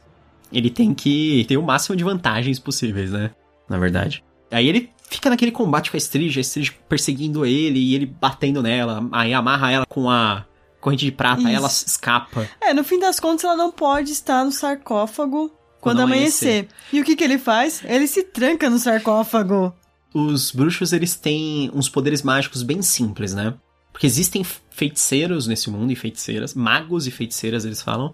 Ele 0.51 0.69
tem 0.69 0.93
que 0.93 1.45
ter 1.47 1.57
o 1.57 1.63
máximo 1.63 1.95
de 1.95 2.03
vantagens 2.03 2.59
possíveis, 2.59 3.11
né? 3.11 3.31
Na 3.67 3.77
verdade. 3.77 4.23
Aí 4.51 4.67
ele 4.67 4.91
fica 5.09 5.29
naquele 5.29 5.51
combate 5.51 5.89
com 5.89 5.97
a 5.97 5.99
Strige, 5.99 6.39
a 6.39 6.41
Strige 6.41 6.73
perseguindo 6.87 7.45
ele 7.45 7.79
e 7.79 7.95
ele 7.95 8.05
batendo 8.05 8.61
nela, 8.61 9.07
aí 9.11 9.33
amarra 9.33 9.71
ela 9.71 9.85
com 9.85 10.09
a 10.09 10.45
corrente 10.79 11.05
de 11.05 11.11
prata, 11.11 11.47
aí 11.47 11.55
ela 11.55 11.67
escapa. 11.67 12.47
É, 12.61 12.73
no 12.73 12.83
fim 12.83 12.99
das 12.99 13.19
contas 13.19 13.45
ela 13.45 13.55
não 13.55 13.71
pode 13.71 14.11
estar 14.11 14.43
no 14.43 14.51
sarcófago 14.51 15.49
quando, 15.83 15.97
Quando 15.97 16.01
amanhecer. 16.01 16.67
E 16.91 17.01
o 17.01 17.03
que 17.03 17.15
que 17.15 17.23
ele 17.23 17.37
faz? 17.37 17.81
Ele 17.83 18.07
se 18.07 18.23
tranca 18.23 18.69
no 18.69 18.77
sarcófago. 18.79 19.73
Os 20.13 20.51
bruxos, 20.51 20.93
eles 20.93 21.15
têm 21.15 21.71
uns 21.73 21.89
poderes 21.89 22.21
mágicos 22.21 22.61
bem 22.63 22.81
simples, 22.81 23.33
né? 23.33 23.53
Porque 23.93 24.07
existem 24.07 24.43
feiticeiros 24.43 25.47
nesse 25.47 25.69
mundo 25.69 25.91
e 25.93 25.95
feiticeiras, 25.95 26.53
magos 26.53 27.07
e 27.07 27.11
feiticeiras, 27.11 27.63
eles 27.63 27.81
falam, 27.81 28.13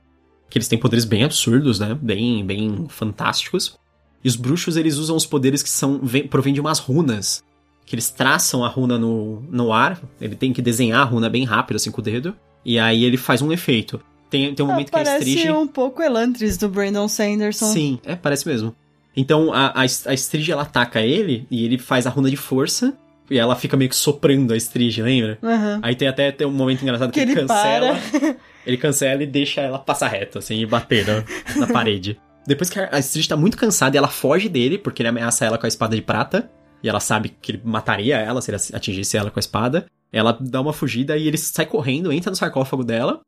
que 0.50 0.58
eles 0.58 0.68
têm 0.68 0.78
poderes 0.78 1.06
bem 1.06 1.24
absurdos, 1.24 1.80
né? 1.80 1.98
Bem, 2.00 2.46
bem 2.46 2.86
fantásticos. 2.90 3.80
E 4.24 4.28
os 4.28 4.36
bruxos, 4.36 4.76
eles 4.76 4.98
usam 4.98 5.16
os 5.16 5.26
poderes 5.26 5.64
que 5.64 5.70
são 5.70 6.00
vem, 6.04 6.28
provém 6.28 6.54
de 6.54 6.60
umas 6.60 6.80
runas. 6.80 7.44
Que 7.86 7.96
eles 7.96 8.12
traçam 8.12 8.64
a 8.64 8.68
runa 8.68 9.00
no, 9.00 9.42
no 9.50 9.74
ar, 9.74 10.00
ele 10.20 10.36
tem 10.36 10.54
que 10.54 10.62
desenhar 10.62 11.00
a 11.02 11.06
runa 11.06 11.30
bem 11.30 11.46
rápido, 11.46 11.78
assim, 11.78 11.90
com 11.90 12.02
o 12.02 12.04
dedo. 12.04 12.36
E 12.64 12.78
aí 12.78 13.04
ele 13.04 13.18
faz 13.18 13.42
um 13.42 13.52
efeito. 13.52 14.00
Tem, 14.30 14.54
tem 14.54 14.64
um 14.64 14.70
momento 14.70 14.92
que 14.92 14.98
a 14.98 15.02
Ah, 15.02 15.06
Parece 15.06 15.30
Strige... 15.30 15.52
um 15.52 15.66
pouco 15.66 16.02
Elantris 16.04 16.58
do 16.58 16.70
Brandon 16.70 17.08
Sanderson. 17.08 17.72
Sim, 17.72 18.00
é, 18.04 18.16
parece 18.16 18.48
mesmo. 18.48 18.76
Então 19.16 19.52
a, 19.52 19.68
a, 19.68 19.82
a 19.82 20.14
Strige 20.14 20.52
ela 20.52 20.62
ataca 20.64 21.02
ele 21.02 21.48
e 21.50 21.66
ele 21.66 21.78
faz 21.80 22.06
a 22.06 22.10
runa 22.10 22.30
de 22.30 22.38
força 22.38 22.96
e 23.30 23.38
ela 23.38 23.56
fica 23.56 23.78
meio 23.78 23.90
que 23.90 23.96
soprando 23.96 24.54
a 24.54 24.58
Strige, 24.58 25.02
lembra? 25.02 25.38
Aham. 25.44 25.80
Aí 25.84 25.96
tem 25.96 26.08
até 26.08 26.32
tem 26.32 26.48
um 26.48 26.52
momento 26.52 26.82
engraçado 26.82 27.12
que, 27.12 27.20
Que 27.20 27.32
ele 27.32 27.32
ele 27.32 27.42
cancela. 27.48 27.98
para. 28.12 28.36
Ele 28.68 28.78
cancela 28.78 29.24
e 29.24 29.26
deixa 29.26 29.62
ela 29.62 29.80
passar 29.80 30.10
reto, 30.10 30.38
assim, 30.38 30.60
e 30.60 30.66
bater 30.66 31.04
na, 31.08 31.24
na 31.60 31.74
parede. 31.74 32.20
Depois 32.46 32.70
que 32.70 32.78
a 32.80 32.90
a 32.92 33.00
Strige 33.00 33.28
tá 33.28 33.36
muito 33.38 33.58
cansada, 33.58 33.98
ela 33.98 34.10
foge 34.10 34.48
dele, 34.48 34.78
porque 34.78 35.02
ele 35.02 35.10
ameaça 35.10 35.46
ela 35.46 35.58
com 35.58 35.66
a 35.66 35.70
espada 35.70 35.96
de 35.96 36.02
prata. 36.02 36.52
E 36.84 36.88
ela 36.90 37.00
sabe 37.00 37.30
que 37.42 37.54
ele 37.54 37.62
mataria 37.64 38.18
ela 38.18 38.42
se 38.42 38.52
ele 38.52 38.58
atingisse 38.74 39.18
ela 39.18 39.32
com 39.32 39.40
a 39.40 39.42
espada. 39.42 39.86
Ela 40.12 40.38
dá 40.40 40.62
uma 40.62 40.74
fugida 40.74 41.18
e 41.18 41.28
ele 41.28 41.38
sai 41.38 41.66
correndo, 41.66 42.12
entra 42.12 42.30
no 42.30 42.36
sarcófago 42.36 42.84
dela. 42.84 43.22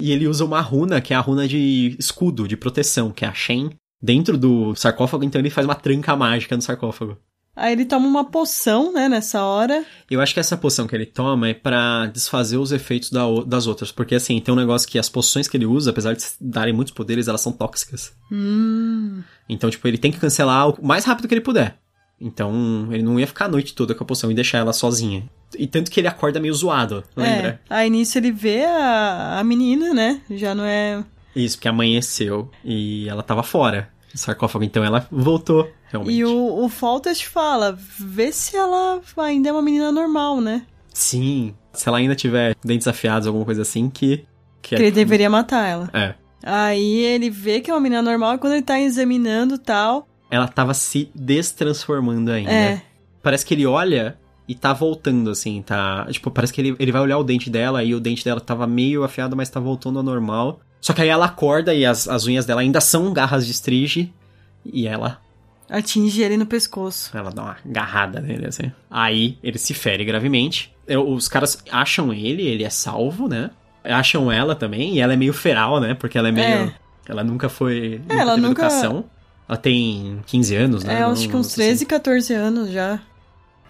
E 0.00 0.12
ele 0.12 0.28
usa 0.28 0.44
uma 0.44 0.60
runa, 0.60 1.00
que 1.00 1.12
é 1.12 1.16
a 1.16 1.20
runa 1.20 1.48
de 1.48 1.96
escudo, 1.98 2.46
de 2.46 2.56
proteção, 2.56 3.10
que 3.10 3.24
é 3.24 3.28
a 3.28 3.34
Shen, 3.34 3.70
dentro 4.02 4.36
do 4.36 4.74
sarcófago. 4.76 5.24
Então 5.24 5.40
ele 5.40 5.50
faz 5.50 5.66
uma 5.66 5.74
tranca 5.74 6.14
mágica 6.14 6.54
no 6.54 6.62
sarcófago. 6.62 7.16
Aí 7.56 7.72
ele 7.72 7.84
toma 7.84 8.06
uma 8.06 8.24
poção, 8.24 8.92
né, 8.92 9.08
nessa 9.08 9.44
hora. 9.44 9.84
Eu 10.10 10.20
acho 10.20 10.34
que 10.34 10.40
essa 10.40 10.56
poção 10.56 10.86
que 10.86 10.94
ele 10.94 11.06
toma 11.06 11.48
é 11.48 11.54
pra 11.54 12.06
desfazer 12.06 12.56
os 12.56 12.72
efeitos 12.72 13.10
da 13.10 13.22
das 13.46 13.66
outras. 13.66 13.92
Porque 13.92 14.14
assim, 14.14 14.40
tem 14.40 14.52
um 14.52 14.56
negócio 14.56 14.88
que 14.88 14.98
as 14.98 15.08
poções 15.08 15.46
que 15.46 15.56
ele 15.56 15.66
usa, 15.66 15.90
apesar 15.90 16.14
de 16.14 16.24
darem 16.40 16.74
muitos 16.74 16.92
poderes, 16.92 17.28
elas 17.28 17.40
são 17.40 17.52
tóxicas. 17.52 18.12
Hum. 18.30 19.22
Então, 19.48 19.70
tipo, 19.70 19.86
ele 19.86 19.98
tem 19.98 20.10
que 20.10 20.18
cancelar 20.18 20.68
o 20.68 20.84
mais 20.84 21.04
rápido 21.04 21.28
que 21.28 21.34
ele 21.34 21.40
puder. 21.40 21.78
Então, 22.20 22.88
ele 22.90 23.02
não 23.02 23.18
ia 23.18 23.26
ficar 23.26 23.46
a 23.46 23.48
noite 23.48 23.74
toda 23.74 23.94
com 23.94 24.02
a 24.02 24.06
poção 24.06 24.30
e 24.30 24.34
deixar 24.34 24.58
ela 24.58 24.72
sozinha. 24.72 25.28
E 25.58 25.66
tanto 25.66 25.90
que 25.90 26.00
ele 26.00 26.08
acorda 26.08 26.40
meio 26.40 26.54
zoado, 26.54 27.04
lembra? 27.16 27.60
É. 27.68 27.74
Aí 27.74 27.90
nisso 27.90 28.18
ele 28.18 28.32
vê 28.32 28.64
a, 28.64 29.38
a 29.40 29.44
menina, 29.44 29.92
né? 29.92 30.20
Já 30.30 30.54
não 30.54 30.64
é. 30.64 31.04
Isso, 31.36 31.56
porque 31.56 31.68
amanheceu 31.68 32.50
e 32.64 33.08
ela 33.08 33.22
tava 33.22 33.42
fora 33.42 33.92
do 34.14 34.18
sarcófago. 34.20 34.64
Então, 34.64 34.82
ela 34.84 35.06
voltou, 35.10 35.68
realmente. 35.90 36.16
E 36.16 36.24
o, 36.24 36.64
o 36.64 36.68
Foltest 36.68 37.26
fala: 37.26 37.76
vê 37.98 38.32
se 38.32 38.56
ela 38.56 39.00
ainda 39.18 39.48
é 39.48 39.52
uma 39.52 39.62
menina 39.62 39.90
normal, 39.92 40.40
né? 40.40 40.64
Sim, 40.92 41.54
se 41.72 41.88
ela 41.88 41.98
ainda 41.98 42.14
tiver 42.14 42.56
dentes 42.64 42.86
afiados, 42.86 43.26
alguma 43.26 43.44
coisa 43.44 43.62
assim, 43.62 43.90
que... 43.90 44.24
Que, 44.62 44.76
Que 44.76 44.82
ele 44.82 44.90
deveria 44.92 45.28
matar 45.28 45.68
ela. 45.68 45.90
É. 45.92 46.14
Aí 46.42 47.00
ele 47.00 47.28
vê 47.28 47.60
que 47.60 47.70
é 47.70 47.74
uma 47.74 47.80
menina 47.80 48.00
normal 48.00 48.36
e 48.36 48.38
quando 48.38 48.52
ele 48.54 48.62
tá 48.62 48.80
examinando 48.80 49.58
tal. 49.58 50.08
Ela 50.30 50.46
tava 50.46 50.72
se 50.72 51.10
destransformando 51.14 52.30
ainda. 52.30 52.50
É. 52.50 52.82
Parece 53.22 53.44
que 53.44 53.52
ele 53.52 53.66
olha 53.66 54.16
e 54.46 54.54
tá 54.54 54.72
voltando, 54.72 55.30
assim, 55.30 55.60
tá... 55.62 56.06
Tipo, 56.10 56.30
parece 56.30 56.52
que 56.52 56.60
ele, 56.60 56.76
ele 56.78 56.92
vai 56.92 57.02
olhar 57.02 57.18
o 57.18 57.24
dente 57.24 57.50
dela 57.50 57.82
e 57.82 57.94
o 57.94 58.00
dente 58.00 58.24
dela 58.24 58.40
tava 58.40 58.66
meio 58.66 59.02
afiado, 59.02 59.36
mas 59.36 59.50
tá 59.50 59.58
voltando 59.58 59.98
ao 59.98 60.04
normal. 60.04 60.60
Só 60.84 60.92
que 60.92 61.00
aí 61.00 61.08
ela 61.08 61.24
acorda 61.24 61.72
e 61.72 61.86
as, 61.86 62.06
as 62.06 62.26
unhas 62.26 62.44
dela 62.44 62.60
ainda 62.60 62.78
são 62.78 63.10
garras 63.10 63.46
de 63.46 63.52
estrige. 63.52 64.12
E 64.62 64.86
ela, 64.86 65.18
Atinge 65.66 66.20
ele 66.20 66.36
no 66.36 66.44
pescoço. 66.44 67.16
ela 67.16 67.30
dá 67.30 67.42
uma 67.42 67.56
agarrada 67.64 68.20
nele, 68.20 68.46
assim. 68.48 68.70
Aí 68.90 69.38
ele 69.42 69.56
se 69.56 69.72
fere 69.72 70.04
gravemente. 70.04 70.74
Os 71.08 71.26
caras 71.26 71.56
acham 71.72 72.12
ele, 72.12 72.42
ele 72.42 72.64
é 72.64 72.68
salvo, 72.68 73.26
né? 73.30 73.50
Acham 73.82 74.30
ela 74.30 74.54
também, 74.54 74.96
e 74.96 75.00
ela 75.00 75.14
é 75.14 75.16
meio 75.16 75.32
feral, 75.32 75.80
né? 75.80 75.94
Porque 75.94 76.18
ela 76.18 76.28
é 76.28 76.32
meio... 76.32 76.46
É. 76.46 76.74
Ela 77.08 77.24
nunca 77.24 77.48
foi... 77.48 78.02
Nunca 78.02 78.20
ela 78.20 78.36
nunca- 78.36 78.66
educação. 78.66 79.06
Ela 79.48 79.56
tem 79.56 80.20
15 80.26 80.54
anos, 80.54 80.84
né? 80.84 81.00
É, 81.00 81.02
acho 81.02 81.22
que 81.22 81.28
uns 81.28 81.32
não 81.32 81.42
sei 81.44 81.64
13, 81.68 81.86
14 81.86 82.34
anos 82.34 82.70
já. 82.70 83.00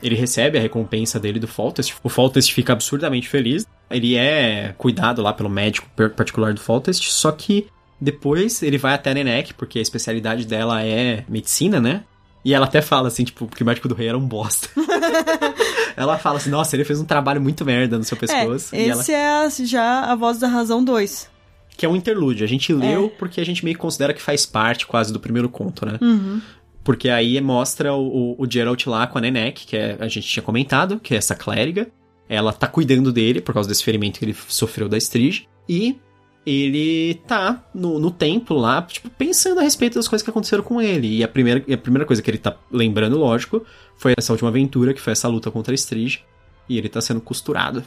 Ele 0.04 0.14
recebe 0.14 0.58
a 0.58 0.60
recompensa 0.60 1.18
dele 1.18 1.40
do 1.40 1.48
Foltest. 1.48 1.94
O 2.02 2.08
Foltest 2.08 2.52
fica 2.52 2.74
absurdamente 2.74 3.28
feliz. 3.28 3.66
Ele 3.90 4.16
é 4.16 4.74
cuidado 4.76 5.22
lá 5.22 5.32
pelo 5.32 5.48
médico 5.48 5.88
particular 6.14 6.52
do 6.52 6.60
Foltest, 6.60 7.10
só 7.10 7.32
que 7.32 7.66
depois 8.00 8.62
ele 8.62 8.76
vai 8.76 8.94
até 8.94 9.12
a 9.12 9.14
Nenek, 9.14 9.54
porque 9.54 9.78
a 9.78 9.82
especialidade 9.82 10.46
dela 10.46 10.84
é 10.84 11.24
medicina, 11.28 11.80
né? 11.80 12.04
E 12.44 12.52
ela 12.52 12.66
até 12.66 12.82
fala 12.82 13.08
assim, 13.08 13.24
tipo, 13.24 13.46
que 13.46 13.62
o 13.62 13.66
médico 13.66 13.88
do 13.88 13.94
rei 13.94 14.08
era 14.08 14.18
um 14.18 14.26
bosta. 14.26 14.68
ela 15.96 16.18
fala 16.18 16.36
assim, 16.36 16.50
nossa, 16.50 16.76
ele 16.76 16.84
fez 16.84 17.00
um 17.00 17.04
trabalho 17.04 17.40
muito 17.40 17.64
merda 17.64 17.96
no 17.96 18.04
seu 18.04 18.16
pescoço. 18.16 18.74
É, 18.74 18.82
esse 18.82 19.12
ela... 19.12 19.46
é 19.46 19.50
já 19.64 20.00
a 20.00 20.14
voz 20.14 20.38
da 20.38 20.46
razão 20.46 20.84
2. 20.84 21.30
Que 21.76 21.86
é 21.86 21.88
um 21.88 21.96
interlúdio. 21.96 22.44
A 22.44 22.48
gente 22.48 22.72
leu 22.74 23.06
é. 23.06 23.18
porque 23.18 23.40
a 23.40 23.44
gente 23.44 23.64
meio 23.64 23.74
que 23.74 23.80
considera 23.80 24.12
que 24.12 24.20
faz 24.20 24.44
parte 24.44 24.86
quase 24.86 25.10
do 25.10 25.18
primeiro 25.18 25.48
conto, 25.48 25.86
né? 25.86 25.98
Uhum. 26.02 26.42
Porque 26.84 27.08
aí 27.08 27.40
mostra 27.40 27.94
o, 27.94 28.36
o, 28.38 28.46
Geralt 28.48 28.86
lá 28.86 29.06
com 29.06 29.16
a 29.16 29.20
Nenek, 29.20 29.66
que 29.66 29.76
é, 29.76 29.96
a 29.98 30.06
gente 30.06 30.28
tinha 30.28 30.42
comentado, 30.42 31.00
que 31.00 31.14
é 31.14 31.16
essa 31.16 31.34
clériga. 31.34 31.88
Ela 32.28 32.52
tá 32.52 32.66
cuidando 32.66 33.10
dele 33.10 33.40
por 33.40 33.54
causa 33.54 33.68
desse 33.68 33.82
ferimento 33.82 34.18
que 34.18 34.24
ele 34.26 34.36
sofreu 34.48 34.88
da 34.88 34.98
Strige. 34.98 35.48
E 35.66 35.98
ele 36.46 37.14
tá 37.26 37.64
no, 37.74 37.98
no 37.98 38.10
templo 38.10 38.58
lá, 38.58 38.82
tipo, 38.82 39.08
pensando 39.08 39.60
a 39.60 39.62
respeito 39.62 39.94
das 39.94 40.06
coisas 40.06 40.22
que 40.22 40.28
aconteceram 40.28 40.62
com 40.62 40.80
ele. 40.80 41.18
E 41.18 41.24
a 41.24 41.28
primeira, 41.28 41.64
a 41.72 41.78
primeira 41.78 42.04
coisa 42.04 42.20
que 42.20 42.30
ele 42.30 42.38
tá 42.38 42.54
lembrando, 42.70 43.18
lógico, 43.18 43.64
foi 43.96 44.12
essa 44.16 44.32
última 44.32 44.50
aventura, 44.50 44.92
que 44.92 45.00
foi 45.00 45.14
essa 45.14 45.26
luta 45.26 45.50
contra 45.50 45.72
a 45.72 45.74
Strige. 45.74 46.22
E 46.68 46.76
ele 46.76 46.90
tá 46.90 47.00
sendo 47.00 47.20
costurado. 47.20 47.82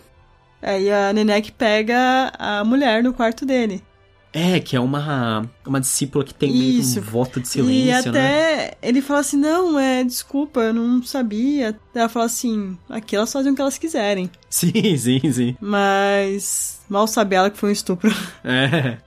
É, 0.59 0.81
e 0.81 0.91
a 0.91 1.13
Nenek 1.13 1.51
pega 1.51 2.31
a 2.37 2.63
mulher 2.63 3.03
no 3.03 3.13
quarto 3.13 3.45
dele. 3.45 3.83
É, 4.37 4.59
que 4.59 4.75
é 4.75 4.79
uma, 4.79 5.49
uma 5.65 5.79
discípula 5.79 6.23
que 6.23 6.31
tem 6.31 6.51
meio 6.51 6.79
um 6.79 7.01
voto 7.01 7.39
de 7.39 7.47
silêncio, 7.47 7.85
E 7.85 7.91
até 7.91 8.11
né? 8.11 8.71
ele 8.83 9.01
fala 9.01 9.21
assim, 9.21 9.35
não, 9.35 9.79
é, 9.79 10.03
desculpa, 10.03 10.59
eu 10.59 10.73
não 10.75 11.01
sabia. 11.01 11.75
Ela 11.95 12.07
fala 12.07 12.25
assim, 12.25 12.77
aqui 12.87 13.15
elas 13.15 13.33
fazem 13.33 13.51
o 13.51 13.55
que 13.55 13.61
elas 13.61 13.79
quiserem. 13.79 14.29
Sim, 14.47 14.95
sim, 14.95 15.31
sim. 15.31 15.57
Mas 15.59 16.81
mal 16.87 17.07
sabe 17.07 17.35
ela 17.35 17.49
que 17.49 17.57
foi 17.57 17.69
um 17.69 17.73
estupro. 17.73 18.13
É. 18.43 18.97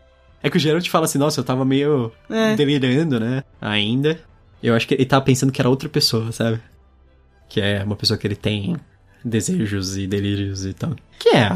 É 0.43 0.51
que 0.51 0.57
o 0.57 0.61
Geralt 0.61 0.89
fala 0.89 1.05
assim, 1.05 1.19
nossa, 1.19 1.39
eu 1.39 1.45
tava 1.45 1.65
meio 1.65 2.11
é. 2.29 2.57
delirando, 2.57 3.21
né? 3.21 3.45
Ainda. 3.61 4.19
Eu 4.63 4.75
acho 4.75 4.89
que 4.89 4.95
ele 4.95 5.07
tava 5.07 5.25
pensando 5.25 5.53
que 5.53 5.61
era 5.61 5.69
outra 5.69 5.89
pessoa, 5.89 6.33
sabe? 6.33 6.61
Que 7.49 7.61
é 7.61 7.85
uma 7.85 7.95
pessoa 7.95 8.19
que 8.19 8.27
ele 8.27 8.37
tem 8.37 8.77
desejos 9.25 9.97
e 9.97 10.07
delírios 10.07 10.65
e 10.65 10.73
tal. 10.73 10.97
Que 11.19 11.29
é 11.31 11.51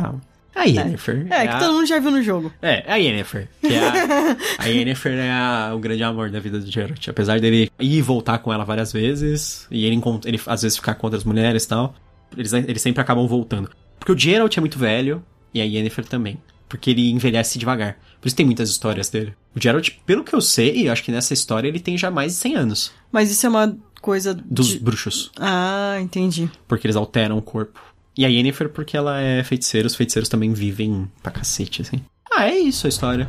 a 0.55 0.62
a 0.62 0.64
Yennefer. 0.64 1.26
É, 1.30 1.36
é 1.36 1.48
que 1.48 1.55
a... 1.55 1.59
todo 1.59 1.74
mundo 1.74 1.86
já 1.86 1.98
viu 1.98 2.11
no 2.11 2.22
jogo. 2.22 2.52
É, 2.62 2.84
a 2.86 2.96
Yennefer. 2.96 3.48
Que 3.61 3.74
é 3.74 3.78
a... 3.78 4.36
a 4.59 4.66
Yennefer 4.66 5.12
é 5.12 5.30
a... 5.30 5.72
o 5.74 5.78
grande 5.78 6.02
amor 6.02 6.30
da 6.30 6.40
vida 6.40 6.59
do 6.59 6.70
Geralt. 6.70 7.09
Apesar 7.09 7.40
dele 7.40 7.70
ir 7.78 7.98
e 7.98 8.02
voltar 8.02 8.38
com 8.38 8.52
ela 8.52 8.64
várias 8.64 8.92
vezes, 8.92 9.66
e 9.70 9.84
ele, 9.84 10.00
ele 10.24 10.40
às 10.46 10.62
vezes 10.62 10.76
ficar 10.76 10.94
com 10.94 11.07
outras 11.07 11.24
mulheres 11.24 11.64
e 11.64 11.68
tal, 11.68 11.94
eles, 12.36 12.52
eles 12.52 12.82
sempre 12.82 13.00
acabam 13.00 13.26
voltando. 13.26 13.70
Porque 13.98 14.12
o 14.12 14.18
Geralt 14.18 14.57
é 14.57 14.61
muito 14.61 14.78
velho, 14.78 15.24
e 15.52 15.61
a 15.61 15.64
Yennefer 15.64 16.05
também. 16.05 16.38
Porque 16.68 16.90
ele 16.90 17.11
envelhece 17.11 17.59
devagar. 17.59 17.96
Por 18.20 18.26
isso 18.26 18.36
tem 18.36 18.46
muitas 18.46 18.70
histórias 18.70 19.09
dele. 19.09 19.34
O 19.55 19.61
Geralt, 19.61 19.90
pelo 20.05 20.24
que 20.24 20.34
eu 20.34 20.40
sei, 20.40 20.88
eu 20.88 20.92
acho 20.92 21.05
que 21.05 21.12
nessa 21.12 21.34
história 21.34 21.68
ele 21.68 21.78
tem 21.78 21.96
já 21.96 22.11
mais 22.11 22.32
de 22.32 22.38
100 22.38 22.57
anos. 22.57 22.92
Mas 23.12 23.30
isso 23.30 23.46
é 23.46 23.48
uma 23.48 23.76
coisa... 24.00 24.34
Dos 24.34 24.68
de... 24.68 24.78
bruxos. 24.78 25.30
Ah, 25.38 25.98
entendi. 26.00 26.50
Porque 26.66 26.86
eles 26.86 26.96
alteram 26.96 27.38
o 27.38 27.42
corpo. 27.42 27.80
E 28.16 28.24
a 28.24 28.28
Yennefer 28.28 28.68
porque 28.68 28.96
ela 28.96 29.20
é 29.20 29.42
feiticeira, 29.42 29.88
os 29.88 29.96
feiticeiros 29.96 30.28
também 30.28 30.52
vivem 30.52 31.10
pra 31.20 31.32
cacete, 31.32 31.82
assim. 31.82 32.00
Ah, 32.32 32.46
é 32.46 32.56
isso 32.56 32.86
a 32.86 32.88
história. 32.88 33.28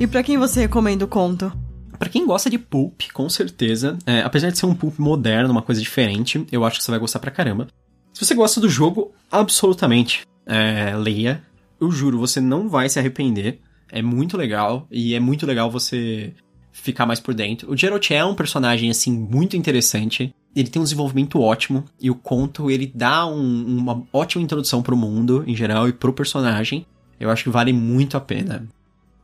E 0.00 0.06
para 0.06 0.22
quem 0.22 0.38
você 0.38 0.60
recomenda 0.60 1.04
o 1.04 1.08
conto? 1.08 1.52
Para 1.98 2.08
quem 2.08 2.26
gosta 2.26 2.48
de 2.48 2.58
pulp, 2.58 3.02
com 3.12 3.28
certeza, 3.28 3.98
é, 4.06 4.20
apesar 4.20 4.50
de 4.50 4.58
ser 4.58 4.66
um 4.66 4.74
pulp 4.74 4.98
moderno, 4.98 5.50
uma 5.50 5.62
coisa 5.62 5.80
diferente, 5.80 6.46
eu 6.50 6.64
acho 6.64 6.78
que 6.78 6.84
você 6.84 6.90
vai 6.90 7.00
gostar 7.00 7.18
pra 7.18 7.30
caramba. 7.30 7.66
Se 8.14 8.24
você 8.24 8.34
gosta 8.34 8.60
do 8.60 8.68
jogo, 8.68 9.12
absolutamente 9.30 10.26
é, 10.46 10.96
leia. 10.96 11.42
Eu 11.80 11.90
juro, 11.90 12.18
você 12.18 12.40
não 12.40 12.68
vai 12.68 12.88
se 12.88 12.98
arrepender. 12.98 13.60
É 13.90 14.00
muito 14.00 14.36
legal 14.36 14.86
e 14.90 15.14
é 15.14 15.20
muito 15.20 15.46
legal 15.46 15.70
você 15.70 16.32
ficar 16.72 17.06
mais 17.06 17.20
por 17.20 17.34
dentro. 17.34 17.70
O 17.70 17.76
Geralt 17.76 18.10
é 18.10 18.24
um 18.24 18.34
personagem, 18.34 18.90
assim, 18.90 19.12
muito 19.12 19.56
interessante. 19.56 20.34
Ele 20.54 20.68
tem 20.68 20.80
um 20.80 20.84
desenvolvimento 20.84 21.40
ótimo 21.40 21.84
e 22.00 22.10
o 22.10 22.14
conto, 22.14 22.70
ele 22.70 22.90
dá 22.94 23.26
um, 23.26 23.78
uma 23.78 24.02
ótima 24.12 24.42
introdução 24.42 24.82
pro 24.82 24.96
mundo, 24.96 25.44
em 25.46 25.54
geral, 25.54 25.88
e 25.88 25.92
pro 25.92 26.12
personagem. 26.12 26.86
Eu 27.18 27.30
acho 27.30 27.44
que 27.44 27.50
vale 27.50 27.72
muito 27.72 28.16
a 28.16 28.20
pena. 28.20 28.66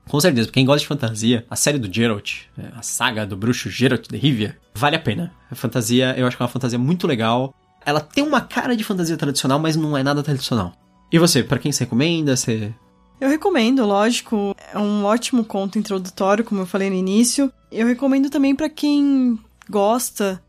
Com 0.09 0.21
certeza, 0.21 0.49
pra 0.49 0.55
quem 0.55 0.67
gosta 0.67 0.81
de 0.81 0.87
fantasia, 0.87 1.47
a 1.49 1.57
série 1.57 1.79
do 1.79 1.93
Geralt, 1.93 2.43
é, 2.59 2.67
a 2.75 2.83
saga 2.83 3.25
do 3.25 3.37
bruxo 3.37 3.71
Geralt 3.71 4.09
de 4.09 4.17
Rivia, 4.17 4.59
vale 4.75 4.97
a 4.97 4.99
pena. 4.99 5.33
A 5.51 5.55
fantasia, 5.55 6.15
eu 6.19 6.27
acho 6.27 6.37
que 6.37 6.43
é 6.43 6.45
uma 6.45 6.51
fantasia 6.51 6.79
muito 6.79 7.07
legal. 7.07 7.55
Ela 7.85 8.01
tem 8.01 8.25
uma 8.25 8.41
cara 8.41 8.77
de 8.77 8.85
fantasia 8.85 9.17
tradicional, 9.17 9.59
mas 9.59 9.77
não 9.77 9.97
é 9.97 10.03
nada 10.03 10.23
tradicional. 10.23 10.73
E 11.13 11.19
você, 11.19 11.43
para 11.43 11.59
quem 11.59 11.71
você 11.71 11.85
recomenda? 11.85 12.35
Você... 12.35 12.73
Eu 13.21 13.29
recomendo, 13.29 13.85
lógico. 13.85 14.57
É 14.73 14.79
um 14.79 15.05
ótimo 15.05 15.45
conto 15.45 15.79
introdutório, 15.79 16.45
como 16.45 16.63
eu 16.63 16.67
falei 16.67 16.89
no 16.89 16.97
início. 16.97 17.53
Eu 17.71 17.87
recomendo 17.87 18.31
também 18.31 18.57
para 18.57 18.71
quem 18.71 19.39
gosta 19.69 20.43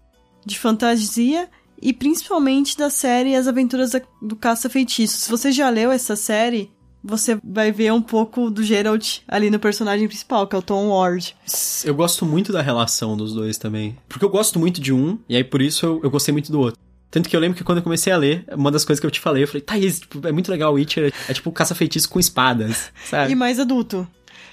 de 0.45 0.57
fantasia 0.57 1.49
e 1.81 1.91
principalmente 1.91 2.77
da 2.77 2.89
série 2.89 3.35
As 3.35 3.47
Aventuras 3.47 3.91
do 4.21 4.35
Caça-Feitiço. 4.37 5.19
Se 5.19 5.29
você 5.29 5.51
já 5.51 5.69
leu 5.69 5.91
essa 5.91 6.15
série, 6.15 6.71
você 7.03 7.37
vai 7.43 7.69
ver 7.71 7.91
um 7.91 8.01
pouco 8.01 8.49
do 8.49 8.63
Geralt 8.63 9.19
ali 9.27 9.51
no 9.51 9.59
personagem 9.59 10.07
principal, 10.07 10.47
que 10.47 10.55
é 10.55 10.59
o 10.59 10.61
Tom 10.61 10.89
Ward. 10.89 11.35
Eu 11.83 11.93
gosto 11.93 12.25
muito 12.25 12.53
da 12.53 12.61
relação 12.61 13.17
dos 13.17 13.33
dois 13.33 13.57
também. 13.57 13.97
Porque 14.07 14.23
eu 14.23 14.29
gosto 14.29 14.57
muito 14.57 14.79
de 14.79 14.93
um, 14.93 15.19
e 15.27 15.35
aí 15.35 15.43
por 15.43 15.61
isso 15.61 15.85
eu, 15.85 15.99
eu 16.03 16.09
gostei 16.09 16.31
muito 16.31 16.51
do 16.51 16.61
outro. 16.61 16.79
Tanto 17.13 17.29
que 17.29 17.35
eu 17.35 17.39
lembro 17.39 17.55
que 17.55 17.63
quando 17.63 17.77
eu 17.77 17.83
comecei 17.83 18.11
a 18.11 18.17
ler, 18.17 18.43
uma 18.51 18.71
das 18.71 18.83
coisas 18.83 18.99
que 18.99 19.05
eu 19.05 19.11
te 19.11 19.19
falei, 19.19 19.43
eu 19.43 19.47
falei, 19.47 19.61
Thaís, 19.61 19.99
tipo, 19.99 20.27
é 20.27 20.31
muito 20.31 20.49
legal 20.49 20.71
o 20.71 20.75
Witcher, 20.77 21.13
é 21.29 21.33
tipo 21.33 21.51
caça-feitiço 21.51 22.09
com 22.09 22.19
espadas, 22.19 22.91
sabe? 23.05 23.31
E 23.31 23.35
mais 23.35 23.59
adulto. 23.59 24.07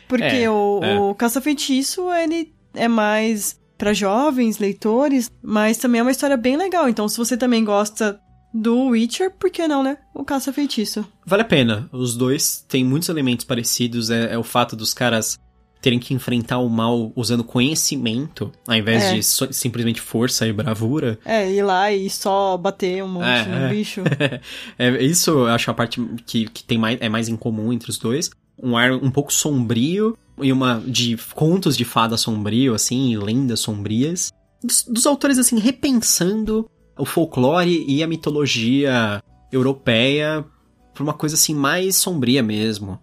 Porque 0.06 0.24
é, 0.24 0.50
o, 0.50 0.80
é. 0.82 1.00
o 1.00 1.14
caça-feitiço, 1.14 2.12
ele 2.12 2.52
é 2.74 2.86
mais 2.86 3.58
para 3.78 3.94
jovens, 3.94 4.58
leitores, 4.58 5.30
mas 5.42 5.78
também 5.78 6.00
é 6.00 6.02
uma 6.02 6.10
história 6.10 6.36
bem 6.36 6.58
legal. 6.58 6.86
Então, 6.86 7.08
se 7.08 7.16
você 7.16 7.34
também 7.34 7.64
gosta 7.64 8.20
do 8.52 8.88
Witcher, 8.88 9.30
por 9.30 9.48
que 9.48 9.66
não, 9.66 9.82
né? 9.82 9.96
O 10.14 10.22
caça-feitiço. 10.22 11.02
Vale 11.24 11.40
a 11.40 11.46
pena. 11.46 11.88
Os 11.90 12.14
dois 12.14 12.62
têm 12.68 12.84
muitos 12.84 13.08
elementos 13.08 13.46
parecidos. 13.46 14.10
É, 14.10 14.34
é 14.34 14.38
o 14.38 14.42
fato 14.42 14.76
dos 14.76 14.92
caras 14.92 15.38
terem 15.80 15.98
que 15.98 16.12
enfrentar 16.12 16.58
o 16.58 16.68
mal 16.68 17.12
usando 17.16 17.42
conhecimento, 17.42 18.52
ao 18.66 18.76
invés 18.76 19.02
é. 19.04 19.14
de 19.14 19.22
so, 19.22 19.48
simplesmente 19.50 20.00
força 20.00 20.46
e 20.46 20.52
bravura. 20.52 21.18
É, 21.24 21.50
ir 21.50 21.62
lá 21.62 21.92
e 21.92 22.08
só 22.10 22.56
bater 22.56 23.02
um 23.02 23.08
monte 23.08 23.26
é, 23.26 23.44
no 23.46 23.56
é. 23.56 23.68
bicho. 23.68 24.02
é, 24.78 25.02
isso 25.02 25.30
eu 25.30 25.46
acho 25.46 25.70
a 25.70 25.74
parte 25.74 26.00
que, 26.26 26.48
que 26.48 26.62
tem 26.62 26.76
mais, 26.76 26.98
é 27.00 27.08
mais 27.08 27.28
em 27.28 27.36
comum 27.36 27.72
entre 27.72 27.90
os 27.90 27.98
dois. 27.98 28.30
Um 28.62 28.76
ar 28.76 28.92
um 28.92 29.10
pouco 29.10 29.32
sombrio 29.32 30.16
e 30.42 30.52
uma 30.52 30.82
de 30.86 31.16
contos 31.34 31.76
de 31.76 31.84
fada 31.84 32.16
sombrio, 32.16 32.74
assim, 32.74 33.12
e 33.12 33.16
lendas 33.16 33.60
sombrias. 33.60 34.30
Dos, 34.62 34.84
dos 34.84 35.06
autores, 35.06 35.38
assim, 35.38 35.58
repensando 35.58 36.68
o 36.98 37.06
folclore 37.06 37.84
e 37.88 38.02
a 38.02 38.06
mitologia 38.06 39.22
europeia 39.50 40.44
pra 40.92 41.02
uma 41.02 41.14
coisa, 41.14 41.36
assim, 41.36 41.54
mais 41.54 41.96
sombria 41.96 42.42
mesmo 42.42 43.00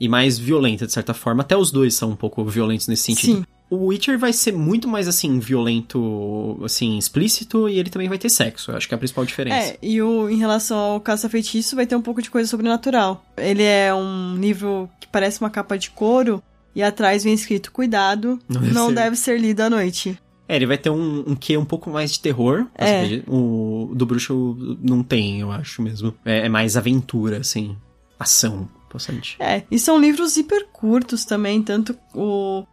e 0.00 0.08
mais 0.08 0.38
violenta, 0.38 0.86
de 0.86 0.92
certa 0.92 1.12
forma. 1.12 1.42
Até 1.42 1.56
os 1.56 1.70
dois 1.70 1.94
são 1.94 2.10
um 2.10 2.16
pouco 2.16 2.42
violentos 2.44 2.88
nesse 2.88 3.02
sentido. 3.02 3.38
Sim. 3.38 3.44
O 3.68 3.86
Witcher 3.86 4.18
vai 4.18 4.32
ser 4.32 4.52
muito 4.52 4.88
mais, 4.88 5.06
assim, 5.06 5.38
violento, 5.38 6.58
assim, 6.64 6.98
explícito, 6.98 7.68
e 7.68 7.78
ele 7.78 7.88
também 7.88 8.08
vai 8.08 8.18
ter 8.18 8.28
sexo. 8.28 8.72
Eu 8.72 8.76
acho 8.76 8.88
que 8.88 8.94
é 8.94 8.96
a 8.96 8.98
principal 8.98 9.24
diferença. 9.24 9.68
É, 9.68 9.78
e 9.80 10.02
o, 10.02 10.28
em 10.28 10.38
relação 10.38 10.76
ao 10.76 11.00
Caça-Feitiço, 11.00 11.76
vai 11.76 11.86
ter 11.86 11.94
um 11.94 12.02
pouco 12.02 12.20
de 12.20 12.30
coisa 12.30 12.48
sobrenatural. 12.48 13.24
Ele 13.36 13.62
é 13.62 13.94
um 13.94 14.36
livro 14.36 14.90
que 14.98 15.06
parece 15.06 15.40
uma 15.40 15.50
capa 15.50 15.78
de 15.78 15.90
couro, 15.90 16.42
e 16.74 16.82
atrás 16.82 17.22
vem 17.22 17.32
escrito, 17.32 17.70
cuidado, 17.70 18.40
não, 18.48 18.60
não 18.60 18.88
ser. 18.88 18.94
deve 18.94 19.16
ser 19.16 19.40
lido 19.40 19.60
à 19.60 19.70
noite. 19.70 20.18
É, 20.48 20.56
ele 20.56 20.66
vai 20.66 20.78
ter 20.78 20.90
um, 20.90 21.24
um 21.28 21.36
quê 21.36 21.56
um 21.56 21.64
pouco 21.64 21.90
mais 21.90 22.10
de 22.10 22.18
terror. 22.18 22.66
É. 22.76 23.22
O 23.28 23.92
do 23.94 24.04
bruxo 24.04 24.56
não 24.82 25.00
tem, 25.00 25.42
eu 25.42 25.52
acho 25.52 25.80
mesmo. 25.80 26.12
É, 26.24 26.46
é 26.46 26.48
mais 26.48 26.76
aventura, 26.76 27.38
assim. 27.38 27.76
Ação 28.18 28.68
bastante. 28.92 29.36
É, 29.40 29.64
e 29.70 29.78
são 29.78 29.98
livros 29.98 30.36
hiper 30.36 30.68
curtos 30.72 31.24
também, 31.24 31.62
tanto 31.62 31.96
o 32.14 32.64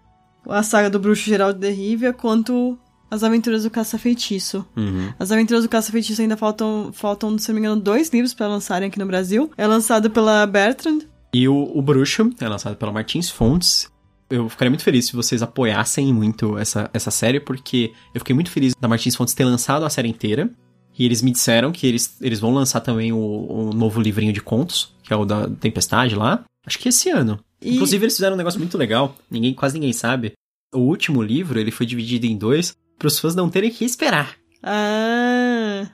a 0.50 0.64
saga 0.64 0.90
do 0.90 1.00
Bruxo 1.00 1.24
Geraldo 1.24 1.60
de 1.60 1.70
Rivia 1.70 2.14
quanto 2.14 2.78
as 3.10 3.24
Aventuras 3.24 3.64
do 3.64 3.70
Caça-Feitiço. 3.70 4.66
Uhum. 4.76 5.14
As 5.18 5.32
Aventuras 5.32 5.64
do 5.64 5.70
Caça-Feitiço 5.70 6.22
ainda 6.22 6.36
faltam, 6.36 6.92
faltam, 6.94 7.38
se 7.38 7.50
não 7.50 7.56
me 7.56 7.66
engano, 7.66 7.82
dois 7.82 8.10
livros 8.10 8.34
para 8.34 8.48
lançarem 8.48 8.88
aqui 8.88 9.00
no 9.00 9.06
Brasil. 9.06 9.52
É 9.58 9.66
lançado 9.66 10.10
pela 10.10 10.46
Bertrand. 10.46 11.00
E 11.34 11.48
o, 11.48 11.72
o 11.74 11.82
Bruxo 11.82 12.30
é 12.40 12.48
lançado 12.48 12.76
pela 12.76 12.92
Martins 12.92 13.30
Fontes. 13.30 13.90
Eu 14.30 14.50
ficaria 14.50 14.70
muito 14.70 14.84
feliz 14.84 15.06
se 15.06 15.14
vocês 15.16 15.42
apoiassem 15.42 16.14
muito 16.14 16.58
essa, 16.58 16.90
essa 16.94 17.10
série, 17.10 17.40
porque 17.40 17.94
eu 18.14 18.20
fiquei 18.20 18.36
muito 18.36 18.52
feliz 18.52 18.74
da 18.78 18.88
Martins 18.88 19.16
Fontes 19.16 19.34
ter 19.34 19.46
lançado 19.46 19.86
a 19.86 19.90
série 19.90 20.10
inteira. 20.10 20.50
E 20.98 21.06
eles 21.06 21.22
me 21.22 21.32
disseram 21.32 21.72
que 21.72 21.86
eles, 21.86 22.18
eles 22.22 22.40
vão 22.40 22.54
lançar 22.54 22.80
também 22.82 23.12
o, 23.14 23.18
o 23.18 23.74
novo 23.74 24.02
livrinho 24.02 24.34
de 24.34 24.42
contos, 24.42 24.94
que 25.04 25.14
é 25.14 25.16
o 25.16 25.26
da 25.26 25.48
Tempestade 25.50 26.16
lá. 26.16 26.44
Acho 26.66 26.80
que 26.80 26.90
esse 26.90 27.10
ano. 27.10 27.40
E- 27.62 27.76
Inclusive, 27.76 28.04
eles 28.06 28.16
fizeram 28.16 28.34
um 28.34 28.38
negócio 28.38 28.60
muito 28.60 28.78
legal. 28.78 29.16
Ninguém, 29.30 29.54
quase 29.54 29.76
ninguém 29.76 29.94
sabe. 29.94 30.34
O 30.74 30.80
último 30.80 31.22
livro, 31.22 31.60
ele 31.60 31.72
foi 31.72 31.86
dividido 31.86 32.26
em 32.26 32.36
dois, 32.38 32.76
para 32.98 33.08
os 33.08 33.20
fãs 33.20 33.36
não 33.36 33.50
terem 33.50 33.70
que 33.72 33.86
esperar. 33.86 34.36
Ah, 34.64 35.88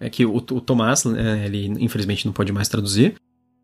É 0.00 0.08
que 0.10 0.24
o, 0.24 0.36
o 0.36 0.40
Tomás, 0.60 1.04
né, 1.04 1.44
ele 1.46 1.66
infelizmente 1.82 2.26
não 2.26 2.32
pode 2.32 2.52
mais 2.52 2.68
traduzir. 2.68 3.14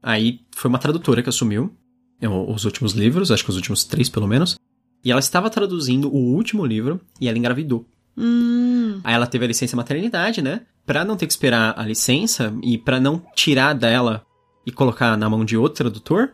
Aí 0.02 0.40
foi 0.54 0.68
uma 0.68 0.78
tradutora 0.78 1.22
que 1.22 1.28
assumiu 1.28 1.72
é, 2.20 2.28
os 2.28 2.64
últimos 2.64 2.92
livros, 2.92 3.30
acho 3.30 3.44
que 3.44 3.50
os 3.50 3.56
últimos 3.56 3.84
três 3.84 4.08
pelo 4.08 4.26
menos. 4.26 4.56
E 5.04 5.10
ela 5.10 5.20
estava 5.20 5.48
traduzindo 5.50 6.08
o 6.12 6.34
último 6.34 6.64
livro 6.66 7.00
e 7.20 7.28
ela 7.28 7.38
engravidou. 7.38 7.86
hum, 8.16 9.00
Aí 9.04 9.14
ela 9.14 9.26
teve 9.26 9.44
a 9.44 9.48
licença 9.48 9.76
maternidade, 9.76 10.42
né? 10.42 10.62
Pra 10.86 11.04
não 11.04 11.16
ter 11.16 11.26
que 11.26 11.32
esperar 11.32 11.74
a 11.78 11.84
licença 11.84 12.52
e 12.62 12.76
pra 12.78 12.98
não 13.00 13.22
tirar 13.34 13.74
dela 13.74 14.24
e 14.66 14.72
colocar 14.72 15.16
na 15.16 15.28
mão 15.28 15.44
de 15.44 15.56
outro 15.56 15.84
tradutor, 15.84 16.30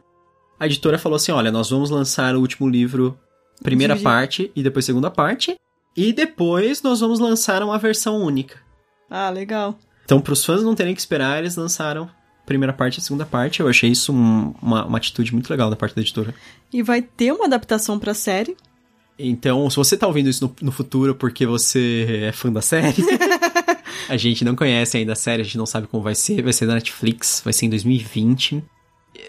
a 0.59 0.67
editora 0.67 0.99
falou 0.99 1.17
assim: 1.17 1.33
olha, 1.33 1.53
nós 1.53 1.69
vamos 1.71 1.91
lançar 1.91 2.35
o 2.35 2.41
último 2.41 2.69
livro, 2.69 3.19
primeira 3.63 3.97
parte 3.97 4.51
e 4.57 4.63
depois 4.63 4.85
segunda 4.85 5.11
parte, 5.11 5.57
e 5.97 6.13
depois 6.13 6.83
nós 6.83 7.01
vamos 7.01 7.19
lançar 7.19 7.63
uma 7.63 7.79
versão 7.79 8.23
única. 8.23 8.59
ah, 9.11 9.31
legal. 9.31 9.79
Então, 10.05 10.21
pros 10.21 10.45
fãs 10.45 10.63
não 10.63 10.75
terem 10.75 10.95
que 10.95 11.01
esperar, 11.01 11.39
eles 11.39 11.57
lançaram 11.57 12.09
primeira 12.47 12.73
parte 12.73 12.99
e 12.99 13.03
segunda 13.03 13.27
parte. 13.27 13.59
Eu 13.61 13.67
achei 13.69 13.91
isso 13.91 14.13
um- 14.13 14.55
uma, 14.63 14.85
uma 14.85 14.99
atitude 14.99 15.33
muito 15.33 15.51
legal 15.51 15.69
da 15.69 15.75
parte 15.75 15.97
da 15.97 16.01
editora. 16.01 16.33
E 16.73 16.81
vai 16.81 17.03
ter 17.03 17.33
uma 17.33 17.47
adaptação 17.47 17.99
pra 17.99 18.15
série. 18.15 18.57
Então, 19.19 19.69
se 19.69 19.75
você 19.77 19.97
tá 19.97 20.07
ouvindo 20.07 20.29
isso 20.31 20.45
no, 20.47 20.55
no 20.67 20.71
futuro 20.71 21.15
porque 21.15 21.45
você 21.45 22.07
é 22.29 22.31
fã 22.33 22.53
da 22.53 22.61
série, 22.63 23.03
a 24.09 24.17
gente 24.17 24.45
não 24.45 24.55
conhece 24.57 24.97
ainda 24.97 25.13
a 25.13 25.17
série, 25.17 25.43
a 25.43 25.45
gente 25.45 25.59
não 25.59 25.67
sabe 25.67 25.87
como 25.87 26.03
vai 26.03 26.15
ser, 26.15 26.43
vai 26.43 26.53
ser 26.53 26.67
da 26.67 26.75
Netflix, 26.75 27.41
vai 27.45 27.53
ser 27.53 27.67
em 27.67 27.71
2020. 27.71 28.63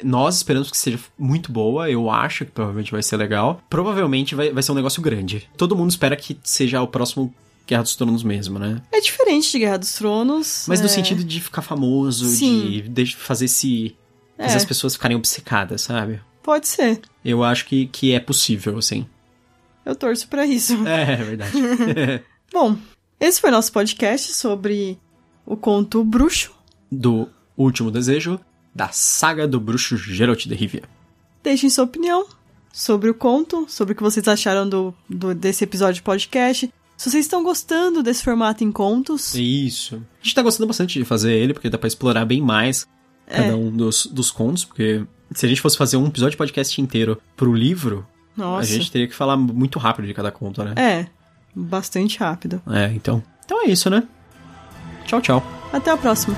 Nós 0.04 0.38
esperamos 0.38 0.70
que 0.70 0.78
seja 0.78 1.00
muito 1.18 1.52
boa, 1.52 1.90
eu 1.90 2.10
acho 2.10 2.46
que 2.46 2.52
provavelmente 2.52 2.92
vai 2.92 3.02
ser 3.02 3.18
legal. 3.18 3.62
Provavelmente 3.70 4.36
vai, 4.36 4.52
vai 4.52 4.62
ser 4.62 4.72
um 4.72 4.76
negócio 4.76 5.02
grande. 5.02 5.50
Todo 5.56 5.76
mundo 5.76 5.90
espera 5.90 6.16
que 6.16 6.38
seja 6.44 6.82
o 6.82 6.88
próximo 6.88 7.34
Guerra 7.66 7.84
dos 7.84 7.96
Tronos 7.96 8.24
mesmo, 8.24 8.58
né? 8.60 8.82
É 8.92 9.00
diferente 9.02 9.52
de 9.52 9.60
Guerra 9.60 9.78
dos 9.78 9.94
Tronos. 9.94 10.66
Mas 10.68 10.80
no 10.80 10.86
é, 10.86 10.90
sentido 10.90 11.24
de 11.24 11.42
ficar 11.42 11.62
famoso, 11.62 12.26
Sim. 12.26 12.82
de, 12.84 13.04
de 13.06 13.16
fazer 13.16 13.48
se. 13.48 13.96
fazer 14.38 14.54
É. 14.54 14.58
as 14.58 14.66
pessoas 14.66 14.94
ficarem 14.94 15.18
obcecadas, 15.18 15.82
sabe? 15.82 16.22
Pode 16.44 16.68
ser. 16.68 17.02
Eu 17.26 17.44
acho 17.44 17.66
que, 17.66 17.88
que 17.88 18.14
é 18.14 18.20
possível, 18.22 18.78
assim. 18.78 19.06
Eu 19.86 19.96
torço 19.96 20.28
pra 20.30 20.46
isso. 20.46 20.86
É, 20.88 21.14
é 21.14 21.16
verdade. 21.18 21.52
Bom, 22.54 22.78
esse 23.20 23.42
foi 23.42 23.52
nosso 23.52 23.72
podcast 23.72 24.34
sobre 24.34 24.98
o 25.46 25.56
conto 25.56 26.04
Bruxo. 26.04 26.52
do 26.92 27.28
Último 27.56 27.90
Desejo, 27.92 28.40
da 28.74 28.90
saga 28.90 29.48
do 29.48 29.60
bruxo 29.60 29.98
Geralt 29.98 30.46
de 30.46 30.54
Rivia. 30.56 30.84
Deixem 31.44 31.70
sua 31.70 31.86
opinião 31.86 32.26
sobre 32.72 33.10
o 33.10 33.14
conto, 33.14 33.66
sobre 33.68 33.94
o 33.94 33.96
que 33.96 34.04
vocês 34.04 34.28
acharam 34.28 34.68
do, 34.70 34.94
do- 35.10 35.34
desse 35.34 35.64
episódio 35.64 35.96
de 35.96 36.02
podcast. 36.04 36.72
Se 36.96 37.10
vocês 37.10 37.26
estão 37.26 37.44
gostando 37.44 38.02
desse 38.04 38.24
formato 38.24 38.64
em 38.64 38.72
contos, 38.72 39.34
Isso. 39.36 39.96
A 40.22 40.24
gente 40.24 40.36
tá 40.36 40.42
gostando 40.42 40.68
bastante 40.68 40.98
de 41.00 41.06
fazer 41.06 41.34
ele, 41.34 41.54
porque 41.54 41.70
dá 41.70 41.78
pra 41.78 41.88
explorar 41.88 42.26
bem 42.26 42.42
mais 42.42 42.88
cada 43.28 43.48
É. 43.48 43.56
um 43.56 43.72
dos, 43.72 44.06
dos 44.08 44.32
contos, 44.32 44.64
porque 44.66 45.04
se 45.34 45.46
a 45.46 45.50
gente 45.50 45.62
fosse 45.62 45.78
fazer 45.78 45.98
um 45.98 46.08
episódio 46.08 46.32
de 46.32 46.38
podcast 46.38 46.80
inteiro 46.82 47.20
pro 47.36 47.54
livro, 47.54 48.06
nossa, 48.36 48.62
a 48.62 48.66
gente 48.78 48.92
teria 48.92 49.08
que 49.08 49.16
falar 49.16 49.36
muito 49.38 49.78
rápido 49.80 50.08
de 50.08 50.14
cada 50.14 50.32
conto, 50.32 50.64
né? 50.64 50.74
é 50.78 51.08
bastante 51.58 52.20
rápido. 52.20 52.62
É, 52.68 52.92
então. 52.94 53.24
Então 53.46 53.64
é 53.64 53.70
isso, 53.70 53.90
né? 53.90 54.04
Tchau, 55.06 55.22
tchau. 55.22 55.44
Até 55.74 55.92
a 55.92 55.98
próxima. 55.98 56.36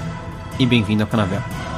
E 0.59 0.65
bem-vindo 0.65 1.03
ao 1.03 1.09
Canavel. 1.09 1.68